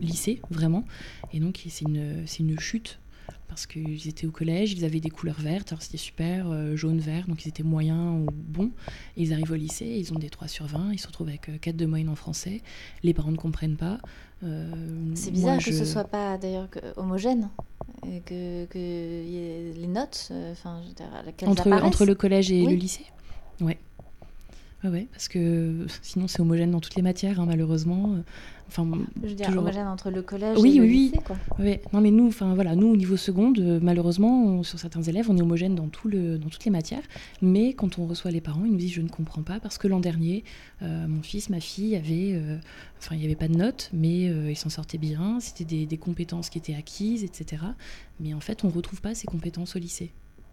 lycée, 0.00 0.40
vraiment. 0.50 0.84
Et 1.32 1.40
donc, 1.40 1.64
c'est 1.68 1.84
une, 1.84 2.24
une 2.38 2.58
chute 2.58 2.98
parce 3.48 3.66
qu'ils 3.66 4.08
étaient 4.08 4.26
au 4.26 4.30
collège, 4.30 4.72
ils 4.72 4.84
avaient 4.84 5.00
des 5.00 5.10
couleurs 5.10 5.40
vertes, 5.40 5.72
alors 5.72 5.82
c'était 5.82 5.98
super, 5.98 6.50
euh, 6.50 6.76
jaune, 6.76 7.00
vert, 7.00 7.26
donc 7.26 7.44
ils 7.44 7.48
étaient 7.48 7.62
moyens 7.62 8.22
ou 8.22 8.26
bons. 8.32 8.70
Et 9.16 9.22
ils 9.22 9.32
arrivent 9.32 9.50
au 9.50 9.56
lycée, 9.56 9.86
ils 9.86 10.12
ont 10.12 10.18
des 10.18 10.30
3 10.30 10.48
sur 10.48 10.66
20, 10.66 10.92
ils 10.92 10.98
se 10.98 11.06
retrouvent 11.06 11.28
avec 11.28 11.60
4 11.60 11.74
euh, 11.74 11.76
de 11.76 11.86
moyenne 11.86 12.08
en 12.08 12.14
français, 12.14 12.62
les 13.02 13.12
parents 13.12 13.32
ne 13.32 13.36
comprennent 13.36 13.76
pas. 13.76 13.98
Euh, 14.42 14.70
c'est 15.14 15.30
bizarre 15.32 15.58
que 15.58 15.72
ce 15.72 15.84
soit 15.84 16.04
pas 16.04 16.38
d'ailleurs 16.38 16.68
homogène, 16.96 17.50
que, 18.24 18.64
que 18.66 18.78
les 18.78 19.86
notes, 19.88 20.32
enfin, 20.52 20.80
entre, 21.46 21.70
entre 21.70 22.04
le 22.04 22.14
collège 22.14 22.50
et 22.50 22.64
le 22.64 22.74
lycée 22.74 23.06
Ouais. 23.60 23.78
Ouais, 24.82 25.08
parce 25.12 25.28
que 25.28 25.86
sinon 26.02 26.26
c'est 26.28 26.40
homogène 26.40 26.70
dans 26.70 26.80
toutes 26.80 26.94
les 26.94 27.02
matières, 27.02 27.40
hein, 27.40 27.46
malheureusement. 27.46 28.16
Enfin, 28.70 28.88
je 29.20 29.28
veux 29.30 29.34
dire, 29.34 29.48
homogène 29.48 29.88
entre 29.88 30.10
le 30.12 30.22
collège 30.22 30.56
et 30.56 30.78
le 30.78 30.84
lycée, 30.84 31.18
quoi. 31.24 31.36
Oui, 31.58 31.78
non, 31.92 32.00
mais 32.00 32.12
nous, 32.12 32.28
enfin 32.28 32.54
voilà, 32.54 32.76
nous 32.76 32.86
au 32.86 32.96
niveau 32.96 33.16
seconde, 33.16 33.58
euh, 33.58 33.80
malheureusement, 33.82 34.62
sur 34.62 34.78
certains 34.78 35.02
élèves, 35.02 35.28
on 35.28 35.36
est 35.36 35.42
homogène 35.42 35.74
dans, 35.74 35.88
tout 35.88 36.06
le, 36.06 36.38
dans 36.38 36.48
toutes 36.48 36.64
les 36.64 36.70
matières. 36.70 37.02
Mais 37.42 37.72
quand 37.72 37.98
on 37.98 38.06
reçoit 38.06 38.30
les 38.30 38.40
parents, 38.40 38.64
ils 38.64 38.70
nous 38.70 38.78
disent 38.78 38.92
je 38.92 39.00
ne 39.00 39.08
comprends 39.08 39.42
pas 39.42 39.58
parce 39.58 39.76
que 39.76 39.88
l'an 39.88 39.98
dernier, 39.98 40.44
euh, 40.82 41.08
mon 41.08 41.20
fils, 41.20 41.50
ma 41.50 41.58
fille 41.58 41.96
avait, 41.96 42.34
euh, 42.34 42.58
enfin, 43.00 43.16
il 43.16 43.18
n'y 43.18 43.24
avait 43.24 43.34
pas 43.34 43.48
de 43.48 43.56
notes, 43.56 43.90
mais 43.92 44.26
ils 44.26 44.56
s'en 44.56 44.70
sortaient 44.70 44.98
bien. 44.98 45.40
C'était 45.40 45.64
des, 45.64 45.86
des, 45.86 45.98
compétences 45.98 46.48
qui 46.48 46.58
étaient 46.58 46.76
acquises, 46.76 47.24
etc. 47.24 47.64
Mais 48.20 48.34
en 48.34 48.40
fait, 48.40 48.62
on 48.62 48.68
ne 48.68 48.72
retrouve 48.72 49.00
pas 49.00 49.16
ces 49.16 49.26
compétences 49.26 49.74
au 49.74 49.80
lycée. 49.80 50.12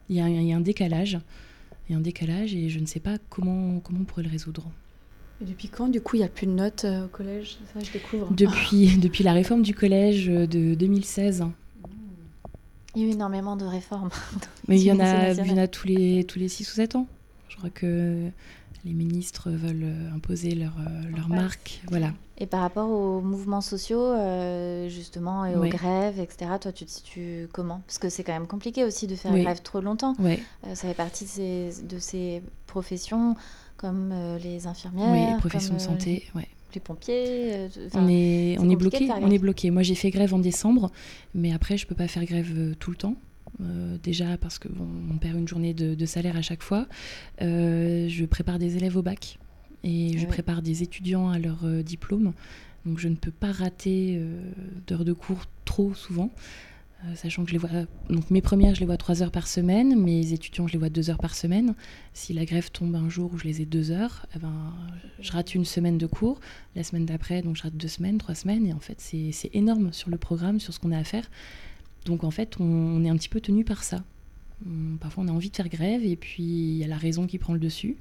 Il 0.10 0.16
y, 0.16 0.20
il 0.20 0.44
y 0.44 0.54
a 0.54 0.58
un 0.58 0.62
décalage. 0.62 1.20
Il 1.88 1.92
y 1.92 1.96
a 1.96 2.00
un 2.00 2.02
décalage 2.02 2.56
et 2.56 2.70
je 2.70 2.80
ne 2.80 2.88
sais 2.88 3.00
pas 3.00 3.20
comment, 3.30 3.80
comment 3.80 4.00
on 4.02 4.06
pourrait 4.06 4.24
le 4.24 4.32
résoudre. 4.32 4.72
Et 5.42 5.46
depuis 5.46 5.70
quand, 5.70 5.88
du 5.88 6.02
coup, 6.02 6.16
il 6.16 6.20
n'y 6.20 6.26
a 6.26 6.30
plus 6.30 6.48
de 6.48 6.52
notes 6.52 6.86
euh, 6.86 7.06
au 7.06 7.08
collège? 7.08 7.58
Ça, 7.74 7.80
je 7.80 7.92
découvre. 7.92 8.28
Depuis, 8.32 8.98
depuis 9.02 9.24
la 9.24 9.34
réforme 9.34 9.62
du 9.62 9.76
collège 9.76 10.30
euh, 10.30 10.48
de 10.48 10.74
2016. 10.74 11.46
Il 12.96 13.04
y 13.04 13.06
a 13.06 13.08
eu 13.10 13.12
énormément 13.12 13.56
de 13.56 13.66
réformes. 13.66 14.10
Mais 14.68 14.80
il 14.80 14.84
y, 14.84 14.92
en 14.92 15.00
a, 15.00 15.32
il 15.32 15.48
y 15.48 15.52
en 15.52 15.58
a 15.58 15.68
tous 15.68 15.88
les, 15.88 16.24
tous 16.24 16.40
les 16.40 16.48
6 16.48 16.72
ou 16.72 16.76
7 16.76 16.96
ans. 16.96 17.08
Je 17.50 17.58
crois 17.58 17.70
que 17.70 18.30
les 18.84 18.94
ministres 18.94 19.52
veulent 19.52 19.84
euh, 19.84 20.16
imposer 20.16 20.56
leur, 20.56 20.76
leur 21.16 21.30
marque. 21.30 21.82
Voilà. 21.90 22.14
Et 22.40 22.48
par 22.48 22.62
rapport 22.62 22.90
aux 22.90 23.22
mouvements 23.22 23.62
sociaux, 23.62 24.14
justement, 24.88 25.46
et 25.46 25.56
aux 25.56 25.68
grèves, 25.68 26.20
etc., 26.20 26.52
toi, 26.62 26.72
tu 26.72 26.86
te 26.86 26.92
situes 26.92 27.48
comment? 27.52 27.82
Parce 27.88 27.98
que 27.98 28.10
c'est 28.10 28.24
quand 28.24 28.34
même 28.34 28.46
compliqué 28.46 28.84
aussi 28.84 29.08
de 29.08 29.16
faire 29.16 29.36
une 29.36 29.44
grève 29.44 29.64
trop 29.64 29.82
longtemps. 29.82 30.16
ça 30.64 30.88
fait 30.88 30.94
partie 30.94 31.26
de 31.26 31.30
ces, 31.30 31.70
de 31.84 31.98
ces 31.98 32.44
professions 32.68 33.36
comme 33.78 34.12
euh, 34.12 34.38
les 34.40 34.68
infirmières. 34.68 35.12
Oui, 35.12 35.34
les 35.34 35.38
professions 35.38 35.76
de 35.76 35.80
santé, 35.80 36.26
euh, 36.36 36.40
ouais. 36.40 36.48
Les 36.76 36.82
pompiers. 36.82 37.54
Euh, 37.54 37.70
on 37.94 38.08
est, 38.10 38.58
on 38.60 38.70
est 38.70 38.76
bloqué. 38.76 39.10
On 39.22 39.32
est 39.32 39.38
bloqué. 39.38 39.72
Moi, 39.72 39.84
j'ai 39.84 39.96
fait 39.96 40.10
grève 40.10 40.34
en 40.34 40.40
décembre, 40.40 40.92
mais 41.34 41.54
après, 41.54 41.78
je 41.78 41.88
peux 41.88 41.96
pas 41.96 42.08
faire 42.08 42.26
grève 42.26 42.76
tout 42.80 42.92
le 42.92 42.98
temps. 42.98 43.16
déjà 44.04 44.38
parce 44.38 44.60
que 44.60 44.68
bon, 44.68 44.88
on 45.10 45.18
perd 45.18 45.38
une 45.38 45.48
journée 45.48 45.74
de, 45.74 46.06
salaire 46.06 46.36
à 46.36 46.42
chaque 46.42 46.64
fois. 46.64 46.88
je 47.40 48.26
prépare 48.26 48.60
des 48.60 48.76
élèves 48.76 48.98
au 48.98 49.02
bac 49.02 49.40
et 49.84 50.18
je 50.18 50.26
prépare 50.26 50.62
des 50.62 50.84
étudiants 50.84 51.30
à 51.30 51.40
leur 51.40 51.66
diplôme. 51.84 52.34
Donc 52.86 53.00
je 53.00 53.08
ne 53.08 53.16
peux 53.16 53.32
pas 53.32 53.52
rater 53.52 54.22
d'heures 54.88 55.06
de 55.06 55.14
cours 55.14 55.46
trop 55.64 55.94
souvent. 55.94 56.32
Euh, 57.06 57.16
sachant 57.16 57.44
que 57.44 57.50
je 57.50 57.54
les 57.54 57.60
vois, 57.60 57.70
donc 58.10 58.32
mes 58.32 58.42
premières, 58.42 58.74
je 58.74 58.80
les 58.80 58.88
vois 58.88 58.98
trois 58.98 59.22
heures 59.22 59.32
par 59.32 59.48
semaine, 59.48 60.02
mes 60.02 60.34
étudiants, 60.34 60.66
je 60.66 60.74
les 60.74 60.80
vois 60.80 60.90
deux 60.90 61.12
heures 61.12 61.20
par 61.20 61.36
semaine. 61.36 61.76
Si 62.14 62.34
la 62.34 62.44
grève 62.44 62.72
tombe 62.72 62.96
un 62.96 63.08
jour 63.08 63.32
où 63.34 63.38
je 63.38 63.44
les 63.44 63.62
ai 63.62 63.66
deux 63.66 63.92
heures, 63.92 64.26
eh 64.36 64.40
ben, 64.40 64.74
je 65.20 65.32
rate 65.32 65.54
une 65.54 65.66
semaine 65.66 66.00
de 66.00 66.08
cours. 66.08 66.40
La 66.76 66.84
semaine 66.84 67.06
d'après, 67.06 67.44
donc 67.44 67.56
je 67.56 67.64
rate 67.64 67.78
deux 67.78 67.88
semaines, 67.88 68.18
trois 68.18 68.34
semaines, 68.34 68.66
et 68.66 68.74
en 68.74 68.80
fait, 68.80 69.00
c'est 69.00 69.52
énorme 69.54 69.94
sur 69.94 70.10
le 70.10 70.18
programme, 70.18 70.60
sur 70.60 70.74
ce 70.74 70.80
qu'on 70.80 70.92
a 70.92 70.98
à 70.98 71.04
faire. 71.04 71.30
Donc 72.06 72.24
en 72.24 72.32
fait, 72.32 72.60
on, 72.60 73.04
est 73.06 73.10
un 73.10 73.16
petit 73.16 73.30
peu 73.30 73.42
tenu 73.42 73.64
par 73.64 73.84
ça. 73.84 74.04
parfois, 75.00 75.24
on 75.24 75.28
a 75.28 75.32
envie 75.32 75.52
de 75.52 75.56
faire 75.56 75.70
grève, 75.70 76.04
et 76.04 76.16
puis 76.16 76.44
il 76.44 76.78
y 76.78 76.84
a 76.84 76.88
la 76.88 76.98
raison 76.98 77.28
qui 77.28 77.38
prend 77.38 77.54
le 77.54 77.60
dessus. 77.60 77.98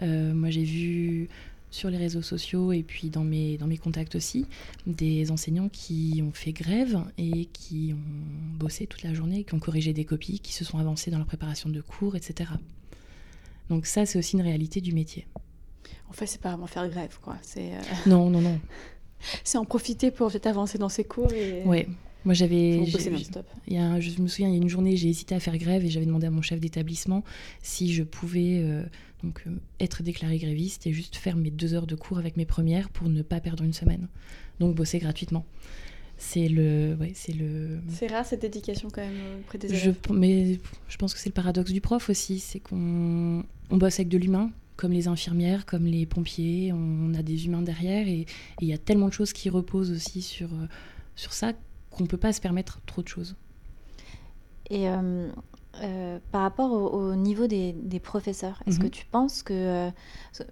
Euh, 0.00 0.32
moi, 0.32 0.48
j'ai 0.48 0.64
vu 0.64 1.28
sur 1.70 1.90
les 1.90 1.98
réseaux 1.98 2.22
sociaux 2.22 2.72
et 2.72 2.82
puis 2.82 3.10
dans 3.10 3.24
mes, 3.24 3.58
dans 3.58 3.66
mes 3.66 3.78
contacts 3.78 4.14
aussi, 4.14 4.46
des 4.86 5.30
enseignants 5.30 5.68
qui 5.68 6.22
ont 6.26 6.32
fait 6.32 6.52
grève 6.52 6.98
et 7.18 7.46
qui 7.46 7.94
ont 7.94 8.58
bossé 8.58 8.86
toute 8.86 9.02
la 9.02 9.14
journée, 9.14 9.44
qui 9.44 9.54
ont 9.54 9.60
corrigé 9.60 9.92
des 9.92 10.04
copies, 10.04 10.40
qui 10.40 10.52
se 10.52 10.64
sont 10.64 10.78
avancés 10.78 11.10
dans 11.10 11.18
leur 11.18 11.26
préparation 11.26 11.68
de 11.68 11.80
cours, 11.80 12.16
etc. 12.16 12.50
Donc 13.68 13.86
ça, 13.86 14.06
c'est 14.06 14.18
aussi 14.18 14.36
une 14.36 14.42
réalité 14.42 14.80
du 14.80 14.92
métier. 14.92 15.26
En 16.08 16.12
fait, 16.12 16.26
c'est 16.26 16.40
pas 16.40 16.50
vraiment 16.50 16.66
faire 16.66 16.88
grève, 16.88 17.18
quoi. 17.20 17.36
C'est 17.42 17.74
euh, 17.74 17.80
Non, 18.06 18.30
non, 18.30 18.40
non. 18.40 18.58
c'est 19.44 19.58
en 19.58 19.64
profiter 19.64 20.10
pour 20.10 20.30
peut-être 20.30 20.46
avancer 20.46 20.78
dans 20.78 20.88
ses 20.88 21.04
cours 21.04 21.32
et... 21.32 21.62
Ouais. 21.64 21.86
Moi, 22.28 22.34
j'avais. 22.34 22.82
Il 23.66 23.72
y 23.72 23.78
a, 23.78 24.00
je 24.00 24.20
me 24.20 24.28
souviens, 24.28 24.48
il 24.48 24.54
y 24.54 24.58
a 24.58 24.60
une 24.60 24.68
journée, 24.68 24.98
j'ai 24.98 25.08
hésité 25.08 25.34
à 25.34 25.40
faire 25.40 25.56
grève 25.56 25.86
et 25.86 25.88
j'avais 25.88 26.04
demandé 26.04 26.26
à 26.26 26.30
mon 26.30 26.42
chef 26.42 26.60
d'établissement 26.60 27.24
si 27.62 27.90
je 27.94 28.02
pouvais 28.02 28.60
euh, 28.62 28.82
donc 29.24 29.44
euh, 29.46 29.52
être 29.80 30.02
déclaré 30.02 30.36
gréviste 30.36 30.86
et 30.86 30.92
juste 30.92 31.16
faire 31.16 31.36
mes 31.36 31.50
deux 31.50 31.72
heures 31.72 31.86
de 31.86 31.94
cours 31.94 32.18
avec 32.18 32.36
mes 32.36 32.44
premières 32.44 32.90
pour 32.90 33.08
ne 33.08 33.22
pas 33.22 33.40
perdre 33.40 33.64
une 33.64 33.72
semaine. 33.72 34.08
Donc 34.60 34.74
bosser 34.74 34.98
gratuitement. 34.98 35.46
C'est 36.18 36.48
le, 36.48 36.96
ouais, 37.00 37.12
c'est 37.14 37.32
le. 37.32 37.78
C'est 37.88 38.08
rare 38.08 38.26
cette 38.26 38.42
dédication 38.42 38.90
quand 38.90 39.00
même 39.00 39.40
auprès 39.40 39.56
des 39.56 39.68
élèves. 39.68 39.96
Je, 40.06 40.12
mais 40.12 40.58
je 40.86 40.96
pense 40.98 41.14
que 41.14 41.20
c'est 41.20 41.30
le 41.30 41.34
paradoxe 41.34 41.72
du 41.72 41.80
prof 41.80 42.10
aussi, 42.10 42.40
c'est 42.40 42.60
qu'on 42.60 43.42
on 43.70 43.76
bosse 43.78 44.00
avec 44.00 44.08
de 44.08 44.18
l'humain, 44.18 44.50
comme 44.76 44.92
les 44.92 45.08
infirmières, 45.08 45.64
comme 45.64 45.86
les 45.86 46.04
pompiers, 46.04 46.74
on 46.74 47.14
a 47.14 47.22
des 47.22 47.46
humains 47.46 47.62
derrière 47.62 48.06
et 48.06 48.26
il 48.60 48.68
y 48.68 48.74
a 48.74 48.78
tellement 48.78 49.08
de 49.08 49.14
choses 49.14 49.32
qui 49.32 49.48
reposent 49.48 49.92
aussi 49.92 50.20
sur 50.20 50.52
euh, 50.52 50.66
sur 51.16 51.32
ça 51.32 51.54
qu'on 51.98 52.04
ne 52.04 52.08
peut 52.08 52.16
pas 52.16 52.32
se 52.32 52.40
permettre 52.40 52.80
trop 52.86 53.02
de 53.02 53.08
choses. 53.08 53.34
Et 54.70 54.88
euh, 54.88 55.28
euh, 55.82 56.18
par 56.30 56.42
rapport 56.42 56.72
au, 56.72 57.14
niveau 57.14 57.46
des, 57.46 57.74
professeurs, 58.02 58.62
est-ce 58.66 58.78
que 58.78 58.84
mhm. 58.84 58.90
tu 58.90 59.06
penses 59.06 59.42
que... 59.42 59.52
Euh, 59.52 59.90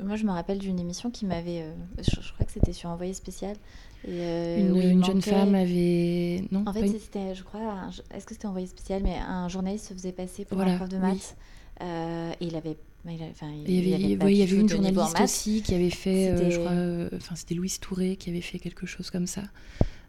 moi, 0.02 0.16
je 0.16 0.24
me 0.24 0.32
rappelle 0.32 0.58
d'une 0.58 0.78
émission 0.78 1.10
qui 1.10 1.24
m'avait... 1.24 1.66
Je, 1.98 2.32
crois 2.32 2.44
que 2.44 2.52
c'était 2.52 2.72
sur 2.72 2.90
Envoyé 2.90 3.14
spécial. 3.14 3.56
Et, 4.06 4.60
une, 4.60 5.04
jeune 5.04 5.22
femme 5.22 5.54
avait... 5.54 6.44
Non, 6.50 6.64
en 6.66 6.72
fait, 6.72 6.88
c'était, 6.98 7.34
je 7.34 7.44
crois... 7.44 7.90
Est-ce 8.12 8.26
que 8.26 8.34
c'était 8.34 8.46
Envoyé 8.46 8.66
spécial 8.66 9.02
Mais 9.02 9.16
un 9.16 9.48
journaliste 9.48 9.88
se 9.88 9.94
faisait 9.94 10.12
passer 10.12 10.44
pour 10.44 10.60
un 10.60 10.76
prof 10.76 10.88
de 10.88 10.98
maths. 10.98 11.36
et 11.80 12.34
il 12.40 12.56
avait 12.56 12.76
il, 13.08 13.20
y 13.20 13.94
avait, 13.94 14.32
il 14.32 14.36
y 14.36 14.42
avait 14.42 14.56
une 14.56 14.68
journaliste 14.68 15.20
aussi 15.22 15.62
qui 15.62 15.76
avait 15.76 15.90
fait, 15.90 16.50
je 16.50 16.58
crois, 16.58 17.16
enfin 17.16 17.36
c'était 17.36 17.54
Louise 17.54 17.78
Touré 17.78 18.16
qui 18.16 18.30
avait 18.30 18.40
fait 18.40 18.58
quelque 18.58 18.84
chose 18.84 19.10
comme 19.10 19.28
ça. 19.28 19.42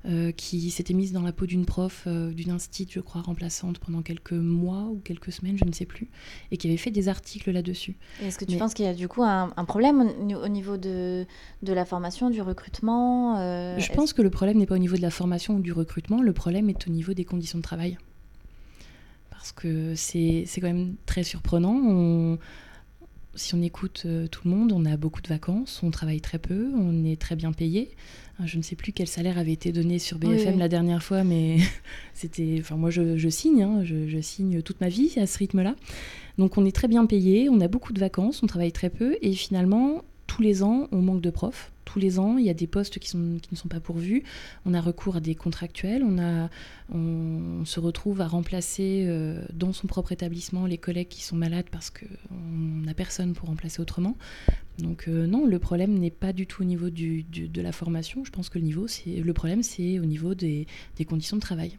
Euh, 0.07 0.31
qui 0.31 0.69
s'était 0.71 0.93
mise 0.93 1.11
dans 1.11 1.21
la 1.21 1.33
peau 1.33 1.45
d'une 1.45 1.65
prof 1.65 2.05
euh, 2.07 2.31
d'une 2.31 2.51
institut, 2.51 2.93
je 2.95 2.99
crois, 3.01 3.19
remplaçante 3.21 3.79
pendant 3.79 4.01
quelques 4.01 4.31
mois 4.31 4.83
ou 4.83 5.01
quelques 5.03 5.33
semaines, 5.33 5.57
je 5.57 5.65
ne 5.65 5.73
sais 5.73 5.85
plus, 5.85 6.07
et 6.49 6.55
qui 6.55 6.67
avait 6.67 6.77
fait 6.77 6.91
des 6.91 7.09
articles 7.09 7.51
là-dessus. 7.51 7.97
Est-ce 8.23 8.37
que 8.37 8.45
tu 8.45 8.55
penses 8.55 8.73
qu'il 8.73 8.85
y 8.85 8.87
a 8.87 8.93
du 8.93 9.09
coup 9.09 9.23
un, 9.23 9.49
problème 9.65 10.09
au 10.41 10.47
niveau 10.47 10.77
de, 10.77 11.25
de, 11.61 11.73
la 11.73 11.83
formation, 11.83 12.29
du 12.29 12.41
recrutement 12.41 13.37
euh, 13.37 13.77
Je 13.79 13.91
pense 13.91 14.13
que 14.13 14.21
le 14.21 14.29
problème 14.29 14.59
n'est 14.59 14.65
pas 14.65 14.75
au 14.75 14.79
niveau 14.79 14.95
de 14.95 15.01
la 15.01 15.09
formation 15.09 15.55
ou 15.55 15.59
du 15.59 15.73
recrutement, 15.73 16.21
le 16.21 16.31
problème 16.31 16.69
est 16.69 16.87
au 16.87 16.89
niveau 16.89 17.13
des 17.13 17.25
conditions 17.25 17.57
de 17.57 17.63
travail. 17.63 17.97
Parce 19.29 19.51
que 19.51 19.93
c'est 19.95 20.45
quand 20.55 20.67
même 20.67 20.95
très 21.05 21.23
surprenant. 21.23 21.75
On 21.75 22.37
si 23.37 23.55
on 23.55 23.61
écoute 23.61 24.03
euh, 24.05 24.27
tout 24.27 24.41
le 24.45 24.53
monde, 24.53 24.71
on 24.73 24.83
a 24.85 24.97
beaucoup 24.97 25.21
de 25.21 25.27
vacances, 25.27 25.81
on 25.83 25.91
travaille 25.91 26.21
très 26.21 26.39
peu, 26.39 26.71
on 26.75 27.05
est 27.05 27.19
très 27.19 27.35
bien 27.35 27.53
payé. 27.53 27.95
Je 28.43 28.57
ne 28.57 28.61
sais 28.61 28.75
plus 28.75 28.91
quel 28.91 29.07
salaire 29.07 29.39
avait 29.39 29.53
été 29.53 29.71
donné 29.71 29.97
sur 29.97 30.19
BFM 30.19 30.59
la 30.59 30.67
dernière 30.67 31.01
fois, 31.01 31.23
mais 31.23 31.57
c'était. 32.13 32.57
Enfin, 32.59 32.75
moi, 32.75 32.91
je, 32.91 33.29
signe, 33.29 33.63
hein, 33.63 33.83
je, 33.83 34.19
signe 34.21 34.61
toute 34.61 34.79
ma 34.79 34.89
vie 34.89 35.13
à 35.17 35.25
ce 35.25 35.39
rythme-là. 35.39 35.75
Donc, 36.37 36.57
on 36.57 36.65
est 36.65 36.75
très 36.75 36.87
bien 36.87 37.05
payé, 37.07 37.49
on 37.49 37.59
a 37.61 37.67
beaucoup 37.67 37.93
de 37.93 37.99
vacances, 37.99 38.43
on 38.43 38.47
travaille 38.47 38.71
très 38.71 38.91
peu, 38.91 39.17
et 39.23 39.33
finalement, 39.33 40.03
tous 40.27 40.43
les 40.43 40.61
ans, 40.61 40.87
on 40.91 41.01
manque 41.01 41.21
de 41.21 41.31
profs. 41.31 41.71
Tous 41.87 41.99
les 41.99 42.19
ans, 42.19 42.37
il 42.37 42.45
y 42.45 42.49
a 42.49 42.53
des 42.53 42.67
postes 42.67 42.99
qui, 42.99 43.15
ne 43.15 43.39
sont 43.53 43.69
pas 43.69 43.79
pourvus. 43.79 44.23
On 44.65 44.73
a 44.73 44.81
recours 44.81 45.15
à 45.15 45.19
des 45.21 45.35
contractuels. 45.35 46.03
On, 46.03 47.63
se 47.63 47.79
retrouve 47.79 48.19
à 48.19 48.27
remplacer 48.27 49.05
euh, 49.07 49.41
dans 49.53 49.71
son 49.71 49.87
propre 49.87 50.11
établissement 50.11 50.65
les 50.65 50.77
collègues 50.77 51.07
qui 51.07 51.23
sont 51.23 51.37
malades 51.37 51.67
parce 51.71 51.89
qu'on 51.89 52.83
n'a 52.83 52.93
personne 52.93 53.31
pour 53.33 53.47
remplacer 53.47 53.81
autrement. 53.81 54.17
Donc 54.79 55.07
euh, 55.07 55.27
non, 55.27 55.45
le 55.45 55.59
problème 55.59 55.97
n'est 55.97 56.11
pas 56.11 56.33
du 56.33 56.45
tout 56.45 56.63
au 56.63 56.65
niveau 56.65 56.89
de 56.89 57.61
la 57.61 57.71
formation. 57.71 58.25
Je 58.25 58.31
pense 58.31 58.49
que 58.49 58.59
le, 58.59 59.33
problème, 59.33 59.63
c'est 59.63 59.97
au 59.99 60.05
niveau 60.05 60.35
des, 60.35 60.67
des, 60.97 61.05
conditions 61.05 61.37
de 61.37 61.41
travail. 61.41 61.77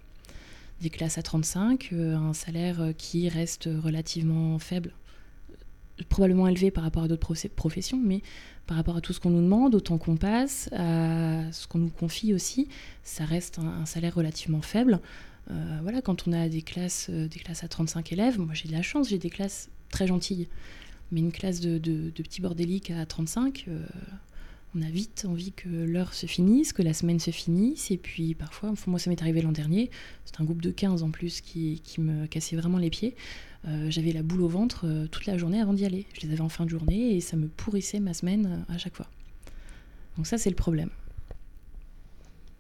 Des 0.81 0.89
classes 0.89 1.19
à 1.19 1.23
35, 1.23 1.91
euh, 1.93 2.17
un 2.17 2.33
salaire 2.33 2.93
qui 2.97 3.29
reste 3.29 3.69
relativement 3.83 4.59
faible 4.59 4.95
probablement 6.09 6.49
élevé 6.49 6.71
par 6.71 6.85
rapport 6.85 7.05
à 7.05 7.09
d'autres 7.09 7.35
professions, 7.55 8.01
mais 8.03 8.23
par 8.67 8.77
rapport 8.77 8.97
à 8.97 9.01
tout 9.01 9.13
ce 9.13 9.21
qu'on 9.21 9.31
nous 9.31 9.43
demande, 9.43 9.75
au 9.75 9.81
temps 9.81 9.99
qu'on 9.99 10.17
passe, 10.17 10.69
à 10.73 11.51
ce 11.53 11.67
qu'on 11.67 11.79
nous 11.79 11.91
confie 11.91 12.35
aussi, 12.35 12.69
ça 13.03 13.25
reste 13.25 13.59
un, 13.59 13.87
salaire 13.87 14.15
relativement 14.15 14.63
faible. 14.63 15.01
Euh, 15.51 15.79
voilà, 15.83 16.03
quand 16.03 16.29
on 16.29 16.33
a 16.33 16.49
des 16.49 16.63
classes, 16.63 17.07
euh, 17.11 17.27
des 17.27 17.39
classes 17.39 17.65
à 17.65 17.69
35 17.69 18.13
élèves, 18.13 18.39
moi 18.39 18.53
j'ai 18.53 18.69
de 18.69 18.75
la 18.75 18.83
chance, 18.83 19.09
j'ai 19.09 19.19
des 19.19 19.31
classes 19.31 19.71
très 19.91 20.07
gentilles, 20.07 20.49
mais 21.11 21.21
une 21.21 21.33
classe 21.33 21.61
de, 21.61 21.79
de, 21.79 22.11
petits 22.23 22.43
bordéliques 22.43 22.91
à 22.91 23.07
35, 23.07 23.65
euh, 23.69 23.81
on 24.79 24.83
a 24.83 24.91
vite 24.91 25.27
envie 25.29 25.53
que 25.53 25.69
l'heure 25.69 26.15
se 26.15 26.27
finisse, 26.27 26.73
que 26.73 26.83
la 26.83 26.93
semaine 26.93 27.19
se 27.19 27.31
finisse, 27.31 27.91
et 27.91 27.97
puis 27.97 28.35
parfois, 28.35 28.73
moi 28.87 28.99
ça 28.99 29.11
m'est 29.11 29.21
arrivé 29.21 29.43
l'an 29.43 29.53
dernier, 29.53 29.91
c'est 30.25 30.41
un 30.41 30.45
groupe 30.45 30.63
de 30.63 30.71
15 30.71 31.03
en 31.03 31.11
plus 31.11 31.41
qui, 31.41 31.81
qui 31.83 32.01
me 32.01 32.27
cassait 32.27 32.57
vraiment 32.57 32.79
les 32.79 32.91
pieds. 32.91 33.15
Euh, 33.67 33.91
j'avais 33.91 34.13
la 34.13 34.23
boule 34.23 34.43
au 34.43 34.49
ventre 34.49 34.87
euh, 34.87 35.07
toute 35.09 35.27
la 35.27 35.37
journée 35.37 35.61
avant 35.61 35.73
d'y 35.73 35.85
aller. 35.85 36.07
Je 36.15 36.27
les 36.27 36.33
avais 36.33 36.43
en 36.43 36.49
fin 36.49 36.65
de 36.65 36.71
journée 36.71 37.17
et 37.17 37.21
ça 37.21 37.37
me 37.37 37.49
pourrissait 37.49 37.99
ma 37.99 38.15
semaine 38.15 38.65
euh, 38.71 38.75
à 38.75 38.79
chaque 38.79 38.95
fois. 38.95 39.07
Donc 40.17 40.27
ça, 40.27 40.39
c'est 40.39 40.51
le 40.51 40.57
problème. 40.57 40.91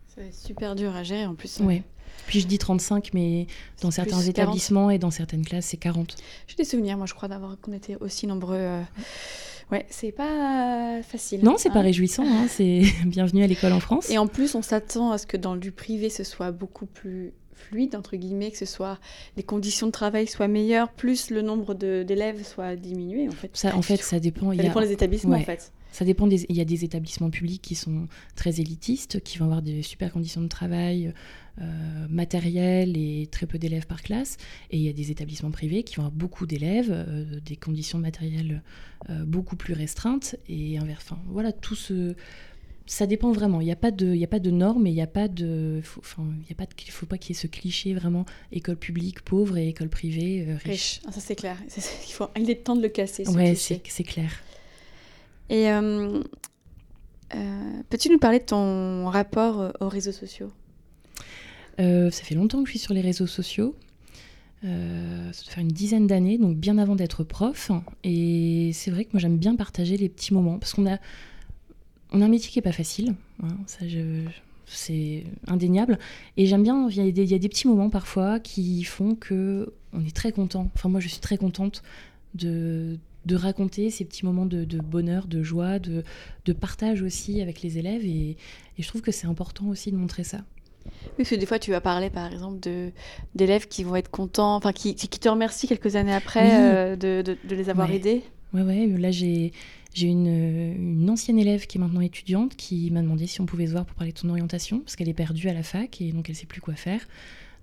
C'est 0.09 0.33
super 0.33 0.75
dur 0.75 0.97
à 0.97 1.05
gérer 1.05 1.27
en 1.27 1.37
plus. 1.37 1.61
Oui. 1.61 1.83
Puis 2.27 2.41
je 2.41 2.47
dis 2.47 2.59
35, 2.59 3.11
mais 3.15 3.47
dans 3.81 3.93
certains 3.93 4.21
établissements 4.21 4.91
et 4.91 4.99
dans 4.99 5.13
certaines 5.13 5.45
classes, 5.45 5.67
c'est 5.67 5.77
40. 5.77 6.17
J'ai 6.49 6.57
des 6.57 6.65
souvenirs, 6.65 6.97
moi, 6.97 7.07
je 7.07 7.15
crois, 7.15 7.29
d'avoir 7.29 7.59
qu'on 7.61 7.73
était 7.73 7.97
aussi 8.01 8.27
nombreux. 8.27 8.57
Ouais, 8.57 8.85
c'est 9.91 10.13
pas 10.13 11.03
facile. 11.03 11.45
Non, 11.45 11.57
c'est 11.59 11.71
pas 11.71 11.81
hein. 11.81 11.83
réjouissant. 11.83 12.25
Hein. 12.27 12.47
C'est 12.49 12.83
bienvenue 13.07 13.43
à 13.43 13.47
l'école 13.47 13.73
en 13.73 13.81
France. 13.81 14.11
Et 14.11 14.19
en 14.19 14.27
plus, 14.27 14.55
on 14.55 14.63
s'attend 14.63 15.13
à 15.13 15.19
ce 15.19 15.27
que 15.27 15.37
dans 15.37 15.57
du 15.57 15.73
privé, 15.73 16.11
ce 16.11 16.25
soit 16.25 16.53
beaucoup 16.53 16.87
plus 16.87 17.33
fluide, 17.59 17.97
entre 17.97 18.17
guillemets, 18.17 18.51
que 18.51 18.59
ce 18.59 18.67
soit 18.67 18.99
les 19.37 19.43
conditions 19.43 19.89
de 19.89 19.93
travail 19.93 20.27
soient 20.27 20.49
meilleures, 20.49 20.93
plus 20.93 21.31
le 21.31 21.43
nombre 21.43 21.75
d'élèves 21.75 22.45
soit 22.45 22.77
diminué, 22.77 23.29
en 23.29 23.33
fait. 23.33 23.51
Ça, 23.53 23.77
en 23.77 23.83
fait, 23.83 23.99
ça 23.99 24.21
dépend. 24.21 24.55
Ça 24.55 24.63
dépend 24.63 24.81
des 24.81 24.93
établissements, 24.93 25.37
en 25.37 25.43
fait. 25.43 25.73
Ça 25.91 26.05
dépend 26.05 26.27
des... 26.27 26.45
Il 26.49 26.57
y 26.57 26.61
a 26.61 26.67
des 26.67 26.85
établissements 26.85 27.31
publics 27.31 27.63
qui 27.63 27.75
sont 27.75 28.07
très 28.37 28.61
élitistes, 28.61 29.21
qui 29.21 29.39
vont 29.39 29.47
avoir 29.47 29.63
des 29.63 29.83
super 29.83 30.13
conditions 30.13 30.43
de 30.43 30.47
travail, 30.47 31.13
euh, 31.61 32.07
matériel 32.09 32.97
et 32.97 33.27
très 33.31 33.47
peu 33.47 33.59
d'élèves 33.59 33.87
par 33.87 34.03
classe. 34.03 34.37
Et 34.71 34.77
il 34.77 34.83
y 34.83 34.89
a 34.89 34.93
des 34.93 35.11
établissements 35.11 35.51
privés 35.51 35.83
qui 35.83 35.97
vont 35.97 36.03
avoir 36.03 36.17
beaucoup 36.17 36.47
d'élèves, 36.47 36.91
euh, 36.91 37.41
des 37.45 37.57
conditions 37.57 37.99
matérielles 37.99 38.63
euh, 39.11 39.25
beaucoup 39.25 39.57
plus 39.57 39.75
restreintes. 39.75 40.37
Et 40.49 40.79
enfin, 40.81 41.19
voilà, 41.27 41.53
tout 41.53 41.75
ce 41.75 42.15
ça 42.87 43.07
dépend 43.07 43.33
vraiment. 43.33 43.61
Il 43.61 43.65
n'y 43.65 43.73
a 43.73 43.77
pas 43.77 43.91
de, 43.91 44.15
y 44.15 44.25
a 44.25 44.29
pas 44.29 44.39
de 44.39 44.51
normes 44.51 44.87
et 44.87 44.91
il 44.91 44.95
n'y 44.95 45.03
a 45.03 45.07
pas 45.07 45.29
de, 45.29 45.83
enfin, 45.99 46.25
il 46.49 46.57
de, 46.57 46.91
faut 46.91 47.07
pas 47.07 47.19
qu'il 47.19 47.37
y 47.37 47.39
ait 47.39 47.41
ce 47.41 47.47
cliché 47.47 47.93
vraiment 47.93 48.25
école 48.51 48.77
publique 48.77 49.21
pauvre 49.23 49.59
et 49.59 49.69
école 49.69 49.91
privée 49.91 50.47
euh, 50.49 50.57
riche. 50.65 51.01
Ah, 51.07 51.13
ça 51.13 51.21
c'est 51.21 51.37
clair. 51.37 51.59
Il 51.77 52.13
faut, 52.13 52.29
il 52.37 52.49
est 52.51 52.65
temps 52.65 52.77
de 52.77 52.83
le 52.83 52.89
casser. 52.89 53.25
Ce 53.25 53.31
ouais, 53.31 53.55
c'est 53.55 54.05
clair. 54.05 54.31
Et 55.51 55.67
peux-tu 57.91 58.11
nous 58.11 58.19
parler 58.19 58.39
de 58.39 58.45
ton 58.45 59.07
rapport 59.07 59.73
aux 59.81 59.89
réseaux 59.89 60.13
sociaux? 60.13 60.51
Ça 61.79 62.25
fait 62.25 62.35
longtemps 62.35 62.63
que 62.63 62.67
je 62.67 62.73
suis 62.73 62.79
sur 62.79 62.95
les 62.95 63.01
réseaux 63.01 63.27
sociaux. 63.27 63.77
ça 64.63 64.69
doit 64.69 65.33
faire 65.33 65.63
une 65.63 65.69
dizaine 65.69 66.07
d'années, 66.07 66.39
donc 66.39 66.57
bien 66.57 66.79
avant 66.79 66.97
d'être 66.97 67.25
prof. 67.25 67.71
Et 68.05 68.71
c'est 68.75 68.91
vrai 68.91 69.05
que 69.05 69.11
moi 69.13 69.21
j'aime 69.21 69.39
bien 69.39 69.57
partager 69.57 69.97
les 69.97 70.09
petits 70.09 70.35
moments 70.35 70.59
parce 70.59 70.75
qu'on 70.75 70.87
a 70.87 70.99
on 72.11 72.23
a 72.23 72.25
un 72.25 72.29
métier 72.29 72.51
qui 72.51 72.59
n'est 72.59 72.63
pas 72.63 72.73
facile, 72.73 73.15
hein, 73.43 73.57
ça 73.67 73.85
c'est 74.69 75.25
indéniable. 75.47 75.99
Et 76.37 76.47
j'aime 76.47 76.63
bien, 76.63 76.89
il 76.91 77.19
y, 77.19 77.35
a 77.35 77.39
des 77.39 77.49
petits 77.49 77.69
moments 77.69 77.91
parfois 77.91 78.39
qui 78.39 78.85
font 78.85 79.15
que 79.15 79.73
on 79.93 80.05
est 80.05 80.15
très 80.15 80.33
content. 80.33 80.71
Enfin, 80.75 80.89
moi, 80.89 81.01
je 81.01 81.09
suis 81.09 81.21
très 81.21 81.39
contente 81.39 81.83
de, 82.35 82.99
raconter 83.31 83.91
ces 83.91 84.05
petits 84.05 84.25
moments 84.25 84.47
de, 84.47 84.65
bonheur, 84.79 85.27
de 85.27 85.43
joie, 85.43 85.79
de, 85.79 86.05
partage 86.53 87.03
aussi 87.03 87.41
avec 87.41 87.63
les 87.63 87.79
élèves. 87.79 88.05
Et, 88.05 88.37
je 88.79 88.87
trouve 88.87 89.01
que 89.01 89.13
c'est 89.13 89.27
important 89.27 89.69
aussi 89.69 89.91
de 89.91 89.97
montrer 89.97 90.25
ça. 90.25 90.45
Oui, 91.05 91.11
parce 91.19 91.31
que 91.31 91.35
des 91.35 91.47
fois, 91.47 91.59
tu 91.59 91.71
vas 91.71 91.81
parler, 91.81 92.11
par 92.11 92.31
exemple, 92.31 92.69
d'élèves 93.35 93.69
qui 93.69 93.85
vont 93.85 93.97
être 93.97 94.11
contents, 94.11 94.57
enfin, 94.57 94.73
qui, 94.73 94.95
te 94.95 95.29
remercient 95.29 95.67
quelques 95.69 95.97
années 95.97 96.15
après 96.15 96.51
euh, 96.53 96.97
de, 96.97 97.37
les 97.49 97.71
avoir 97.71 97.91
aidés. 97.91 98.23
Ouais, 98.53 98.63
ouais. 98.63 98.87
Là, 98.87 99.11
j'ai 99.11 99.53
une, 100.01 101.09
ancienne 101.11 101.39
élève 101.39 101.67
qui 101.67 101.79
est 101.79 101.81
maintenant 101.81 102.01
étudiante 102.01 102.57
qui 102.57 102.91
m'a 102.91 103.03
demandé 103.03 103.27
si 103.27 103.41
on 103.41 103.47
pouvait 103.47 103.67
se 103.67 103.73
voir 103.73 103.85
pour 103.85 103.97
parler 103.97 104.13
de 104.13 104.19
son 104.19 104.31
orientation, 104.31 104.81
parce 104.81 104.97
qu'elle 104.97 105.09
est 105.09 105.15
perdue 105.15 105.49
à 105.49 105.55
la 105.55 105.63
fac 105.63 106.01
et 106.01 106.13
donc 106.13 106.29
elle 106.29 106.35
ne 106.35 106.39
sait 106.39 106.47
plus 106.47 106.61
quoi 106.61 106.75
faire. 106.75 107.01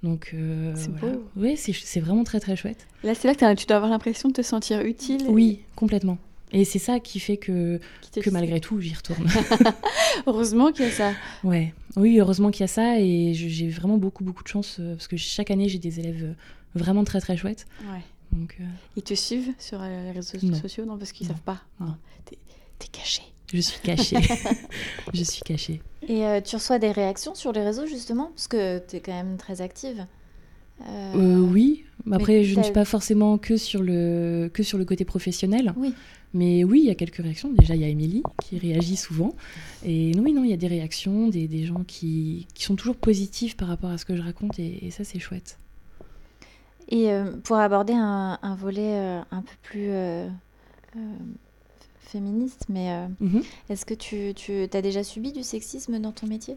Donc, 0.03 0.31
euh, 0.33 0.73
c'est 0.75 0.93
beau. 0.93 1.25
Oui, 1.35 1.57
c'est 1.57 1.99
vraiment 1.99 2.23
très 2.23 2.39
très 2.39 2.55
chouette. 2.55 2.85
Là, 3.03 3.15
c'est 3.15 3.27
là 3.27 3.33
que 3.33 3.59
tu 3.59 3.65
dois 3.65 3.77
avoir 3.77 3.91
l'impression 3.91 4.29
de 4.29 4.33
te 4.33 4.41
sentir 4.41 4.81
utile. 4.81 5.23
Oui, 5.27 5.61
complètement. 5.75 6.19
Et 6.55 6.65
c'est 6.65 6.79
ça 6.79 6.99
qui 6.99 7.19
fait 7.19 7.37
que, 7.37 7.79
que 8.21 8.29
malgré 8.29 8.59
tout, 8.59 8.79
j'y 8.79 8.93
retourne. 8.93 9.27
heureusement 10.27 10.71
qu'il 10.71 10.85
y 10.85 10.87
a 10.87 10.91
ça. 10.91 11.13
Ouais. 11.43 11.73
Oui, 11.95 12.19
heureusement 12.19 12.49
qu'il 12.49 12.61
y 12.61 12.63
a 12.63 12.67
ça. 12.67 12.99
Et 12.99 13.33
j'ai 13.33 13.69
vraiment 13.69 13.97
beaucoup, 13.97 14.23
beaucoup 14.23 14.43
de 14.43 14.47
chance 14.47 14.77
euh, 14.79 14.95
parce 14.95 15.07
que 15.07 15.17
chaque 15.17 15.51
année, 15.51 15.69
j'ai 15.69 15.79
des 15.79 15.99
élèves 15.99 16.23
euh, 16.23 16.33
vraiment 16.73 17.03
très, 17.03 17.19
très 17.19 17.37
chouettes. 17.37 17.65
Ouais. 17.83 18.01
Donc, 18.31 18.57
Ils 18.97 19.03
te 19.03 19.13
suivent 19.13 19.53
sur 19.59 19.79
les 19.81 20.11
réseaux 20.11 20.39
sociaux? 20.53 20.85
Non, 20.85 20.97
parce 20.97 21.11
qu'ils 21.11 21.27
ne 21.27 21.33
savent 21.33 21.43
pas. 21.43 21.61
Non. 21.79 21.95
T'es 22.79 22.87
caché. 22.91 23.21
Je 23.53 23.61
suis 23.61 23.79
cachée. 23.79 24.17
je 25.13 25.23
suis 25.23 25.41
cachée. 25.41 25.81
Et 26.07 26.25
euh, 26.25 26.41
tu 26.41 26.55
reçois 26.55 26.79
des 26.79 26.91
réactions 26.91 27.35
sur 27.35 27.51
les 27.51 27.63
réseaux, 27.63 27.85
justement? 27.85 28.31
Parce 28.35 28.47
que 28.47 28.79
tu 28.79 28.97
es 28.97 28.99
quand 28.99 29.13
même 29.13 29.37
très 29.37 29.61
active. 29.61 30.05
Euh, 30.81 31.13
euh, 31.15 31.39
oui. 31.39 31.85
Après, 32.11 32.43
je 32.43 32.57
ne 32.57 32.63
suis 32.63 32.73
pas 32.73 32.85
forcément 32.85 33.37
que 33.37 33.57
sur 33.57 33.81
le, 33.81 34.49
que 34.53 34.63
sur 34.63 34.77
le 34.77 34.85
côté 34.85 35.05
professionnel. 35.05 35.73
Oui. 35.77 35.93
Mais 36.33 36.63
oui, 36.63 36.81
il 36.81 36.87
y 36.87 36.89
a 36.89 36.95
quelques 36.95 37.17
réactions. 37.17 37.51
Déjà, 37.51 37.75
il 37.75 37.81
y 37.81 37.85
a 37.85 37.87
Émilie 37.87 38.21
qui 38.43 38.59
réagit 38.59 38.97
souvent. 38.97 39.33
Et 39.85 40.11
oui, 40.19 40.33
non, 40.33 40.43
il 40.43 40.49
y 40.49 40.53
a 40.53 40.57
des 40.57 40.67
réactions, 40.67 41.29
des, 41.29 41.47
des 41.47 41.63
gens 41.63 41.83
qui, 41.87 42.47
qui, 42.53 42.63
sont 42.63 42.75
toujours 42.75 42.97
positifs 42.97 43.55
par 43.55 43.69
rapport 43.69 43.89
à 43.89 43.97
ce 43.97 44.05
que 44.05 44.15
je 44.15 44.21
raconte. 44.21 44.59
Et, 44.59 44.91
ça, 44.91 45.03
c'est 45.03 45.19
chouette. 45.19 45.57
Et 46.89 47.09
pour 47.43 47.55
aborder 47.55 47.93
un, 47.93 48.37
un 48.41 48.55
volet 48.55 48.97
un 49.31 49.41
peu 49.41 49.55
plus 49.63 49.89
féministe, 52.15 52.65
mais 52.69 52.91
euh, 52.91 53.07
mhm. 53.19 53.43
est-ce 53.69 53.85
que 53.85 53.93
tu, 53.93 54.33
tu 54.35 54.69
as 54.71 54.81
déjà 54.81 55.03
subi 55.03 55.33
du 55.33 55.43
sexisme 55.43 55.99
dans 55.99 56.13
ton 56.13 56.27
métier? 56.27 56.55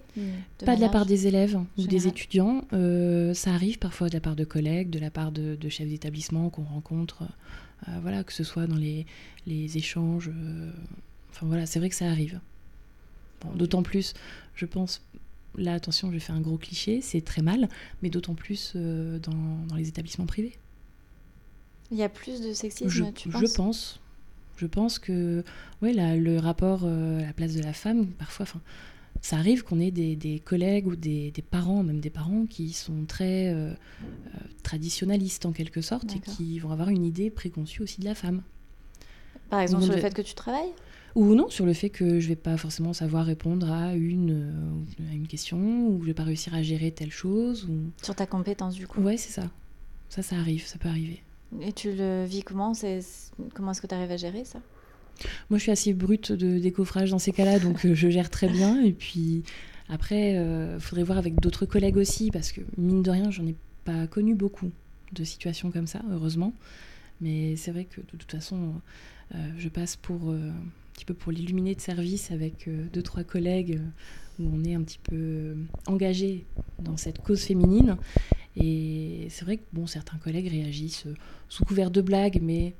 Pas 0.64 0.76
de 0.76 0.80
la 0.80 0.88
part 0.88 1.04
des 1.04 1.26
élèves 1.26 1.58
ou 1.76 1.86
des 1.86 2.06
étudiants. 2.06 2.62
Euh, 2.72 3.34
ça 3.34 3.50
arrive 3.50 3.80
parfois 3.80 4.08
de 4.08 4.14
la 4.14 4.20
part 4.20 4.36
de 4.36 4.44
collègues, 4.44 4.88
de 4.90 5.00
la 5.00 5.10
part 5.10 5.32
de, 5.32 5.68
chefs 5.68 5.88
d'établissement 5.88 6.48
qu'on 6.48 6.62
rencontre, 6.62 7.24
euh, 7.88 7.98
voilà, 8.02 8.22
que 8.22 8.32
ce 8.32 8.44
soit 8.44 8.68
dans 8.68 8.76
les, 8.76 9.04
les 9.48 9.76
échanges. 9.76 10.30
enfin 11.30 11.46
voilà, 11.46 11.66
c'est 11.66 11.80
vrai 11.80 11.88
que 11.88 11.96
ça 11.96 12.08
arrive. 12.08 12.40
d'autant 13.56 13.82
plus, 13.82 14.14
je 14.54 14.64
pense, 14.64 15.02
là 15.56 15.74
attention, 15.74 16.12
je 16.12 16.18
fais 16.20 16.32
un 16.32 16.40
gros 16.40 16.58
cliché, 16.58 17.00
c'est 17.00 17.22
très 17.22 17.42
mal, 17.42 17.68
mais 18.00 18.10
d'autant 18.10 18.34
plus 18.34 18.76
dans, 18.76 19.66
dans, 19.66 19.76
les 19.76 19.88
établissements 19.88 20.26
privés. 20.26 20.56
Il 21.90 21.96
y 21.96 22.04
a 22.04 22.08
plus 22.08 22.42
de 22.42 22.52
sexisme, 22.52 22.88
je, 22.88 23.04
tu 23.10 23.28
penses? 23.28 23.40
Je 23.40 23.54
pense. 23.56 24.00
Je 24.58 24.66
pense 24.66 24.98
que 24.98 25.44
ouais, 25.82 25.92
le 25.94 26.38
rapport 26.38 26.80
euh, 26.82 27.20
à 27.20 27.26
la 27.26 27.32
place 27.32 27.54
de 27.54 27.62
la 27.62 27.72
femme, 27.72 28.06
parfois, 28.06 28.44
ça 29.22 29.36
arrive 29.36 29.62
qu'on 29.62 29.78
ait 29.78 29.92
des, 29.92 30.42
collègues 30.44 30.88
ou 30.88 30.96
des, 30.96 31.32
parents, 31.48 31.84
même 31.84 32.00
des 32.00 32.10
parents, 32.10 32.44
qui 32.44 32.72
sont 32.72 33.04
très 33.06 33.48
euh, 33.48 33.70
euh, 33.70 33.74
traditionnalistes 34.64 35.46
en 35.46 35.52
quelque 35.52 35.80
sorte 35.80 36.16
et 36.16 36.18
qui 36.18 36.58
vont 36.58 36.72
avoir 36.72 36.88
une 36.88 37.04
idée 37.04 37.30
préconçue 37.30 37.82
aussi 37.82 38.00
de 38.00 38.04
la 38.04 38.16
femme. 38.16 38.42
Par 39.48 39.60
exemple, 39.60 39.84
sur 39.84 39.94
le 39.94 40.00
fait 40.00 40.12
que 40.12 40.22
tu 40.22 40.34
travailles? 40.34 40.72
Ou 41.14 41.34
non, 41.34 41.48
sur 41.48 41.64
le 41.64 41.72
fait 41.72 41.88
que 41.88 42.18
je 42.18 42.28
vais 42.28 42.36
pas 42.36 42.56
forcément 42.56 42.92
savoir 42.92 43.26
répondre 43.26 43.70
à 43.70 43.94
une, 43.94 44.84
à 45.08 45.14
une 45.14 45.26
question, 45.28 45.86
ou 45.86 46.00
je 46.02 46.06
vais 46.06 46.14
pas 46.14 46.24
réussir 46.24 46.54
à 46.54 46.62
gérer 46.62 46.90
telle 46.90 47.12
chose. 47.12 47.64
Ou... 47.70 47.90
Sur 48.02 48.14
ta 48.16 48.26
compétence, 48.26 48.74
du 48.74 48.88
coup. 48.88 49.00
Ouais, 49.00 49.16
c'est 49.16 49.32
ça. 49.32 49.48
Ça, 50.08 50.22
ça 50.22 50.36
arrive, 50.36 50.66
ça 50.66 50.78
peut 50.78 50.88
arriver. 50.88 51.22
Et 51.60 51.72
tu 51.72 51.92
le 51.92 52.24
vis 52.24 52.42
comment 52.42 52.74
c'est 52.74 53.00
Comment 53.54 53.70
est-ce 53.70 53.80
que 53.80 53.86
tu 53.86 53.94
arrives 53.94 54.10
à 54.10 54.16
gérer 54.16 54.44
ça? 54.44 54.60
Moi, 55.50 55.58
je 55.58 55.62
suis 55.62 55.72
assez 55.72 55.92
brute 55.94 56.32
de 56.32 56.58
décoffrage 56.58 57.10
dans 57.10 57.18
ces 57.18 57.32
cas-là, 57.32 57.58
donc 57.60 57.84
euh, 57.84 57.94
je 57.94 58.08
gère 58.08 58.30
très 58.30 58.48
bien. 58.48 58.82
Et 58.82 58.92
puis 58.92 59.42
après, 59.88 60.32
il 60.32 60.36
euh, 60.36 60.80
faudrait 60.80 61.04
voir 61.04 61.18
avec 61.18 61.40
d'autres 61.40 61.66
collègues 61.66 61.96
aussi, 61.96 62.30
parce 62.30 62.52
que 62.52 62.60
mine 62.76 63.02
de 63.02 63.10
rien, 63.10 63.30
j'en 63.30 63.46
ai 63.46 63.56
pas 63.84 64.06
connu 64.06 64.34
beaucoup 64.34 64.70
de 65.12 65.24
situations 65.24 65.70
comme 65.70 65.86
ça, 65.86 66.02
heureusement. 66.10 66.52
Mais 67.20 67.56
c'est 67.56 67.72
vrai 67.72 67.84
que 67.84 68.00
de 68.00 68.16
toute 68.16 68.30
façon, 68.30 68.74
euh, 69.34 69.50
je 69.56 69.68
passe 69.68 69.96
pour 69.96 70.30
un 70.30 70.52
petit 70.92 71.04
peu 71.04 71.14
pour 71.14 71.32
l'illuminé 71.32 71.74
de 71.74 71.80
service 71.80 72.30
avec 72.30 72.68
deux 72.92 73.02
trois 73.02 73.24
collègues 73.24 73.80
où 74.38 74.48
on 74.52 74.64
est 74.64 74.74
un 74.74 74.82
petit 74.82 75.00
peu 75.02 75.56
engagé 75.86 76.44
dans 76.80 76.96
cette 76.96 77.18
cause 77.18 77.42
féminine. 77.42 77.96
Et 78.60 79.26
c'est 79.30 79.44
vrai 79.44 79.58
que 79.58 79.62
bon, 79.72 79.86
certains 79.86 80.18
collègues 80.18 80.48
réagissent 80.48 81.04
sous 81.48 81.64
couvert 81.64 81.90
de 81.90 82.00
blagues, 82.00 82.40
mais 82.42 82.74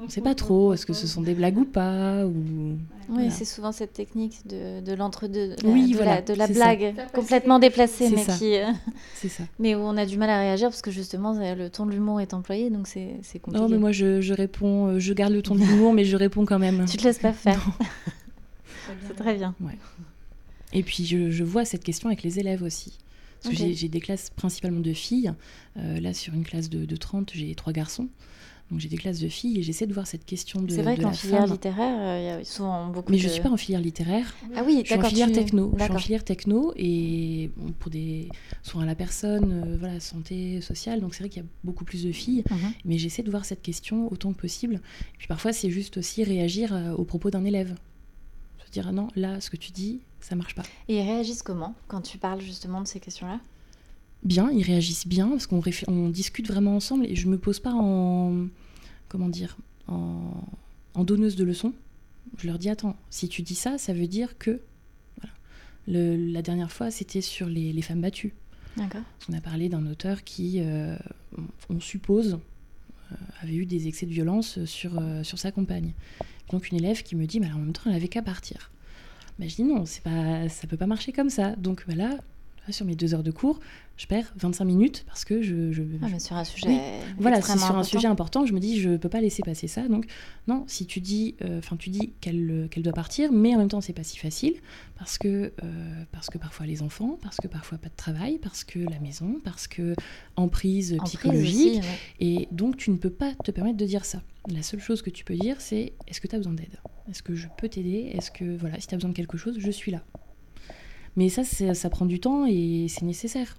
on 0.00 0.04
ne 0.04 0.10
sait 0.10 0.20
pas 0.20 0.34
trop, 0.34 0.72
est-ce 0.72 0.86
que 0.86 0.92
ce 0.92 1.06
sont 1.06 1.22
des 1.22 1.34
blagues 1.34 1.58
ou 1.58 1.64
pas 1.64 2.24
ou... 2.24 2.76
Oui, 3.08 3.30
c'est 3.30 3.44
souvent 3.44 3.72
cette 3.72 3.92
technique 3.92 4.46
de, 4.46 4.80
de 4.80 4.92
l'entre-deux, 4.92 5.56
de, 5.56 5.66
oui, 5.66 5.96
la, 5.98 6.22
de 6.22 6.34
la 6.34 6.46
blague 6.46 6.94
complètement 7.12 7.58
déplacée, 7.58 8.10
mais 8.10 8.24
qui... 8.38 8.56
Euh, 8.56 8.66
ça. 9.28 9.42
Mais 9.58 9.74
où 9.74 9.80
on 9.80 9.96
a 9.96 10.06
du 10.06 10.16
mal 10.16 10.30
à 10.30 10.38
réagir 10.38 10.68
parce 10.68 10.82
que 10.82 10.90
justement, 10.90 11.32
le 11.32 11.68
ton 11.68 11.86
de 11.86 11.92
l'humour 11.92 12.20
est 12.20 12.32
employé, 12.32 12.70
donc 12.70 12.86
c'est 12.86 13.18
compliqué. 13.40 13.60
Non, 13.60 13.68
mais 13.68 13.78
moi, 13.78 13.90
je, 13.90 14.20
je, 14.20 14.34
réponds, 14.34 14.86
euh, 14.86 14.98
je 15.00 15.12
garde 15.14 15.32
le 15.32 15.42
ton 15.42 15.56
de 15.56 15.60
l'humour, 15.60 15.92
mais 15.92 16.04
je 16.04 16.16
réponds 16.16 16.44
quand 16.44 16.58
même. 16.58 16.84
Tu 16.86 16.96
te 16.96 17.04
laisses 17.04 17.18
pas 17.18 17.32
faire. 17.32 17.66
c'est 19.08 19.16
très 19.16 19.34
bien. 19.34 19.54
Ouais. 19.60 19.78
Et 20.72 20.82
puis, 20.82 21.06
je, 21.06 21.30
je, 21.30 21.44
vois 21.44 21.64
cette 21.64 21.82
question 21.82 22.08
avec 22.08 22.22
les 22.22 22.38
élèves 22.38 22.62
aussi. 22.62 22.98
Parce 23.42 23.54
que 23.54 23.72
j'ai 23.72 23.88
des 23.88 24.00
classes 24.00 24.30
principalement 24.30 24.80
de 24.80 24.92
filles. 24.92 25.32
Euh, 25.76 26.00
là, 26.00 26.12
sur 26.12 26.34
une 26.34 26.44
classe 26.44 26.68
de, 26.68 26.84
de 26.84 26.96
30, 26.96 27.32
j'ai 27.34 27.54
trois 27.54 27.72
garçons. 27.72 28.08
Donc 28.70 28.80
j'ai 28.80 28.88
des 28.88 28.98
classes 28.98 29.20
de 29.20 29.28
filles 29.28 29.58
et 29.58 29.62
j'essaie 29.62 29.86
de 29.86 29.94
voir 29.94 30.06
cette 30.06 30.26
question 30.26 30.60
de. 30.60 30.70
C'est 30.70 30.82
vrai 30.82 30.98
qu'en 30.98 31.12
filière 31.12 31.46
littéraire, 31.46 31.98
euh, 31.98 32.20
il 32.20 32.24
y 32.24 32.40
a 32.40 32.44
souvent 32.44 32.88
beaucoup. 32.88 33.10
Mais 33.10 33.16
de... 33.16 33.22
je 33.22 33.28
suis 33.28 33.40
pas 33.40 33.50
en 33.50 33.56
filière 33.56 33.80
littéraire. 33.80 34.34
Ah 34.54 34.62
oui, 34.64 34.82
je 34.84 34.90
suis 34.90 35.00
en 35.00 35.04
filière 35.04 35.32
techno. 35.32 35.72
Je 35.78 35.84
suis 35.84 35.92
en 35.92 35.98
filière 35.98 36.24
techno 36.24 36.74
et 36.76 37.50
pour 37.78 37.90
des 37.90 38.28
soins 38.62 38.82
à 38.82 38.86
la 38.86 38.94
personne, 38.94 39.64
euh, 39.64 39.76
voilà, 39.78 40.00
santé 40.00 40.60
sociale. 40.60 41.00
Donc 41.00 41.14
c'est 41.14 41.22
vrai 41.22 41.30
qu'il 41.30 41.42
y 41.42 41.46
a 41.46 41.48
beaucoup 41.64 41.84
plus 41.84 42.04
de 42.04 42.12
filles, 42.12 42.44
mhm. 42.50 42.72
mais 42.84 42.98
j'essaie 42.98 43.22
de 43.22 43.30
voir 43.30 43.46
cette 43.46 43.62
question 43.62 44.12
autant 44.12 44.34
que 44.34 44.40
possible. 44.40 44.82
Et 45.14 45.18
puis 45.18 45.28
parfois 45.28 45.54
c'est 45.54 45.70
juste 45.70 45.96
aussi 45.96 46.22
réagir 46.22 46.74
euh, 46.74 46.92
au 46.92 47.04
propos 47.04 47.30
d'un 47.30 47.44
élève. 47.46 47.74
Se 48.66 48.70
dire 48.70 48.86
ah 48.88 48.92
non, 48.92 49.08
là, 49.16 49.40
ce 49.40 49.48
que 49.48 49.56
tu 49.56 49.72
dis, 49.72 50.02
ça 50.28 50.36
marche 50.36 50.54
pas. 50.54 50.62
Et 50.88 50.98
ils 50.98 51.02
réagissent 51.02 51.42
comment 51.42 51.74
quand 51.86 52.02
tu 52.02 52.18
parles 52.18 52.42
justement 52.42 52.82
de 52.82 52.86
ces 52.86 53.00
questions-là? 53.00 53.40
Bien, 54.24 54.50
ils 54.50 54.62
réagissent 54.62 55.06
bien 55.06 55.28
parce 55.28 55.46
qu'on 55.46 55.62
on 55.86 56.08
discute 56.10 56.46
vraiment 56.48 56.76
ensemble 56.76 57.06
et 57.06 57.16
je 57.16 57.28
me 57.28 57.38
pose 57.38 57.60
pas 57.60 57.72
en 57.72 58.48
comment 59.08 59.28
dire 59.28 59.56
en, 59.86 60.44
donneuse 61.04 61.36
de 61.36 61.44
leçons. 61.44 61.72
Je 62.36 62.46
leur 62.46 62.58
dis 62.58 62.68
attends, 62.68 62.96
si 63.08 63.28
tu 63.28 63.40
dis 63.40 63.54
ça, 63.54 63.78
ça 63.78 63.94
veut 63.94 64.08
dire 64.08 64.36
que 64.36 64.60
la 65.86 66.42
dernière 66.42 66.70
fois 66.70 66.90
c'était 66.90 67.22
sur 67.22 67.46
les, 67.46 67.80
femmes 67.80 68.02
battues. 68.02 68.34
D'accord. 68.76 69.02
On 69.30 69.32
a 69.32 69.40
parlé 69.40 69.68
d'un 69.70 69.86
auteur 69.86 70.24
qui, 70.24 70.60
euh, 70.60 70.96
on 71.70 71.80
suppose, 71.80 72.38
euh, 73.12 73.14
avait 73.40 73.54
eu 73.54 73.64
des 73.64 73.88
excès 73.88 74.04
de 74.04 74.12
violence 74.12 74.62
sur, 74.66 74.98
euh, 74.98 75.22
sur 75.22 75.38
sa 75.38 75.52
compagne. 75.52 75.94
Donc 76.50 76.70
une 76.70 76.76
élève 76.76 77.02
qui 77.02 77.16
me 77.16 77.26
dit, 77.26 77.40
mais 77.40 77.50
en 77.50 77.58
même 77.58 77.72
temps, 77.72 77.82
elle 77.86 77.94
avait 77.94 78.08
qu'à 78.08 78.22
partir. 78.22 78.70
Ben, 79.38 79.48
je 79.48 79.56
dis 79.56 79.64
non, 79.64 79.84
c'est 79.86 80.02
pas, 80.02 80.48
ça 80.48 80.66
peut 80.66 80.76
pas 80.76 80.86
marcher 80.86 81.12
comme 81.12 81.30
ça. 81.30 81.54
Donc 81.56 81.84
voilà, 81.86 82.18
sur 82.72 82.86
mes 82.86 82.94
deux 82.94 83.14
heures 83.14 83.22
de 83.22 83.30
cours, 83.30 83.60
je 83.96 84.06
perds 84.06 84.32
25 84.36 84.64
minutes 84.64 85.04
parce 85.06 85.24
que 85.24 85.42
je. 85.42 85.72
je 85.72 85.82
ah, 86.02 86.06
mais 86.10 86.20
sur 86.20 86.36
un 86.36 86.44
sujet. 86.44 86.80
Voilà, 87.18 87.42
c'est 87.42 87.58
sur 87.58 87.76
un 87.76 87.82
sujet 87.82 88.06
important. 88.06 88.46
Je 88.46 88.52
me 88.52 88.60
dis, 88.60 88.80
je 88.80 88.96
peux 88.96 89.08
pas 89.08 89.20
laisser 89.20 89.42
passer 89.42 89.66
ça. 89.66 89.88
Donc, 89.88 90.06
non, 90.46 90.64
si 90.68 90.86
tu 90.86 91.00
dis, 91.00 91.34
euh, 91.42 91.60
tu 91.78 91.90
dis 91.90 92.12
qu'elle 92.20 92.68
qu'elle 92.70 92.82
doit 92.82 92.92
partir, 92.92 93.32
mais 93.32 93.54
en 93.54 93.58
même 93.58 93.68
temps, 93.68 93.80
c'est 93.80 93.92
pas 93.92 94.04
si 94.04 94.18
facile 94.18 94.54
parce 94.96 95.18
que, 95.18 95.52
euh, 95.62 96.04
parce 96.12 96.28
que 96.28 96.38
parfois 96.38 96.66
les 96.66 96.82
enfants, 96.82 97.18
parce 97.22 97.36
que 97.36 97.48
parfois 97.48 97.78
pas 97.78 97.88
de 97.88 97.96
travail, 97.96 98.38
parce 98.38 98.64
que 98.64 98.78
la 98.78 99.00
maison, 99.00 99.40
parce 99.42 99.66
que 99.66 99.94
emprise, 100.36 100.96
psychologique. 101.04 101.82
Et 102.20 102.48
donc, 102.52 102.76
tu 102.76 102.90
ne 102.90 102.96
peux 102.96 103.10
pas 103.10 103.32
te 103.44 103.50
permettre 103.50 103.78
de 103.78 103.86
dire 103.86 104.04
ça. 104.04 104.22
La 104.48 104.62
seule 104.62 104.80
chose 104.80 105.02
que 105.02 105.10
tu 105.10 105.24
peux 105.24 105.36
dire, 105.36 105.60
c'est 105.60 105.92
est-ce 106.06 106.20
que 106.20 106.28
tu 106.28 106.34
as 106.34 106.38
besoin 106.38 106.54
d'aide? 106.54 106.78
Est-ce 107.10 107.22
que 107.22 107.34
je 107.34 107.48
peux 107.56 107.68
t'aider? 107.68 108.12
Est-ce 108.14 108.30
que, 108.30 108.56
voilà, 108.56 108.80
si 108.80 108.86
tu 108.86 108.94
as 108.94 108.96
besoin 108.96 109.10
de 109.10 109.16
quelque 109.16 109.36
chose, 109.36 109.56
je 109.58 109.70
suis 109.70 109.90
là. 109.90 110.02
Mais 111.18 111.30
ça, 111.30 111.42
ça 111.42 111.90
prend 111.90 112.06
du 112.06 112.20
temps 112.20 112.46
et 112.46 112.86
c'est 112.88 113.02
nécessaire. 113.04 113.56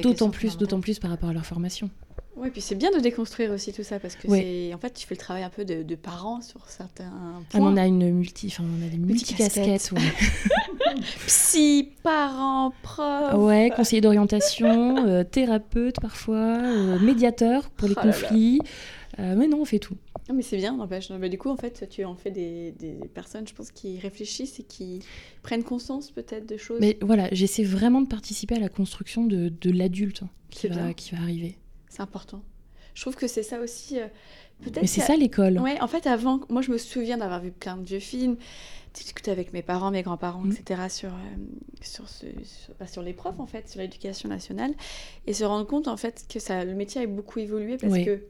D'autant 0.00 0.30
plus, 0.30 0.56
d'autant 0.56 0.80
plus 0.80 1.00
par 1.00 1.10
rapport 1.10 1.28
à 1.28 1.32
leur 1.32 1.44
formation. 1.44 1.90
Oui, 2.36 2.50
puis 2.50 2.60
c'est 2.60 2.76
bien 2.76 2.92
de 2.92 3.00
déconstruire 3.00 3.50
aussi 3.50 3.72
tout 3.72 3.82
ça 3.82 3.98
parce 3.98 4.14
que 4.14 4.28
c'est 4.28 4.72
en 4.72 4.78
fait 4.78 4.94
tu 4.94 5.04
fais 5.04 5.16
le 5.16 5.20
travail 5.20 5.42
un 5.42 5.50
peu 5.50 5.64
de, 5.64 5.94
parents 5.96 6.40
sur 6.40 6.60
certains 6.68 7.10
points. 7.50 7.60
Ah, 7.60 7.72
on 7.72 7.76
a 7.76 7.84
une 7.84 8.12
multi, 8.12 8.46
enfin 8.46 8.62
on 8.62 8.86
a 8.86 8.88
des 8.88 8.96
multi 8.96 9.34
casquettes. 9.34 9.92
Psy, 11.26 11.90
parents, 12.04 12.72
prof. 12.82 13.34
Ouais, 13.34 13.72
conseiller 13.74 14.00
d'orientation, 14.00 15.04
euh, 15.04 15.24
thérapeute 15.24 15.98
parfois, 16.00 16.58
euh, 16.58 17.00
médiateur 17.00 17.70
pour 17.70 17.88
les 17.88 17.94
oh 17.96 18.02
conflits. 18.02 18.60
Euh, 19.18 19.34
mais 19.36 19.48
non, 19.48 19.62
on 19.62 19.64
fait 19.64 19.80
tout. 19.80 19.96
Non, 20.28 20.36
mais 20.36 20.42
c'est 20.42 20.56
bien, 20.56 20.76
n'empêche. 20.76 21.10
du 21.10 21.38
coup, 21.38 21.50
en 21.50 21.56
fait, 21.56 21.88
tu 21.90 22.04
en 22.04 22.14
fais 22.14 22.30
des, 22.30 22.72
des, 22.72 22.94
personnes, 23.12 23.46
je 23.46 23.54
pense, 23.54 23.72
qui 23.72 23.98
réfléchissent 23.98 24.60
et 24.60 24.62
qui 24.62 25.00
prennent 25.42 25.64
conscience 25.64 26.10
peut-être 26.10 26.46
de 26.46 26.56
choses. 26.56 26.80
Mais 26.80 26.96
voilà, 27.02 27.28
j'essaie 27.32 27.64
vraiment 27.64 28.00
de 28.00 28.08
participer 28.08 28.56
à 28.56 28.60
la 28.60 28.68
construction 28.68 29.24
de, 29.24 29.48
de 29.48 29.70
l'adulte 29.70 30.22
qui 30.50 30.68
va, 30.68 30.94
qui 30.94 31.14
va 31.14 31.22
arriver. 31.22 31.58
C'est 31.88 32.02
important. 32.02 32.42
Je 32.94 33.02
trouve 33.02 33.16
que 33.16 33.26
c'est 33.26 33.42
ça 33.42 33.60
aussi. 33.60 33.98
Euh, 33.98 34.06
peut-être. 34.60 34.82
Mais 34.82 34.86
c'est 34.86 35.00
ça 35.00 35.16
l'école. 35.16 35.58
Ouais, 35.58 35.80
en 35.80 35.88
fait, 35.88 36.06
avant, 36.06 36.40
moi, 36.48 36.62
je 36.62 36.70
me 36.70 36.78
souviens 36.78 37.18
d'avoir 37.18 37.40
vu 37.40 37.50
plein 37.50 37.76
de 37.76 37.84
vieux 37.84 37.98
films, 37.98 38.36
discuter 38.94 39.30
avec 39.30 39.52
mes 39.52 39.62
parents, 39.62 39.90
mes 39.90 40.02
grands-parents, 40.02 40.42
mm. 40.42 40.52
etc., 40.52 40.82
sur, 40.88 41.08
euh, 41.08 41.18
sur, 41.80 42.08
ce, 42.08 42.26
bah, 42.78 42.86
sur, 42.86 43.02
les 43.02 43.12
profs, 43.12 43.40
en 43.40 43.46
fait, 43.46 43.68
sur 43.68 43.80
l'éducation 43.80 44.28
nationale, 44.28 44.72
et 45.26 45.32
se 45.32 45.44
rendre 45.44 45.66
compte, 45.66 45.88
en 45.88 45.96
fait, 45.96 46.26
que 46.28 46.38
ça, 46.38 46.64
le 46.64 46.74
métier 46.74 47.02
a 47.02 47.06
beaucoup 47.06 47.40
évolué 47.40 47.76
parce 47.76 47.98
que 47.98 48.22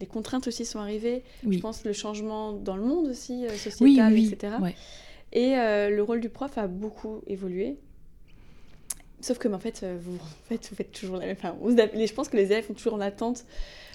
les 0.00 0.06
contraintes 0.06 0.48
aussi 0.48 0.64
sont 0.64 0.78
arrivées. 0.78 1.22
Je 1.48 1.58
pense 1.58 1.84
le 1.84 1.92
changement 1.92 2.52
dans 2.52 2.76
le 2.76 2.82
monde 2.82 3.06
aussi, 3.06 3.46
euh, 3.46 3.50
sociétal, 3.50 4.18
etc. 4.18 4.54
Et 5.32 5.56
euh, 5.56 5.90
le 5.90 6.02
rôle 6.02 6.20
du 6.20 6.28
prof 6.28 6.56
a 6.58 6.66
beaucoup 6.66 7.22
évolué. 7.26 7.76
Sauf 9.20 9.36
que, 9.36 9.48
en 9.48 9.58
fait, 9.58 9.82
euh, 9.82 9.98
vous, 10.00 10.14
en 10.14 10.48
fait, 10.48 10.66
vous 10.70 10.74
faites 10.74 10.92
toujours 10.92 11.18
la 11.18 11.26
même. 11.26 11.36
Enfin, 11.38 11.54
je 11.62 12.12
pense 12.14 12.30
que 12.30 12.38
les 12.38 12.46
élèves 12.46 12.66
sont 12.66 12.72
toujours 12.72 12.94
en 12.94 13.00
attente. 13.00 13.44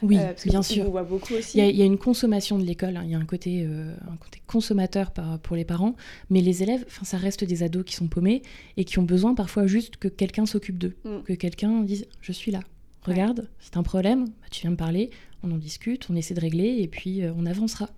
Oui, 0.04 0.20
bien 0.46 0.62
sûr. 0.62 0.86
On 0.86 0.92
voit 0.92 1.04
beaucoup 1.04 1.34
aussi. 1.34 1.58
Il 1.58 1.76
y, 1.76 1.82
a, 1.82 1.86
une 1.86 1.98
consommation 1.98 2.60
de 2.60 2.64
l'école. 2.64 2.96
Hein. 2.96 3.02
Il 3.06 3.10
y 3.10 3.16
a 3.16 3.18
un 3.18 3.26
côté, 3.26 3.66
un 3.66 4.18
côté 4.18 4.40
consommateur 4.46 5.10
par, 5.10 5.40
pour 5.40 5.56
les 5.56 5.66
parents. 5.66 5.96
Mais 6.30 6.42
les 6.42 6.62
élèves, 6.62 6.86
ça 7.04 7.18
reste 7.18 7.44
des 7.44 7.64
ados 7.64 7.84
qui 7.84 7.96
sont 7.96 8.08
paumés 8.08 8.44
et 8.78 8.86
qui 8.86 9.00
ont 9.00 9.04
besoin 9.04 9.34
parfois 9.34 9.66
juste 9.66 9.98
que 9.98 10.08
quelqu'un 10.08 10.46
s'occupe 10.46 10.78
d'eux. 10.78 10.96
Mm. 11.06 11.24
Que 11.24 11.34
quelqu'un 11.34 11.82
dise 11.82 12.06
Je 12.22 12.32
suis 12.32 12.52
là. 12.52 12.60
Regarde, 13.06 13.48
c'est 13.60 13.78
un 13.78 13.84
problème, 13.84 14.26
bah, 14.26 14.48
tu 14.50 14.62
viens 14.62 14.72
me 14.72 14.76
parler, 14.76 15.12
on 15.46 15.52
en 15.52 15.58
discute, 15.58 16.08
on 16.10 16.16
essaie 16.16 16.34
de 16.34 16.42
régler 16.42 16.78
et 16.80 16.88
puis 16.88 17.24
euh, 17.24 17.32
on 17.38 17.46
avancera. 17.46 17.90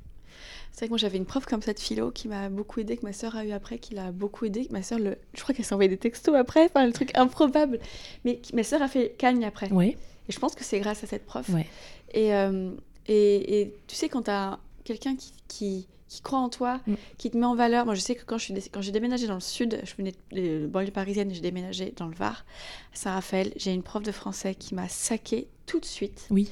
C'est 0.72 0.82
vrai 0.82 0.88
que 0.88 0.91
moi 0.91 0.98
j'avais 1.00 1.18
une 1.18 1.26
prof 1.26 1.45
comme 1.45 1.62
ça 1.62 1.74
de 1.74 1.80
philo 1.80 2.12
qui 2.12 2.28
m'a 2.28 2.50
beaucoup 2.50 2.80
aidé, 2.80 2.98
que 2.98 3.06
ma 3.06 3.14
sœur 3.14 3.36
a 3.36 3.43
eu 3.43 3.52
après, 3.52 3.80
qui 3.80 3.95
l'a 3.95 4.12
beaucoup 4.12 4.45
aidé. 4.45 4.68
Ma 4.70 4.84
sœur, 4.84 5.00
le... 5.00 5.18
je 5.34 5.41
crois 5.41 5.56
qu'elle 5.56 5.66
s'est 5.66 5.74
envoyé 5.74 5.89
des 5.89 5.98
textos 5.98 6.36
après, 6.36 6.66
enfin 6.66 6.86
le 6.86 6.93
truc 6.93 7.18
improbable. 7.18 7.80
Mais 8.26 8.39
ma 8.54 8.64
sœur 8.64 8.84
a 8.84 8.88
fait 8.88 9.16
cagne 9.18 9.43
après. 9.43 9.70
Oui. 9.72 9.98
Et 10.30 10.32
je 10.32 10.39
pense 10.39 10.54
que 10.54 10.64
c'est 10.64 10.80
grâce 10.80 11.04
à 11.04 11.08
cette 11.08 11.26
prof. 11.26 11.50
Ouais. 11.50 11.66
Et, 12.14 12.34
euh, 12.36 12.72
et, 13.08 13.62
et, 13.62 13.74
tu 13.88 13.95
sais, 13.95 14.08
quand 14.08 14.24
tu 14.24 14.32
as 14.32 14.60
quelqu'un 14.84 15.16
qui, 15.16 15.34
qui, 15.48 15.88
qui, 16.08 16.22
croit 16.22 16.39
en 16.39 16.50
toi, 16.50 16.80
mm. 16.86 16.93
qui 17.18 17.32
te 17.32 17.38
met 17.38 17.45
en 17.45 17.56
valeur. 17.56 17.86
Moi 17.86 17.95
je 17.95 18.02
sais 18.02 18.16
que 18.16 18.24
quand 18.24 18.38
j'ai 18.38 18.91
déménagé 18.91 19.28
dans 19.28 19.34
le 19.34 19.39
sud, 19.39 19.82
je 19.84 19.95
venais 19.95 20.14
de 20.32 20.68
banlieue 20.68 20.91
parisienne, 20.91 21.34
j'ai 21.34 21.41
déménagé 21.41 21.93
dans 21.98 22.08
le 22.08 22.16
Var, 22.16 22.45
à 22.93 22.95
Saint-Raphaël, 22.95 23.52
j'ai 23.56 23.74
une 23.74 23.84
prof 23.84 24.04
de 24.04 24.12
français 24.12 24.56
qui 24.56 24.76
m'a 24.76 24.88
saqué 24.88 25.48
tout 25.66 25.80
de 25.80 25.86
suite. 25.86 26.28
Oui. 26.30 26.50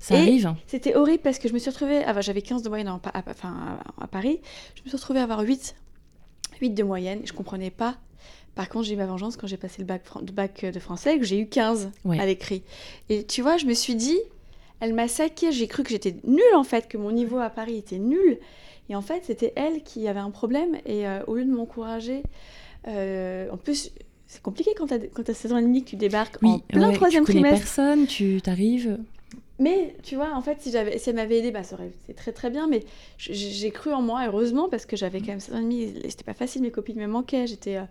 Ça 0.00 0.14
arrive. 0.14 0.54
C'était 0.66 0.96
horrible 0.96 1.22
parce 1.22 1.38
que 1.38 1.46
je 1.46 1.52
me 1.52 1.58
suis 1.58 1.70
retrouvée, 1.70 2.02
ah, 2.04 2.18
j'avais 2.22 2.40
15 2.42 2.62
de 2.62 2.68
moyenne 2.70 2.88
à, 2.88 3.00
enfin, 3.28 3.78
à, 4.00 4.06
Paris, 4.06 4.40
je 4.74 4.82
me 4.82 4.88
suis 4.88 4.96
retrouvée 4.96 5.20
à 5.20 5.24
avoir 5.24 5.40
8, 5.40 5.76
8 6.60 6.70
de 6.70 6.82
moyenne, 6.82 7.20
je 7.24 7.32
comprenais 7.34 7.70
pas. 7.70 7.98
Par 8.54 8.68
contre, 8.68 8.86
j'ai 8.86 8.94
eu 8.94 8.96
ma 8.96 9.06
vengeance 9.06 9.36
quand 9.36 9.46
j'ai 9.46 9.58
passé 9.58 9.76
le 9.78 9.84
bac, 9.84 10.02
bac 10.32 10.64
de 10.64 10.80
français 10.80 11.16
et 11.16 11.18
que 11.18 11.24
j'ai 11.24 11.38
eu 11.38 11.46
15 11.46 11.90
à 12.08 12.26
l'écrit. 12.26 12.62
Et 13.10 13.24
tu 13.24 13.42
vois, 13.42 13.58
je 13.58 13.66
me 13.66 13.74
suis 13.74 13.94
dit, 13.94 14.18
elle 14.80 14.94
m'a 14.94 15.06
saqué, 15.06 15.52
j'ai 15.52 15.66
cru 15.66 15.82
que 15.82 15.90
j'étais 15.90 16.16
nulle 16.24 16.54
en 16.54 16.64
fait, 16.64 16.88
que 16.88 16.96
mon 16.96 17.12
niveau 17.12 17.38
à 17.38 17.50
Paris 17.50 17.76
était 17.76 17.98
nul. 17.98 18.38
Et 18.88 18.96
en 18.96 19.02
fait, 19.02 19.22
c'était 19.26 19.52
elle 19.54 19.82
qui 19.82 20.08
avait 20.08 20.20
un 20.20 20.30
problème. 20.30 20.76
Et 20.86 21.06
euh, 21.06 21.20
au 21.26 21.36
lieu 21.36 21.44
de 21.44 21.52
m'encourager, 21.52 22.22
euh, 22.88 23.48
en 23.52 23.56
plus, 23.58 23.92
c'est 24.26 24.42
compliqué 24.42 24.70
quand 24.76 24.86
tu 24.86 24.94
as, 24.94 25.34
16 25.34 25.52
ans 25.52 25.58
et 25.58 25.62
demi 25.62 25.84
que 25.84 25.90
tu 25.90 25.96
débarques 25.96 26.42
en 26.42 26.58
plein 26.58 26.92
troisième 26.92 27.24
tu 27.24 27.32
trimestre. 27.32 27.58
personne, 27.58 28.06
tu 28.06 28.40
t'arrives. 28.42 28.98
Mais 29.60 29.94
tu 30.02 30.16
vois, 30.16 30.34
en 30.34 30.40
fait, 30.40 30.62
si, 30.62 30.72
j'avais, 30.72 30.98
si 30.98 31.10
elle 31.10 31.16
m'avait 31.16 31.38
aidé, 31.38 31.50
bah, 31.50 31.62
ça 31.62 31.76
aurait 31.76 31.88
été 31.88 32.14
très 32.14 32.32
très 32.32 32.48
bien. 32.48 32.66
Mais 32.66 32.82
j'ai 33.18 33.70
cru 33.70 33.92
en 33.92 34.00
moi, 34.00 34.26
heureusement, 34.26 34.70
parce 34.70 34.86
que 34.86 34.96
j'avais 34.96 35.20
quand 35.20 35.28
même 35.28 35.40
16 35.40 35.54
ans 35.54 35.58
et 35.58 35.62
demi. 35.62 35.94
C'était 36.08 36.24
pas 36.24 36.34
facile, 36.34 36.62
mes 36.62 36.70
copines 36.70 36.98
me 36.98 37.06
manquaient. 37.06 37.46
J'étais. 37.46 37.76
Euh, 37.76 37.84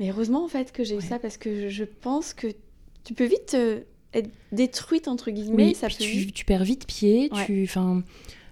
mais 0.00 0.10
heureusement, 0.10 0.44
en 0.44 0.48
fait, 0.48 0.72
que 0.72 0.82
j'ai 0.82 0.96
eu 0.96 1.00
ça, 1.00 1.20
parce 1.20 1.36
que 1.36 1.68
je, 1.68 1.84
pense 1.84 2.34
que 2.34 2.48
tu 3.04 3.14
peux 3.14 3.26
vite 3.26 3.56
être 4.12 4.30
détruite 4.50 5.06
entre 5.06 5.30
guillemets. 5.30 5.74
ça 5.74 5.86
peut... 5.86 5.94
tu, 5.94 6.32
tu, 6.32 6.44
perds 6.44 6.64
vite 6.64 6.84
pied. 6.86 7.30
Tu, 7.46 7.70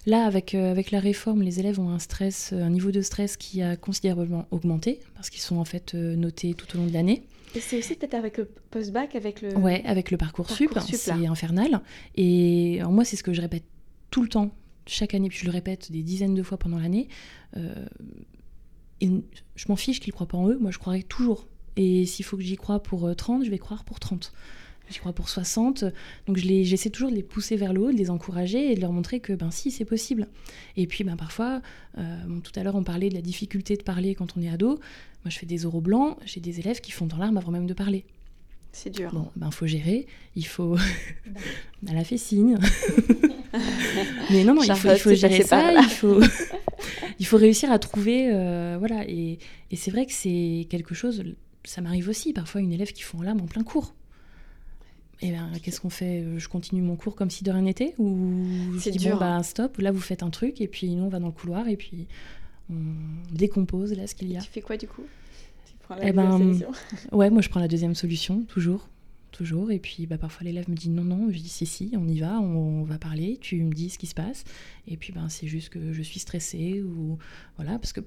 là, 0.05 0.25
avec 0.25 0.53
avec 0.53 0.91
la 0.91 0.99
réforme, 1.01 1.41
les 1.41 1.59
élèves 1.59 1.81
ont 1.81 1.89
un 1.89 1.99
stress, 1.99 2.53
un 2.53 2.69
niveau 2.69 2.91
de 2.91 3.01
stress 3.01 3.35
qui 3.35 3.61
a 3.61 3.75
considérablement 3.75 4.47
augmenté 4.51 4.99
parce 5.15 5.29
qu'ils 5.29 5.41
sont 5.41 5.57
en 5.57 5.65
fait 5.65 5.95
notés 5.95 6.53
tout 6.53 6.67
au 6.75 6.79
long 6.79 6.85
de 6.85 6.93
l'année. 6.93 7.23
Et 7.55 7.59
c'est 7.61 7.79
aussi 7.79 7.95
peut-être 7.95 8.13
avec 8.13 8.37
le 8.37 8.45
post-bac, 8.45 9.15
avec 9.15 9.41
le. 9.41 9.55
Ouais, 9.55 9.83
avec 9.85 10.11
le 10.11 10.17
parcours, 10.17 10.49
sup, 10.49 10.77
c'est 10.79 11.11
infernal. 11.25 11.81
Et 12.15 12.81
moi, 12.89 13.05
c'est 13.05 13.15
ce 13.15 13.23
que 13.23 13.33
je 13.33 13.41
répète 13.41 13.63
tout 14.11 14.21
le 14.21 14.29
temps, 14.29 14.51
chaque 14.85 15.13
année, 15.13 15.29
puis 15.29 15.39
je 15.39 15.45
le 15.45 15.51
répète 15.51 15.91
des 15.91 16.03
dizaines 16.03 16.35
de 16.35 16.43
fois 16.43 16.57
pendant 16.57 16.79
l'année. 16.79 17.07
Euh, 17.57 17.85
je 19.01 19.65
m'en 19.67 19.75
fiche 19.75 19.99
qu'ils 19.99 20.13
croient 20.13 20.27
pas 20.27 20.37
en 20.37 20.49
eux, 20.49 20.57
moi 20.59 20.71
je 20.71 20.79
croirais 20.79 21.03
toujours. 21.03 21.47
Et 21.75 22.05
s'il 22.05 22.25
faut 22.25 22.35
que 22.35 22.43
j'y 22.43 22.57
croie 22.57 22.81
pour 22.83 23.15
30, 23.15 23.41
euh, 23.41 23.45
je 23.45 23.49
vais 23.49 23.57
croire 23.57 23.85
pour 23.85 23.99
30. 23.99 24.33
J'y 24.89 24.99
crois 24.99 25.13
pour 25.13 25.29
60. 25.29 25.85
Donc 26.27 26.37
j'essaie 26.37 26.89
toujours 26.89 27.11
de 27.11 27.15
les 27.15 27.23
pousser 27.23 27.55
vers 27.55 27.73
le 27.73 27.81
haut, 27.81 27.91
de 27.91 27.97
les 27.97 28.09
encourager 28.09 28.71
et 28.71 28.75
de 28.75 28.81
leur 28.81 28.91
montrer 28.91 29.19
que 29.19 29.33
ben 29.33 29.51
si, 29.51 29.71
c'est 29.71 29.85
possible. 29.85 30.27
Et 30.77 30.87
puis 30.87 31.03
ben, 31.03 31.15
parfois, 31.15 31.61
euh, 31.97 32.39
tout 32.43 32.51
à 32.55 32.63
l'heure 32.63 32.75
on 32.75 32.83
parlait 32.83 33.09
de 33.09 33.15
la 33.15 33.21
difficulté 33.21 33.75
de 33.75 33.83
parler 33.83 34.15
quand 34.15 34.35
on 34.37 34.41
est 34.41 34.49
ado. 34.49 34.79
Moi, 35.23 35.29
je 35.29 35.37
fais 35.37 35.45
des 35.45 35.65
oraux 35.65 35.81
blancs, 35.81 36.17
j'ai 36.25 36.39
des 36.39 36.59
élèves 36.59 36.79
qui 36.81 36.91
font 36.91 37.05
dans 37.05 37.17
l'arme 37.17 37.37
avant 37.37 37.51
même 37.51 37.67
de 37.67 37.73
parler. 37.73 38.05
C'est 38.71 38.89
dur. 38.89 39.11
Bon, 39.13 39.29
ben 39.35 39.51
faut 39.51 39.67
gérer, 39.67 40.07
il 40.35 40.45
faut. 40.45 40.77
Elle 41.87 41.97
a 41.97 42.03
fait 42.03 42.17
signe. 42.17 42.57
Mais 44.29 44.43
non, 44.43 44.53
non, 44.53 44.61
il 44.63 44.75
faut, 44.75 44.89
il 44.89 44.99
faut 44.99 45.13
gérer 45.13 45.41
ça, 45.41 45.73
il 45.73 45.89
faut, 45.89 46.19
il 47.19 47.25
faut 47.25 47.37
réussir 47.37 47.71
à 47.71 47.79
trouver. 47.79 48.29
Euh, 48.31 48.77
voilà, 48.77 49.03
et, 49.07 49.39
et 49.71 49.75
c'est 49.75 49.91
vrai 49.91 50.05
que 50.05 50.13
c'est 50.13 50.67
quelque 50.69 50.93
chose. 50.93 51.23
Ça 51.63 51.81
m'arrive 51.81 52.09
aussi, 52.09 52.31
parfois, 52.31 52.61
une 52.61 52.71
élève 52.71 52.93
qui 52.93 53.01
font 53.01 53.21
l'arme 53.21 53.41
en 53.41 53.47
plein 53.47 53.63
cours. 53.63 53.93
Et 55.21 55.31
ben, 55.31 55.51
qu'est-ce 55.61 55.81
qu'on 55.81 55.89
fait? 55.89 56.25
Je 56.37 56.47
continue 56.47 56.81
mon 56.81 56.95
cours 56.95 57.15
comme 57.15 57.29
si 57.29 57.43
de 57.43 57.51
rien 57.51 57.63
n'était 57.63 57.93
Ou 57.97 58.45
je 58.77 58.89
dis, 58.89 58.97
dur, 58.97 59.13
bon, 59.13 59.19
bah, 59.19 59.35
hein. 59.35 59.43
stop, 59.43 59.77
là, 59.77 59.91
vous 59.91 59.99
faites 59.99 60.23
un 60.23 60.29
truc, 60.29 60.61
et 60.61 60.67
puis 60.67 60.89
nous, 60.95 61.03
on 61.03 61.09
va 61.09 61.19
dans 61.19 61.27
le 61.27 61.33
couloir, 61.33 61.67
et 61.67 61.75
puis 61.75 62.07
on 62.69 63.33
décompose 63.33 63.93
là 63.93 64.07
ce 64.07 64.15
qu'il 64.15 64.31
y 64.31 64.37
a. 64.37 64.41
tu 64.41 64.49
fais 64.49 64.61
quoi 64.61 64.77
du 64.77 64.87
coup? 64.87 65.03
Tu 65.65 65.73
prends 65.79 65.95
la 65.95 66.07
eh 66.07 66.11
ben, 66.11 66.37
solution 66.37 66.71
Ouais, 67.11 67.29
moi 67.29 67.41
je 67.41 67.49
prends 67.49 67.59
la 67.59 67.67
deuxième 67.67 67.95
solution, 67.95 68.43
toujours. 68.43 68.87
Toujours. 69.31 69.71
Et 69.71 69.79
puis 69.79 70.07
bah, 70.07 70.17
parfois 70.17 70.43
l'élève 70.43 70.69
me 70.69 70.75
dit 70.75 70.89
non, 70.89 71.03
non. 71.03 71.29
Je 71.29 71.37
dis 71.37 71.49
si, 71.49 71.65
si, 71.65 71.91
on 71.95 72.07
y 72.07 72.19
va, 72.19 72.39
on, 72.39 72.83
va 72.83 72.97
parler, 72.97 73.37
tu 73.39 73.63
me 73.63 73.73
dis 73.73 73.89
ce 73.89 73.97
qui 73.97 74.07
se 74.07 74.15
passe. 74.15 74.43
Et 74.87 74.97
puis 74.97 75.13
ben, 75.13 75.29
c'est 75.29 75.47
juste 75.47 75.69
que 75.69 75.93
je 75.93 76.01
suis 76.01 76.19
stressée 76.19 76.81
ou 76.81 77.17
voilà, 77.57 77.77
parce 77.77 77.93
que 77.93 78.01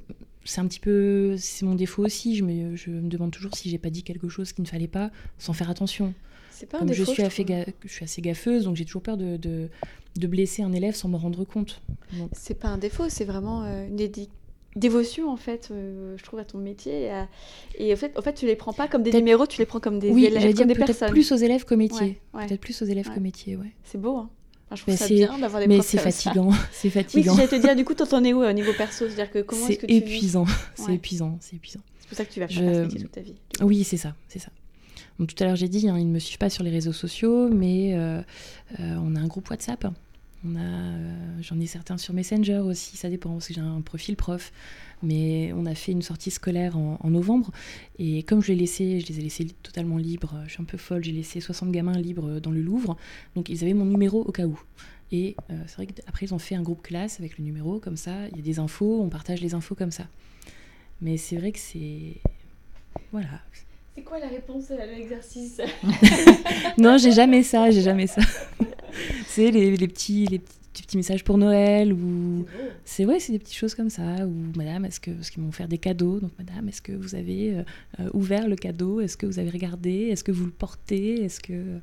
c'est 0.44 0.60
un 0.60 0.66
petit 0.66 0.80
peu. 0.80 1.36
C'est 1.38 1.64
mon 1.64 1.74
défaut 1.74 2.04
aussi. 2.04 2.36
Je 2.36 2.44
me, 2.44 2.76
je 2.76 2.90
me 2.90 3.08
demande 3.08 3.30
toujours 3.30 3.54
si 3.56 3.70
j'ai 3.70 3.78
pas 3.78 3.90
dit 3.90 4.02
quelque 4.02 4.28
chose 4.28 4.52
qu'il 4.52 4.62
ne 4.62 4.68
fallait 4.68 4.88
pas 4.88 5.10
sans 5.38 5.52
faire 5.52 5.70
attention. 5.70 6.14
C'est 6.62 6.68
pas 6.68 6.78
un 6.78 6.84
défaut, 6.84 7.12
je, 7.12 7.28
suis 7.28 7.44
je, 7.44 7.72
je 7.82 7.92
suis 7.92 8.04
assez 8.04 8.22
gaffeuse, 8.22 8.64
donc 8.66 8.76
j'ai 8.76 8.84
toujours 8.84 9.02
peur 9.02 9.16
de, 9.16 9.36
de, 9.36 9.68
de, 10.14 10.26
blesser 10.28 10.62
un 10.62 10.72
élève 10.72 10.94
sans 10.94 11.08
me 11.08 11.16
rendre 11.16 11.42
compte. 11.42 11.82
C'est 12.30 12.54
pas 12.54 12.68
un 12.68 12.78
défaut, 12.78 13.08
c'est 13.08 13.24
vraiment 13.24 13.64
euh, 13.64 13.88
une 13.88 13.96
dédicace 13.96 14.32
dévotion 14.76 15.28
en 15.28 15.36
fait 15.36 15.68
euh, 15.70 16.14
je 16.16 16.22
trouve 16.24 16.40
à 16.40 16.46
ton 16.46 16.56
métier 16.56 17.10
et, 17.78 17.92
en 17.92 17.96
fait 17.96 18.18
en 18.18 18.22
fait 18.22 18.32
tu 18.32 18.46
les 18.46 18.56
prends 18.56 18.72
pas 18.72 18.88
comme 18.88 19.02
des 19.02 19.12
numéros 19.12 19.46
tu 19.46 19.58
les 19.58 19.66
prends 19.66 19.80
comme 19.80 19.98
des 19.98 20.08
oui, 20.08 20.24
élèves 20.24 20.54
comme 20.54 20.66
des 20.66 20.74
personnes. 20.74 21.10
plus 21.10 21.30
aux 21.30 21.36
élèves 21.36 21.66
qu'au 21.66 21.76
métier. 21.76 22.22
Peut-être 22.32 22.58
plus 22.58 22.80
aux 22.80 22.86
élèves 22.86 23.10
qu'au 23.12 23.20
métier 23.20 23.56
ouais. 23.56 23.72
C'est 23.84 24.00
beau 24.00 24.16
hein. 24.16 24.30
Je 24.74 24.80
trouve 24.80 24.96
ça 24.96 25.08
bien 25.08 25.38
d'avoir 25.38 25.60
des 25.60 25.68
mais 25.68 25.82
c'est 25.82 25.98
fatigant 25.98 26.52
c'est 26.72 26.88
fatigant. 26.88 27.32
oui 27.32 27.36
j'allais 27.36 27.48
te 27.48 27.56
dire 27.56 27.76
du 27.76 27.84
coup 27.84 27.92
t'en 27.92 28.24
es 28.24 28.32
où 28.32 28.42
au 28.42 28.52
niveau 28.52 28.72
perso 28.72 29.08
c'est 29.08 29.12
à 29.12 29.24
dire 29.24 29.30
que 29.30 29.40
comment 29.40 29.66
est-ce 29.66 29.80
que 29.80 29.84
tu 29.84 29.92
épuisant 29.92 30.46
c'est 30.74 30.94
épuisant 30.94 31.36
c'est 31.42 31.56
épuisant. 31.56 31.80
C'est 32.00 32.08
pour 32.08 32.16
ça 32.16 32.24
que 32.24 32.32
tu 32.32 32.40
vas 32.40 32.48
faire 32.48 32.88
je... 32.88 32.96
toute 32.96 33.12
ta 33.12 33.20
vie 33.20 33.34
oui 33.60 33.84
c'est 33.84 33.98
ça 33.98 34.14
c'est 34.28 34.38
ça 34.38 34.48
tout 35.26 35.42
à 35.42 35.46
l'heure 35.46 35.56
j'ai 35.56 35.68
dit 35.68 35.88
hein, 35.88 35.98
ils 35.98 36.06
ne 36.06 36.12
me 36.12 36.18
suivent 36.18 36.38
pas 36.38 36.50
sur 36.50 36.64
les 36.64 36.70
réseaux 36.70 36.92
sociaux 36.92 37.48
mais 37.48 37.94
euh, 37.94 38.20
euh, 38.80 38.96
on 39.02 39.16
a 39.16 39.20
un 39.20 39.26
groupe 39.26 39.48
WhatsApp 39.50 39.86
on 40.44 40.56
euh, 40.56 41.14
j'en 41.40 41.60
ai 41.60 41.66
certains 41.66 41.98
sur 41.98 42.14
Messenger 42.14 42.58
aussi, 42.58 42.96
ça 42.96 43.08
dépend, 43.08 43.30
parce 43.30 43.46
que 43.46 43.54
j'ai 43.54 43.60
un 43.60 43.80
profil 43.80 44.16
prof. 44.16 44.52
Mais 45.04 45.52
on 45.52 45.66
a 45.66 45.74
fait 45.76 45.92
une 45.92 46.02
sortie 46.02 46.32
scolaire 46.32 46.76
en, 46.76 46.98
novembre. 47.10 47.52
Et 48.00 48.24
comme 48.24 48.42
je 48.42 48.52
laissé, 48.52 48.98
je 48.98 49.06
les 49.06 49.20
ai 49.20 49.22
laissés 49.22 49.46
totalement 49.62 49.98
libres, 49.98 50.34
je 50.46 50.54
suis 50.54 50.60
un 50.60 50.64
peu 50.64 50.78
folle, 50.78 51.04
j'ai 51.04 51.12
laissé 51.12 51.40
60 51.40 51.70
gamins 51.70 51.96
libres 51.96 52.40
dans 52.40 52.50
le 52.50 52.60
Louvre. 52.60 52.96
Donc 53.36 53.50
ils 53.50 53.62
avaient 53.62 53.72
mon 53.72 53.84
numéro 53.84 54.20
au 54.20 54.32
cas 54.32 54.46
où. 54.46 54.60
Et 55.12 55.36
c'est 55.48 55.76
vrai 55.76 55.86
qu'après, 55.86 56.26
ils 56.26 56.34
ont 56.34 56.40
fait 56.40 56.56
un 56.56 56.62
groupe 56.62 56.82
classe 56.82 57.20
avec 57.20 57.38
le 57.38 57.44
numéro, 57.44 57.78
comme 57.78 57.96
ça, 57.96 58.26
il 58.32 58.36
y 58.36 58.40
a 58.40 58.42
des 58.42 58.58
infos, 58.58 59.00
on 59.00 59.08
partage 59.08 59.40
les 59.40 59.54
infos 59.54 59.76
comme 59.76 59.92
ça. 59.92 60.08
Mais 61.00 61.18
c'est 61.18 61.36
vrai 61.36 61.52
que 61.52 61.60
c'est. 61.60 62.16
Voilà. 63.12 63.28
C'est 63.94 64.02
quoi 64.02 64.18
la 64.18 64.28
réponse 64.28 64.70
à 64.70 64.86
l'exercice? 64.86 65.60
Non, 66.78 66.96
j'ai 66.96 67.12
jamais 67.12 67.42
ça, 67.42 67.70
j'ai 67.70 67.82
jamais 67.82 68.06
ça. 68.06 68.22
c'est 69.26 69.50
les, 69.50 69.76
les, 69.76 69.88
petits, 69.88 70.26
les 70.26 70.38
petits 70.38 70.96
messages 70.96 71.22
pour 71.22 71.36
Noël 71.36 71.92
ou 71.92 72.46
c'est 72.84 73.04
ouais 73.04 73.20
c'est 73.20 73.32
des 73.32 73.38
petites 73.38 73.56
choses 73.56 73.74
comme 73.74 73.90
ça. 73.90 74.26
Ou 74.26 74.34
madame 74.56 74.84
est-ce 74.86 75.00
que 75.00 75.10
parce 75.10 75.30
qu'ils 75.30 75.42
m'ont 75.42 75.52
faire 75.52 75.68
des 75.68 75.78
cadeaux. 75.78 76.20
Donc 76.20 76.32
madame 76.38 76.68
est-ce 76.68 76.80
que 76.80 76.92
vous 76.92 77.14
avez 77.14 77.54
euh, 77.54 77.62
euh, 78.00 78.10
ouvert 78.14 78.48
le 78.48 78.56
cadeau? 78.56 79.00
Est-ce 79.00 79.16
que 79.16 79.26
vous 79.26 79.38
avez 79.38 79.50
regardé? 79.50 80.08
Est-ce 80.10 80.24
que 80.24 80.32
vous 80.32 80.46
le 80.46 80.52
portez? 80.52 81.24
Est-ce 81.24 81.40
que 81.40 81.78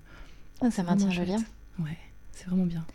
ah, 0.61 0.71
ça 0.71 0.83
maintient 0.83 1.09
lien 1.23 1.43
ouais 1.79 1.97
c'est 2.33 2.47
vraiment 2.47 2.65
bien 2.65 2.85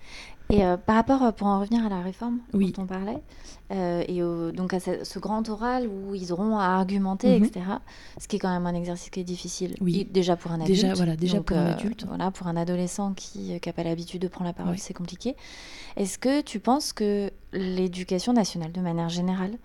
et 0.55 0.65
euh, 0.65 0.77
par 0.77 0.95
rapport, 0.95 1.23
euh, 1.23 1.33
pour 1.33 1.49
en 1.49 1.59
revenir 1.59 1.85
à 1.85 1.89
la 1.89 2.01
réforme 2.01 2.39
dont 2.53 2.73
on 2.79 2.87
parlait, 2.87 3.21
euh, 3.73 4.05
et 4.07 4.21
donc 4.57 4.73
à 4.73 4.79
ce, 4.79 5.19
grand 5.19 5.49
oral 5.49 5.89
où 5.89 6.15
ils 6.15 6.33
auront 6.33 6.59
à 6.59 6.67
argumenter, 6.67 7.41
mhm. 7.41 7.45
etc., 7.45 7.67
ce 8.21 8.29
qui 8.29 8.37
est 8.37 8.39
quand 8.39 8.53
même 8.53 8.67
un 8.67 8.75
exercice 8.75 9.11
qui 9.11 9.19
est 9.19 9.25
difficile, 9.25 9.75
oui. 9.81 10.07
déjà 10.09 10.37
pour 10.37 10.53
un 10.53 10.61
adulte. 10.61 10.81
Déjà, 10.81 10.95
voilà, 10.95 11.17
déjà 11.17 11.41
pour 11.41 11.57
un 11.57 11.73
adulte. 11.73 12.05
Voilà, 12.07 12.31
pour 12.31 12.47
un 12.47 12.57
adolescent 12.57 13.15
qui 13.15 13.59
n'a 13.67 13.73
pas 13.73 13.83
l'habitude 13.83 14.23
de 14.23 14.29
prendre 14.29 14.47
la 14.47 14.53
parole, 14.53 14.79
c'est 14.79 14.95
compliqué. 14.95 15.35
Est-ce 15.97 16.19
que 16.19 16.41
tu 16.41 16.61
penses 16.61 16.93
que 16.93 17.33
l'éducation 17.53 18.33
nationale, 18.33 18.71
de 18.71 18.81
manière 18.81 19.09
générale, 19.09 19.57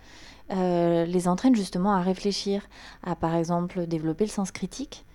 les 0.50 1.28
entraîne 1.28 1.56
justement 1.56 1.94
à 1.94 2.02
réfléchir, 2.02 2.64
à 3.04 3.16
par 3.16 3.36
exemple 3.36 3.86
développer 3.86 4.26
le 4.26 4.32
sens 4.32 4.52
critique 4.52 5.06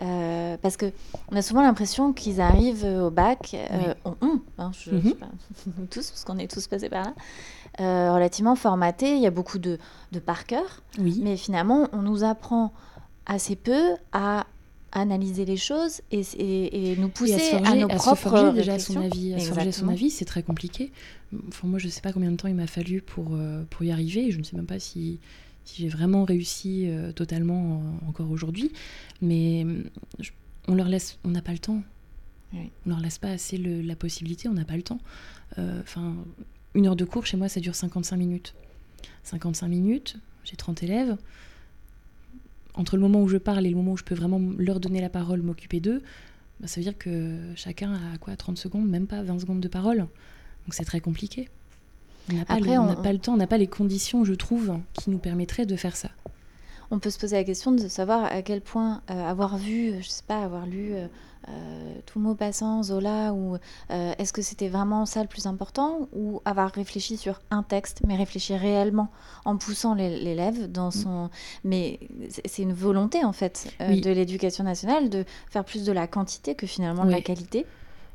euh, 0.00 0.56
parce 0.62 0.76
que 0.76 0.92
on 1.30 1.36
a 1.36 1.42
souvent 1.42 1.62
l'impression 1.62 2.12
qu'ils 2.12 2.40
arrivent 2.40 2.84
au 2.84 3.10
bac, 3.10 3.54
euh, 3.54 3.94
on, 4.04 4.40
hein, 4.58 4.70
je, 4.72 4.90
mhm. 4.92 5.14
pas, 5.14 5.28
tous, 5.90 6.10
parce 6.10 6.24
qu'on 6.24 6.38
est 6.38 6.50
tous 6.50 6.66
passés 6.66 6.88
par 6.88 7.04
là, 7.04 7.14
euh, 7.80 8.14
relativement 8.14 8.56
formatés. 8.56 9.14
Il 9.14 9.20
y 9.20 9.26
a 9.26 9.30
beaucoup 9.30 9.58
de, 9.58 9.78
de 10.12 10.18
par 10.18 10.46
cœur, 10.46 10.82
oui. 10.98 11.20
mais 11.22 11.36
finalement, 11.36 11.88
on 11.92 12.02
nous 12.02 12.24
apprend 12.24 12.72
assez 13.26 13.56
peu 13.56 13.96
à 14.12 14.46
analyser 14.92 15.44
les 15.44 15.56
choses 15.56 16.00
et, 16.10 16.22
et, 16.36 16.96
nous 16.96 17.10
pousser 17.10 17.52
à, 17.64 17.76
nos 17.76 17.86
propres 17.86 18.16
se 18.16 18.28
forger 18.28 18.52
déjà 18.52 18.78
son 18.78 19.00
avis. 19.00 19.34
À 19.34 19.72
son 19.72 19.88
avis, 19.88 20.10
c'est 20.10 20.24
très 20.24 20.42
compliqué. 20.42 20.90
Enfin, 21.48 21.68
moi, 21.68 21.78
je 21.78 21.86
ne 21.86 21.92
sais 21.92 22.00
pas 22.00 22.12
combien 22.12 22.30
de 22.32 22.36
temps 22.36 22.48
il 22.48 22.56
m'a 22.56 22.66
fallu 22.66 23.00
pour, 23.00 23.38
pour 23.68 23.84
y 23.84 23.92
arriver. 23.92 24.32
Je 24.32 24.38
ne 24.38 24.42
sais 24.42 24.56
même 24.56 24.66
pas 24.66 24.80
si 24.80 25.20
si 25.70 25.82
j'ai 25.82 25.88
vraiment 25.88 26.24
réussi 26.24 26.86
euh, 26.86 27.12
totalement 27.12 27.82
encore 28.08 28.30
aujourd'hui. 28.30 28.72
Mais 29.22 29.66
on 30.68 30.74
leur 30.74 30.88
laisse, 30.88 31.18
on 31.24 31.28
n'a 31.28 31.42
pas 31.42 31.52
le 31.52 31.58
temps. 31.58 31.82
On 32.52 32.90
leur 32.90 32.98
laisse 32.98 33.18
pas 33.18 33.30
assez 33.30 33.56
la 33.56 33.94
possibilité, 33.94 34.48
on 34.48 34.54
n'a 34.54 34.64
pas 34.64 34.76
le 34.76 34.82
temps. 34.82 34.98
Euh, 35.58 35.80
enfin, 35.82 36.16
une 36.74 36.86
heure 36.86 36.96
de 36.96 37.04
cours 37.04 37.24
chez 37.24 37.36
moi, 37.36 37.48
ça 37.48 37.60
dure 37.60 37.76
55 37.76 38.16
minutes. 38.16 38.54
55 39.22 39.68
minutes, 39.68 40.16
j'ai 40.44 40.56
30 40.56 40.82
élèves. 40.82 41.16
Entre 42.74 42.96
le 42.96 43.02
moment 43.02 43.22
où 43.22 43.28
je 43.28 43.36
parle 43.36 43.66
et 43.66 43.70
le 43.70 43.76
moment 43.76 43.92
où 43.92 43.96
je 43.96 44.04
peux 44.04 44.14
vraiment 44.14 44.40
leur 44.58 44.80
donner 44.80 45.00
la 45.00 45.10
parole, 45.10 45.42
m'occuper 45.42 45.78
d'eux, 45.78 46.02
bah, 46.58 46.66
ça 46.66 46.80
veut 46.80 46.84
dire 46.84 46.98
que 46.98 47.38
chacun 47.54 47.94
a 47.94 48.18
quoi 48.18 48.36
30 48.36 48.58
secondes, 48.58 48.88
même 48.88 49.06
pas 49.06 49.22
20 49.22 49.40
secondes 49.40 49.60
de 49.60 49.68
parole. 49.68 49.98
Donc 49.98 50.74
c'est 50.74 50.84
très 50.84 51.00
compliqué. 51.00 51.48
On 52.32 52.36
n'a 52.36 52.44
pas, 52.44 53.12
le 53.12 53.18
temps, 53.18 53.34
on 53.34 53.36
n'a 53.36 53.46
pas 53.46 53.58
les 53.58 53.66
conditions, 53.66 54.24
je 54.24 54.34
trouve, 54.34 54.78
qui 54.94 55.10
nous 55.10 55.18
permettraient 55.18 55.66
de 55.66 55.76
faire 55.76 55.96
ça. 55.96 56.08
On 56.90 56.98
peut 56.98 57.10
se 57.10 57.18
poser 57.18 57.36
la 57.36 57.44
question 57.44 57.70
de 57.70 57.86
savoir 57.86 58.24
à 58.24 58.42
quel 58.42 58.60
point 58.60 59.02
euh, 59.10 59.30
avoir 59.30 59.56
vu, 59.56 59.94
je 60.00 60.08
sais 60.08 60.24
pas, 60.26 60.42
avoir 60.42 60.66
lu 60.66 60.92
euh, 60.92 61.06
euh, 61.48 61.94
tout 62.04 62.18
mot 62.18 62.34
passant, 62.34 62.82
Zola, 62.82 63.32
ou 63.32 63.56
est-ce 63.88 64.32
que 64.32 64.42
c'était 64.42 64.68
vraiment 64.68 65.06
ça 65.06 65.22
le 65.22 65.28
plus 65.28 65.46
important, 65.46 66.08
ou 66.12 66.42
avoir 66.44 66.70
réfléchi 66.72 67.16
sur 67.16 67.40
un 67.50 67.62
texte, 67.62 68.00
mais 68.06 68.16
réfléchir 68.16 68.58
réellement 68.58 69.08
en 69.44 69.56
poussant 69.56 69.94
l'élève 69.94 70.70
dans 70.70 70.88
mm. 70.88 70.92
son. 70.92 71.30
Mais 71.64 72.00
c'est 72.44 72.62
une 72.62 72.72
volonté 72.72 73.24
en 73.24 73.32
fait 73.32 73.72
de 73.80 74.10
l'éducation 74.10 74.64
nationale 74.64 75.08
de 75.08 75.24
faire 75.48 75.64
plus 75.64 75.84
de 75.84 75.92
la 75.92 76.06
quantité 76.08 76.54
que 76.54 76.66
finalement 76.66 77.04
de 77.04 77.12
la 77.12 77.20
qualité. 77.20 77.66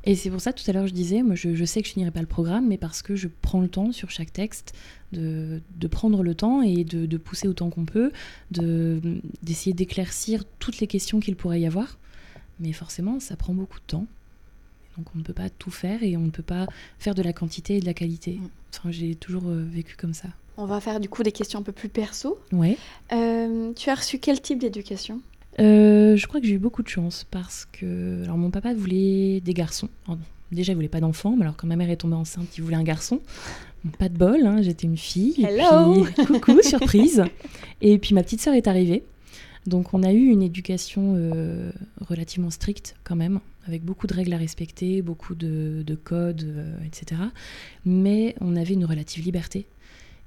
Et 0.06 0.16
c'est 0.16 0.30
pour 0.30 0.41
ça, 0.41 0.53
tout 0.53 0.64
à 0.68 0.74
l'heure, 0.74 0.88
je 0.88 0.93
disais, 0.93 1.24
moi, 1.24 1.36
je, 1.36 1.66
sais 1.66 1.82
que 1.82 1.88
je 1.88 1.93
finirai 1.93 2.12
pas 2.12 2.22
le 2.22 2.28
programme, 2.28 2.68
mais 2.68 2.78
parce 2.78 3.01
que 3.01 3.16
je 3.16 3.28
prends 3.41 3.62
le 3.62 3.68
temps 3.68 3.91
sur 3.91 4.12
chaque 4.12 4.32
texte 4.32 4.74
de, 5.12 5.62
de 5.78 5.88
prendre 5.88 6.22
le 6.22 6.36
temps 6.36 6.62
et 6.62 6.84
de, 6.84 7.06
de 7.06 7.18
pousser 7.18 7.47
autant 7.47 7.70
qu'on 7.70 7.86
peut, 7.86 8.12
d'essayer 8.51 9.74
d'éclaircir 9.74 10.43
toutes 10.60 10.80
les 10.80 10.88
questions 10.88 11.20
qu'il 11.20 11.36
pourrait 11.36 11.62
y 11.62 11.66
avoir. 11.66 11.97
Mais 12.60 12.72
forcément, 12.72 13.20
ça 13.20 13.36
prend 13.36 13.53
beaucoup 13.53 13.80
de 13.80 13.86
temps. 13.86 14.06
Donc 14.97 15.08
on 15.14 15.20
ne 15.20 15.24
peut 15.24 15.34
pas 15.34 15.49
tout 15.49 15.72
faire 15.72 16.03
et 16.03 16.16
on 16.16 16.22
ne 16.22 16.30
peut 16.30 16.43
pas 16.43 16.68
faire 16.99 17.16
de 17.16 17.22
la 17.22 17.34
quantité 17.34 17.78
et 17.78 17.80
de 17.80 17.86
la 17.86 17.93
qualité. 17.93 18.34
Mm. 18.34 18.49
Enfin, 18.78 18.91
j'ai 18.91 19.16
toujours 19.16 19.47
euh, 19.47 19.64
vécu 19.64 19.95
comme 19.95 20.14
ça. 20.14 20.30
On 20.58 20.66
va 20.66 20.80
faire 20.80 20.99
du 20.99 21.10
coup 21.10 21.24
des 21.24 21.34
questions 21.34 21.60
un 21.60 21.64
peu 21.64 21.74
plus 21.74 21.89
perso. 21.89 22.39
Ouais. 22.53 22.78
Euh, 23.12 23.74
tu 23.74 23.89
as 23.89 23.95
reçu 23.95 24.20
quel 24.20 24.41
type 24.41 24.60
d'éducation? 24.60 25.22
Je 25.58 26.26
crois 26.28 26.39
que 26.39 26.47
j'ai 26.47 26.56
eu 26.56 26.60
beaucoup 26.60 26.84
de 26.84 26.88
chance 26.88 27.26
parce 27.30 27.68
que 27.72 28.24
alors 28.24 28.38
mon 28.38 28.51
papa 28.51 28.74
voulait 28.74 29.41
des 29.41 29.53
garçons. 29.53 29.89
déjà, 30.51 30.74
il 30.74 30.76
voulait 30.76 30.88
pas 30.88 30.99
d'enfants, 30.99 31.36
mais 31.36 31.43
alors 31.43 31.56
quand 31.56 31.68
ma 31.68 31.76
mère 31.76 31.89
est 31.89 31.97
tombée 31.97 32.16
enceinte, 32.16 32.58
il 32.58 32.64
voulait 32.64 32.76
un 32.76 32.84
garçon. 32.84 33.22
Pas 33.99 34.10
de 34.10 34.18
bol, 34.18 34.45
hein, 34.45 34.62
j'étais 34.62 34.88
une 34.88 34.97
fille. 34.97 35.45
Hello 35.45 36.06
Coucou, 36.28 36.62
surprise. 36.62 37.24
Et 37.82 37.99
puis 37.99 38.16
ma 38.16 38.24
petite 38.24 38.41
sœur 38.41 38.53
est 38.53 38.68
arrivée. 38.68 39.03
Donc 39.68 39.93
on 39.93 40.03
a 40.03 40.12
eu 40.12 40.28
une 40.28 40.43
éducation 40.43 41.14
euh, 41.16 41.72
relativement 42.01 42.51
stricte 42.51 42.95
quand 43.03 43.16
même, 43.16 43.39
avec 43.68 43.84
beaucoup 43.84 44.06
de 44.06 44.14
règles 44.14 44.34
à 44.34 44.38
respecter, 44.38 45.01
beaucoup 45.01 45.34
de, 45.34 45.84
codes, 46.03 46.43
euh, 46.43 46.78
etc. 46.86 47.22
Mais 47.84 48.36
on 48.41 48.56
avait 48.56 48.76
une 48.76 48.86
relative 48.86 49.24
liberté. 49.24 49.66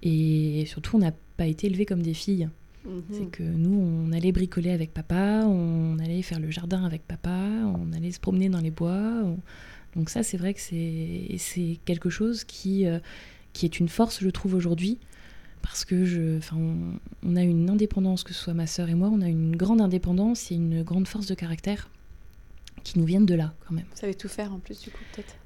Et 0.02 0.64
surtout, 0.66 0.96
on 0.96 1.00
n'a 1.00 1.12
pas 1.36 1.46
été 1.46 1.66
élevés 1.66 1.86
comme 1.86 2.02
des 2.02 2.14
filles. 2.14 2.48
Mhm. 2.88 3.02
C'est 3.10 3.30
que 3.30 3.42
nous, 3.42 3.78
on 3.78 4.12
allait 4.12 4.32
bricoler 4.32 4.70
avec 4.70 4.92
papa, 4.92 5.44
on 5.46 5.98
allait 5.98 6.22
faire 6.22 6.40
le 6.40 6.50
jardin 6.50 6.84
avec 6.84 7.06
papa, 7.06 7.30
on 7.30 7.92
allait 7.92 8.12
se 8.12 8.20
promener 8.20 8.48
dans 8.48 8.60
les 8.60 8.70
bois. 8.70 9.22
Donc 9.94 10.10
ça, 10.10 10.22
c'est 10.22 10.36
vrai 10.36 10.54
que 10.54 10.60
c'est 10.60 11.78
quelque 11.84 12.10
chose 12.10 12.44
qui, 12.44 12.86
euh, 12.86 12.98
qui 13.52 13.66
est 13.66 13.78
une 13.80 13.88
force, 13.88 14.20
je 14.22 14.30
trouve, 14.30 14.54
aujourd'hui, 14.54 14.98
parce 15.62 15.84
que 15.84 16.04
je, 16.04 16.38
on, 16.54 16.98
on, 17.24 17.36
a 17.36 17.42
une 17.42 17.68
indépendance, 17.68 18.24
que 18.24 18.32
ce 18.32 18.42
soit 18.44 18.54
ma 18.54 18.66
sœur 18.66 18.88
et 18.88 18.94
moi, 18.94 19.10
on 19.12 19.20
a 19.20 19.28
une 19.28 19.56
grande 19.56 19.80
indépendance 19.80 20.50
et 20.50 20.54
une 20.54 20.82
grande 20.82 21.08
force 21.08 21.26
de 21.26 21.34
caractère 21.34 21.90
qui 22.84 22.98
nous 22.98 23.04
viennent 23.04 23.26
de 23.26 23.34
là, 23.34 23.54
quand 23.66 23.74
même. 23.74 23.86
Vous 23.90 23.98
savez 23.98 24.14
tout 24.14 24.28
faire 24.28 24.52
en 24.52 24.58
plus, 24.58 24.80
du 24.80 24.90
coup, 24.90 25.02
peut-être 25.12 25.36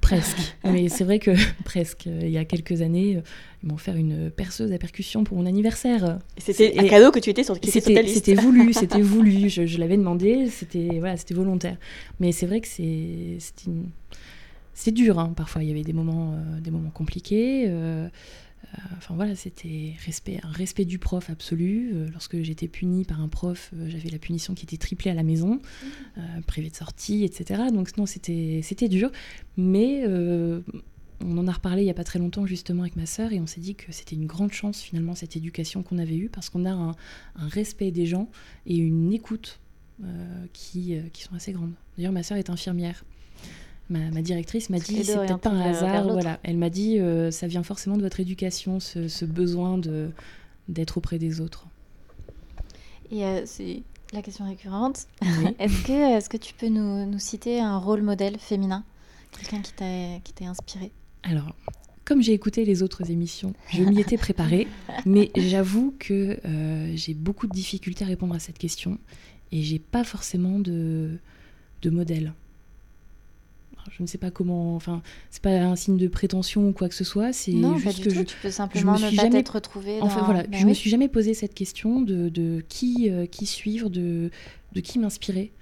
Presque. 0.00 0.56
Mais 0.64 0.88
c'est 0.88 1.04
vrai 1.04 1.18
que 1.18 1.32
presque. 1.64 2.06
Il 2.06 2.30
y 2.30 2.38
a 2.38 2.44
quelques 2.44 2.82
années, 2.82 3.22
ils 3.62 3.68
m'ont 3.68 3.76
fait 3.76 3.92
une 3.92 4.30
perceuse 4.30 4.72
à 4.72 4.78
percussion 4.78 5.24
pour 5.24 5.36
mon 5.36 5.46
anniversaire. 5.46 6.18
C'était 6.38 6.78
un 6.78 6.86
cadeau 6.86 7.10
que 7.10 7.18
tu 7.18 7.30
étais 7.30 7.44
sur, 7.44 7.56
c'était, 7.62 8.06
C'était 8.06 8.34
voulu, 8.34 8.72
c'était 8.72 9.02
voulu. 9.02 9.48
Je, 9.48 9.78
l'avais 9.78 9.96
demandé, 9.96 10.48
c'était 10.48 10.98
voilà, 10.98 11.16
c'était 11.16 11.34
volontaire. 11.34 11.76
Mais 12.20 12.32
c'est 12.32 12.46
vrai 12.46 12.60
que 12.60 12.68
c'est, 12.68 13.38
c'est 14.74 14.92
dur. 14.92 15.18
Hein, 15.18 15.32
parfois, 15.36 15.62
il 15.62 15.68
y 15.68 15.72
avait 15.72 15.82
des 15.82 15.92
moments, 15.92 16.32
euh, 16.34 16.60
des 16.60 16.70
moments 16.70 16.90
compliqués. 16.90 17.66
Euh, 17.68 17.72
euh, 17.74 18.08
enfin 18.96 19.14
voilà, 19.14 19.34
c'était 19.34 19.94
respect, 20.04 20.40
un 20.42 20.50
respect 20.50 20.84
du 20.84 20.98
prof 20.98 21.30
absolu. 21.30 21.92
Euh, 21.94 22.08
lorsque 22.12 22.40
j'étais 22.42 22.68
punie 22.68 23.04
par 23.04 23.20
un 23.20 23.28
prof, 23.28 23.70
euh, 23.74 23.88
j'avais 23.88 24.10
la 24.10 24.18
punition 24.18 24.54
qui 24.54 24.64
était 24.64 24.76
triplée 24.76 25.10
à 25.10 25.14
la 25.14 25.22
maison, 25.22 25.60
privée 26.46 26.70
de 26.70 26.76
sortie, 26.76 27.24
etc. 27.24 27.62
Donc 27.72 27.96
non, 27.96 28.06
c'était 28.06 28.88
dur. 28.88 29.10
Mais 29.56 30.04
on 30.06 31.38
en 31.38 31.46
a 31.46 31.52
reparlé 31.52 31.82
il 31.82 31.84
n'y 31.86 31.90
a 31.90 31.94
pas 31.94 32.04
très 32.04 32.18
longtemps 32.18 32.44
justement 32.44 32.82
avec 32.82 32.96
ma 32.96 33.06
sœur 33.06 33.32
et 33.32 33.40
on 33.40 33.46
s'est 33.46 33.60
dit 33.60 33.76
que 33.76 33.92
c'était 33.92 34.16
une 34.16 34.26
grande 34.26 34.52
chance 34.52 34.82
finalement 34.82 35.14
cette 35.14 35.36
éducation 35.36 35.82
qu'on 35.82 35.98
avait 35.98 36.16
eue 36.16 36.28
parce 36.28 36.50
qu'on 36.50 36.66
a 36.66 36.72
un, 36.72 36.94
respect 37.36 37.92
des 37.92 38.04
gens 38.04 38.28
et 38.66 38.76
une 38.76 39.12
écoute 39.12 39.60
qui, 40.52 40.96
qui 41.12 41.22
sont 41.22 41.34
assez 41.34 41.52
grandes. 41.52 41.72
D'ailleurs 41.96 42.12
ma 42.12 42.22
sœur 42.22 42.36
est 42.36 42.50
infirmière 42.50 43.04
ma, 43.90 44.22
directrice 44.22 44.70
m'a 44.70 44.78
dit, 44.78 45.04
c'est 45.04 45.16
peut-être 45.16 45.38
pas 45.38 45.50
un 45.50 45.60
hasard, 45.60 46.08
voilà. 46.08 46.38
Elle 46.42 46.56
m'a 46.56 46.70
dit, 46.70 46.98
euh, 46.98 47.30
ça 47.30 47.46
vient 47.46 47.62
forcément 47.62 47.96
de 47.96 48.02
votre 48.02 48.20
éducation, 48.20 48.80
ce, 48.80 49.24
besoin 49.24 49.78
de 49.78 50.10
d'être 50.68 50.96
auprès 50.96 51.18
des 51.18 51.42
autres. 51.42 51.66
Et 53.10 53.24
euh, 53.24 53.42
c'est 53.44 53.82
la 54.14 54.22
question 54.22 54.46
récurrente. 54.46 55.08
est-ce 55.58 55.82
que, 55.82 56.16
est 56.16 56.28
que 56.28 56.38
tu 56.38 56.54
peux 56.54 56.68
nous, 56.68 57.04
nous, 57.04 57.18
citer 57.18 57.60
un 57.60 57.76
rôle 57.76 58.00
modèle 58.00 58.38
féminin? 58.38 58.82
Quelqu'un 59.32 59.60
qui 59.60 60.32
t'a 60.32 60.44
inspiré? 60.46 60.90
Alors, 61.22 61.54
comme 62.06 62.22
j'ai 62.22 62.32
écouté 62.32 62.64
les 62.64 62.82
autres 62.82 63.10
émissions, 63.10 63.52
je 63.70 63.82
m'y 63.82 64.00
étais 64.00 64.16
préparée, 64.16 64.68
mais 65.06 65.30
j'avoue 65.36 65.94
que 65.98 66.38
euh, 66.46 66.92
j'ai 66.94 67.12
beaucoup 67.12 67.46
de 67.46 67.52
difficultés 67.52 68.04
à 68.04 68.08
répondre 68.08 68.34
à 68.34 68.38
cette 68.38 68.58
question 68.58 68.98
et 69.52 69.62
j'ai 69.62 69.78
pas 69.78 70.04
forcément 70.04 70.58
de, 70.58 71.18
de 71.82 71.90
modèle 71.90 72.32
je 73.90 74.02
ne 74.02 74.06
sais 74.06 74.18
pas 74.18 74.30
comment. 74.30 74.74
Enfin, 74.76 75.02
c'est 75.30 75.42
pas 75.42 75.50
un 75.50 75.76
signe 75.76 75.96
de 75.96 76.08
prétention 76.08 76.68
ou 76.68 76.72
quoi 76.72 76.88
que 76.88 76.94
ce 76.94 77.04
soit. 77.04 77.32
C'est 77.32 77.52
juste 77.78 78.02
que 78.02 78.10
je, 78.10 78.22
tu 78.22 78.36
peux 78.42 78.50
simplement 78.50 78.96
je 78.96 79.04
me 79.04 79.08
suis 79.08 79.16
jamais 79.16 79.44
retrouvé. 79.48 79.98
Enfin 80.00 80.22
voilà, 80.22 80.42
bah 80.42 80.56
je 80.58 80.66
me 80.66 80.74
suis 80.74 80.90
jamais 80.90 81.08
posé 81.08 81.34
cette 81.34 81.54
question 81.54 82.00
de, 82.00 82.28
de 82.28 82.64
qui 82.68 83.10
euh, 83.10 83.26
qui 83.26 83.46
suivre, 83.46 83.90
de 83.90 84.30
de 84.72 84.80
qui 84.80 84.98
m'inspirer. 84.98 85.52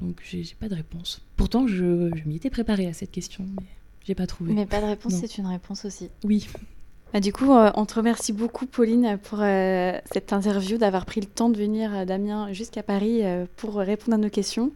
Donc 0.00 0.20
j'ai 0.24 0.44
pas 0.58 0.68
de 0.68 0.74
réponse. 0.74 1.22
Pourtant, 1.36 1.66
je, 1.66 2.10
je 2.14 2.28
m'y 2.28 2.36
étais 2.36 2.50
préparée 2.50 2.86
à 2.86 2.92
cette 2.92 3.10
question, 3.10 3.44
mais 3.60 3.66
j'ai 4.06 4.14
pas 4.14 4.26
trouvé. 4.26 4.52
Mais 4.52 4.66
pas 4.66 4.80
de 4.80 4.86
réponse, 4.86 5.14
c'est 5.14 5.38
une 5.38 5.46
réponse 5.46 5.84
aussi. 5.84 6.08
Oui. 6.24 6.46
Bah, 7.12 7.20
du 7.20 7.30
coup, 7.30 7.52
euh, 7.52 7.70
on 7.74 7.84
te 7.84 7.94
remercie 7.94 8.32
beaucoup, 8.32 8.64
Pauline, 8.64 9.18
pour 9.22 9.40
euh, 9.42 9.92
cette 10.10 10.32
interview, 10.32 10.78
d'avoir 10.78 11.04
pris 11.04 11.20
le 11.20 11.26
temps 11.26 11.50
de 11.50 11.58
venir, 11.58 12.06
Damien, 12.06 12.50
jusqu'à 12.52 12.82
Paris 12.82 13.20
pour 13.56 13.74
répondre 13.74 14.14
à 14.14 14.18
nos 14.18 14.30
questions. 14.30 14.72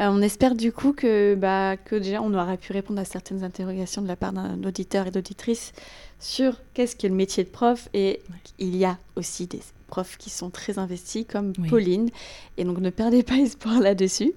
Euh, 0.00 0.08
on 0.10 0.20
espère 0.22 0.54
du 0.54 0.72
coup 0.72 0.92
que, 0.92 1.34
bah, 1.34 1.76
que 1.76 1.96
déjà 1.96 2.20
on 2.20 2.34
aura 2.34 2.56
pu 2.56 2.72
répondre 2.72 3.00
à 3.00 3.04
certaines 3.04 3.44
interrogations 3.44 4.02
de 4.02 4.08
la 4.08 4.16
part 4.16 4.32
d'un 4.32 4.62
auditeur 4.64 5.06
et 5.06 5.10
d'auditrice 5.10 5.72
sur 6.18 6.60
qu'est-ce 6.72 6.96
qu'est 6.96 7.08
le 7.08 7.14
métier 7.14 7.44
de 7.44 7.48
prof. 7.48 7.88
Et 7.94 8.20
il 8.58 8.76
y 8.76 8.84
a 8.84 8.98
aussi 9.16 9.46
des 9.46 9.60
profs 9.86 10.16
qui 10.16 10.30
sont 10.30 10.50
très 10.50 10.78
investis 10.78 11.24
comme 11.28 11.52
Pauline. 11.68 12.10
Et 12.56 12.64
donc 12.64 12.78
ne 12.78 12.90
perdez 12.90 13.22
pas 13.22 13.36
espoir 13.36 13.80
là-dessus. 13.80 14.32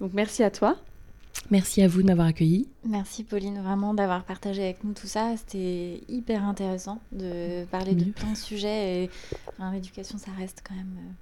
Donc 0.00 0.12
merci 0.14 0.42
à 0.42 0.50
toi. 0.50 0.76
Merci 1.50 1.82
à 1.82 1.88
vous 1.88 2.02
de 2.02 2.06
m'avoir 2.08 2.26
accueilli. 2.26 2.66
Merci 2.84 3.22
Pauline, 3.22 3.60
vraiment 3.62 3.94
d'avoir 3.94 4.24
partagé 4.24 4.64
avec 4.64 4.82
nous 4.82 4.94
tout 4.94 5.06
ça. 5.06 5.34
C'était 5.36 6.00
hyper 6.08 6.42
intéressant 6.42 7.00
de 7.12 7.64
parler 7.66 7.94
de 7.94 8.04
plein 8.10 8.32
de 8.32 8.36
sujets. 8.36 9.04
Et 9.04 9.10
l'éducation, 9.72 10.18
ça 10.18 10.30
reste 10.36 10.62
quand 10.66 10.74
même 10.74 10.96
euh, 10.98 11.12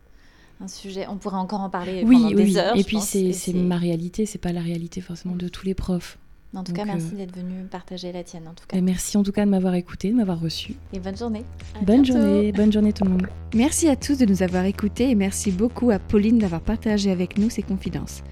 un 0.65 0.69
sujet. 0.69 1.07
On 1.09 1.17
pourrait 1.17 1.37
encore 1.37 1.61
en 1.61 1.71
parler 1.71 2.03
oui, 2.05 2.17
pendant 2.17 2.29
oui. 2.29 2.35
des 2.35 2.57
heures. 2.57 2.77
Et 2.77 2.85
puis 2.85 3.01
c'est 3.01 3.53
ma 3.53 3.77
réalité, 3.77 4.27
c'est 4.27 4.39
pas 4.39 4.53
la 4.53 4.63
réalité 4.63 5.01
forcément 5.01 5.37
de 5.37 5.49
tous 5.49 5.67
les 5.67 5.75
profs. 5.75 6.19
En 6.57 6.63
tout 6.63 6.73
cas, 6.73 6.85
merci 6.85 7.11
euh, 7.15 7.17
d'être 7.17 7.37
venu 7.37 7.65
partager 7.69 8.13
la 8.13 8.23
tienne. 8.23 8.47
En 8.49 8.55
tout 8.55 8.65
cas. 8.69 8.77
Et 8.77 8.81
merci 8.81 9.17
en 9.17 9.25
tout 9.25 9.33
cas 9.33 9.45
de 9.45 9.51
m'avoir 9.51 9.75
écouté, 9.75 10.11
de 10.11 10.15
m'avoir 10.15 10.41
reçu. 10.41 10.75
Et 10.93 11.01
bonne 11.01 11.17
journée. 11.17 11.43
bonne 11.83 12.05
journée, 12.05 12.53
bonne 12.53 12.73
journée 12.73 12.93
tout 12.93 13.05
le 13.05 13.11
monde. 13.11 13.27
Merci 13.55 13.89
à 13.89 13.97
tous 13.97 14.19
de 14.19 14.25
nous 14.25 14.43
avoir 14.43 14.65
écoutés 14.65 15.11
et 15.11 15.15
merci 15.17 15.51
beaucoup 15.51 15.91
à 15.91 15.99
Pauline 15.99 16.39
d'avoir 16.39 16.61
partagé 16.61 17.11
avec 17.11 17.39
nous 17.39 17.51
ses 17.51 17.63
confidences. 17.63 18.23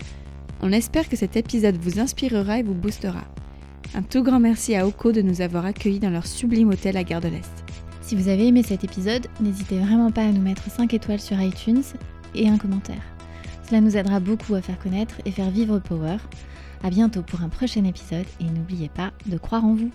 On 0.61 0.71
espère 0.71 1.09
que 1.09 1.17
cet 1.17 1.37
épisode 1.37 1.77
vous 1.77 1.99
inspirera 1.99 2.61
et 2.61 2.63
vous 2.63 2.75
boostera. 2.75 3.25
Un 3.95 4.03
tout 4.03 4.23
grand 4.23 4.39
merci 4.39 4.77
à 4.77 4.87
Oko 4.87 5.11
de 5.11 5.21
nous 5.21 5.41
avoir 5.41 5.67
accueillis 5.67 5.99
dans 5.99 6.11
leur 6.11 6.27
sublime 6.27 6.71
hôtel 6.71 6.97
à 6.97 7.03
Gare 7.03 7.21
de 7.21 7.29
l'Est. 7.29 7.65
Si 8.03 8.15
vous 8.15 8.29
avez 8.29 8.47
aimé 8.47 8.63
cet 8.63 8.85
épisode, 8.85 9.27
n'hésitez 9.41 9.79
vraiment 9.79 10.11
pas 10.11 10.23
à 10.23 10.31
nous 10.31 10.43
mettre 10.43 10.71
5 10.71 10.95
étoiles 10.95 11.21
sur 11.21 11.41
iTunes 11.41 11.83
et 12.35 12.49
un 12.49 12.59
commentaire. 12.59 13.03
Cela 13.69 13.81
nous 13.81 13.97
aidera 13.97 14.21
beaucoup 14.21 14.55
à 14.55 14.63
faire 14.63 14.79
connaître 14.79 15.15
et 15.25 15.31
faire 15.31 15.51
vivre 15.51 15.79
Power. 15.79 16.19
A 16.83 16.91
bientôt 16.91 17.23
pour 17.23 17.43
un 17.43 17.49
prochain 17.49 17.85
épisode 17.85 18.27
et 18.41 18.45
n'oubliez 18.45 18.89
pas 18.89 19.13
de 19.27 19.39
croire 19.39 19.65
en 19.65 19.75
vous. 19.75 19.91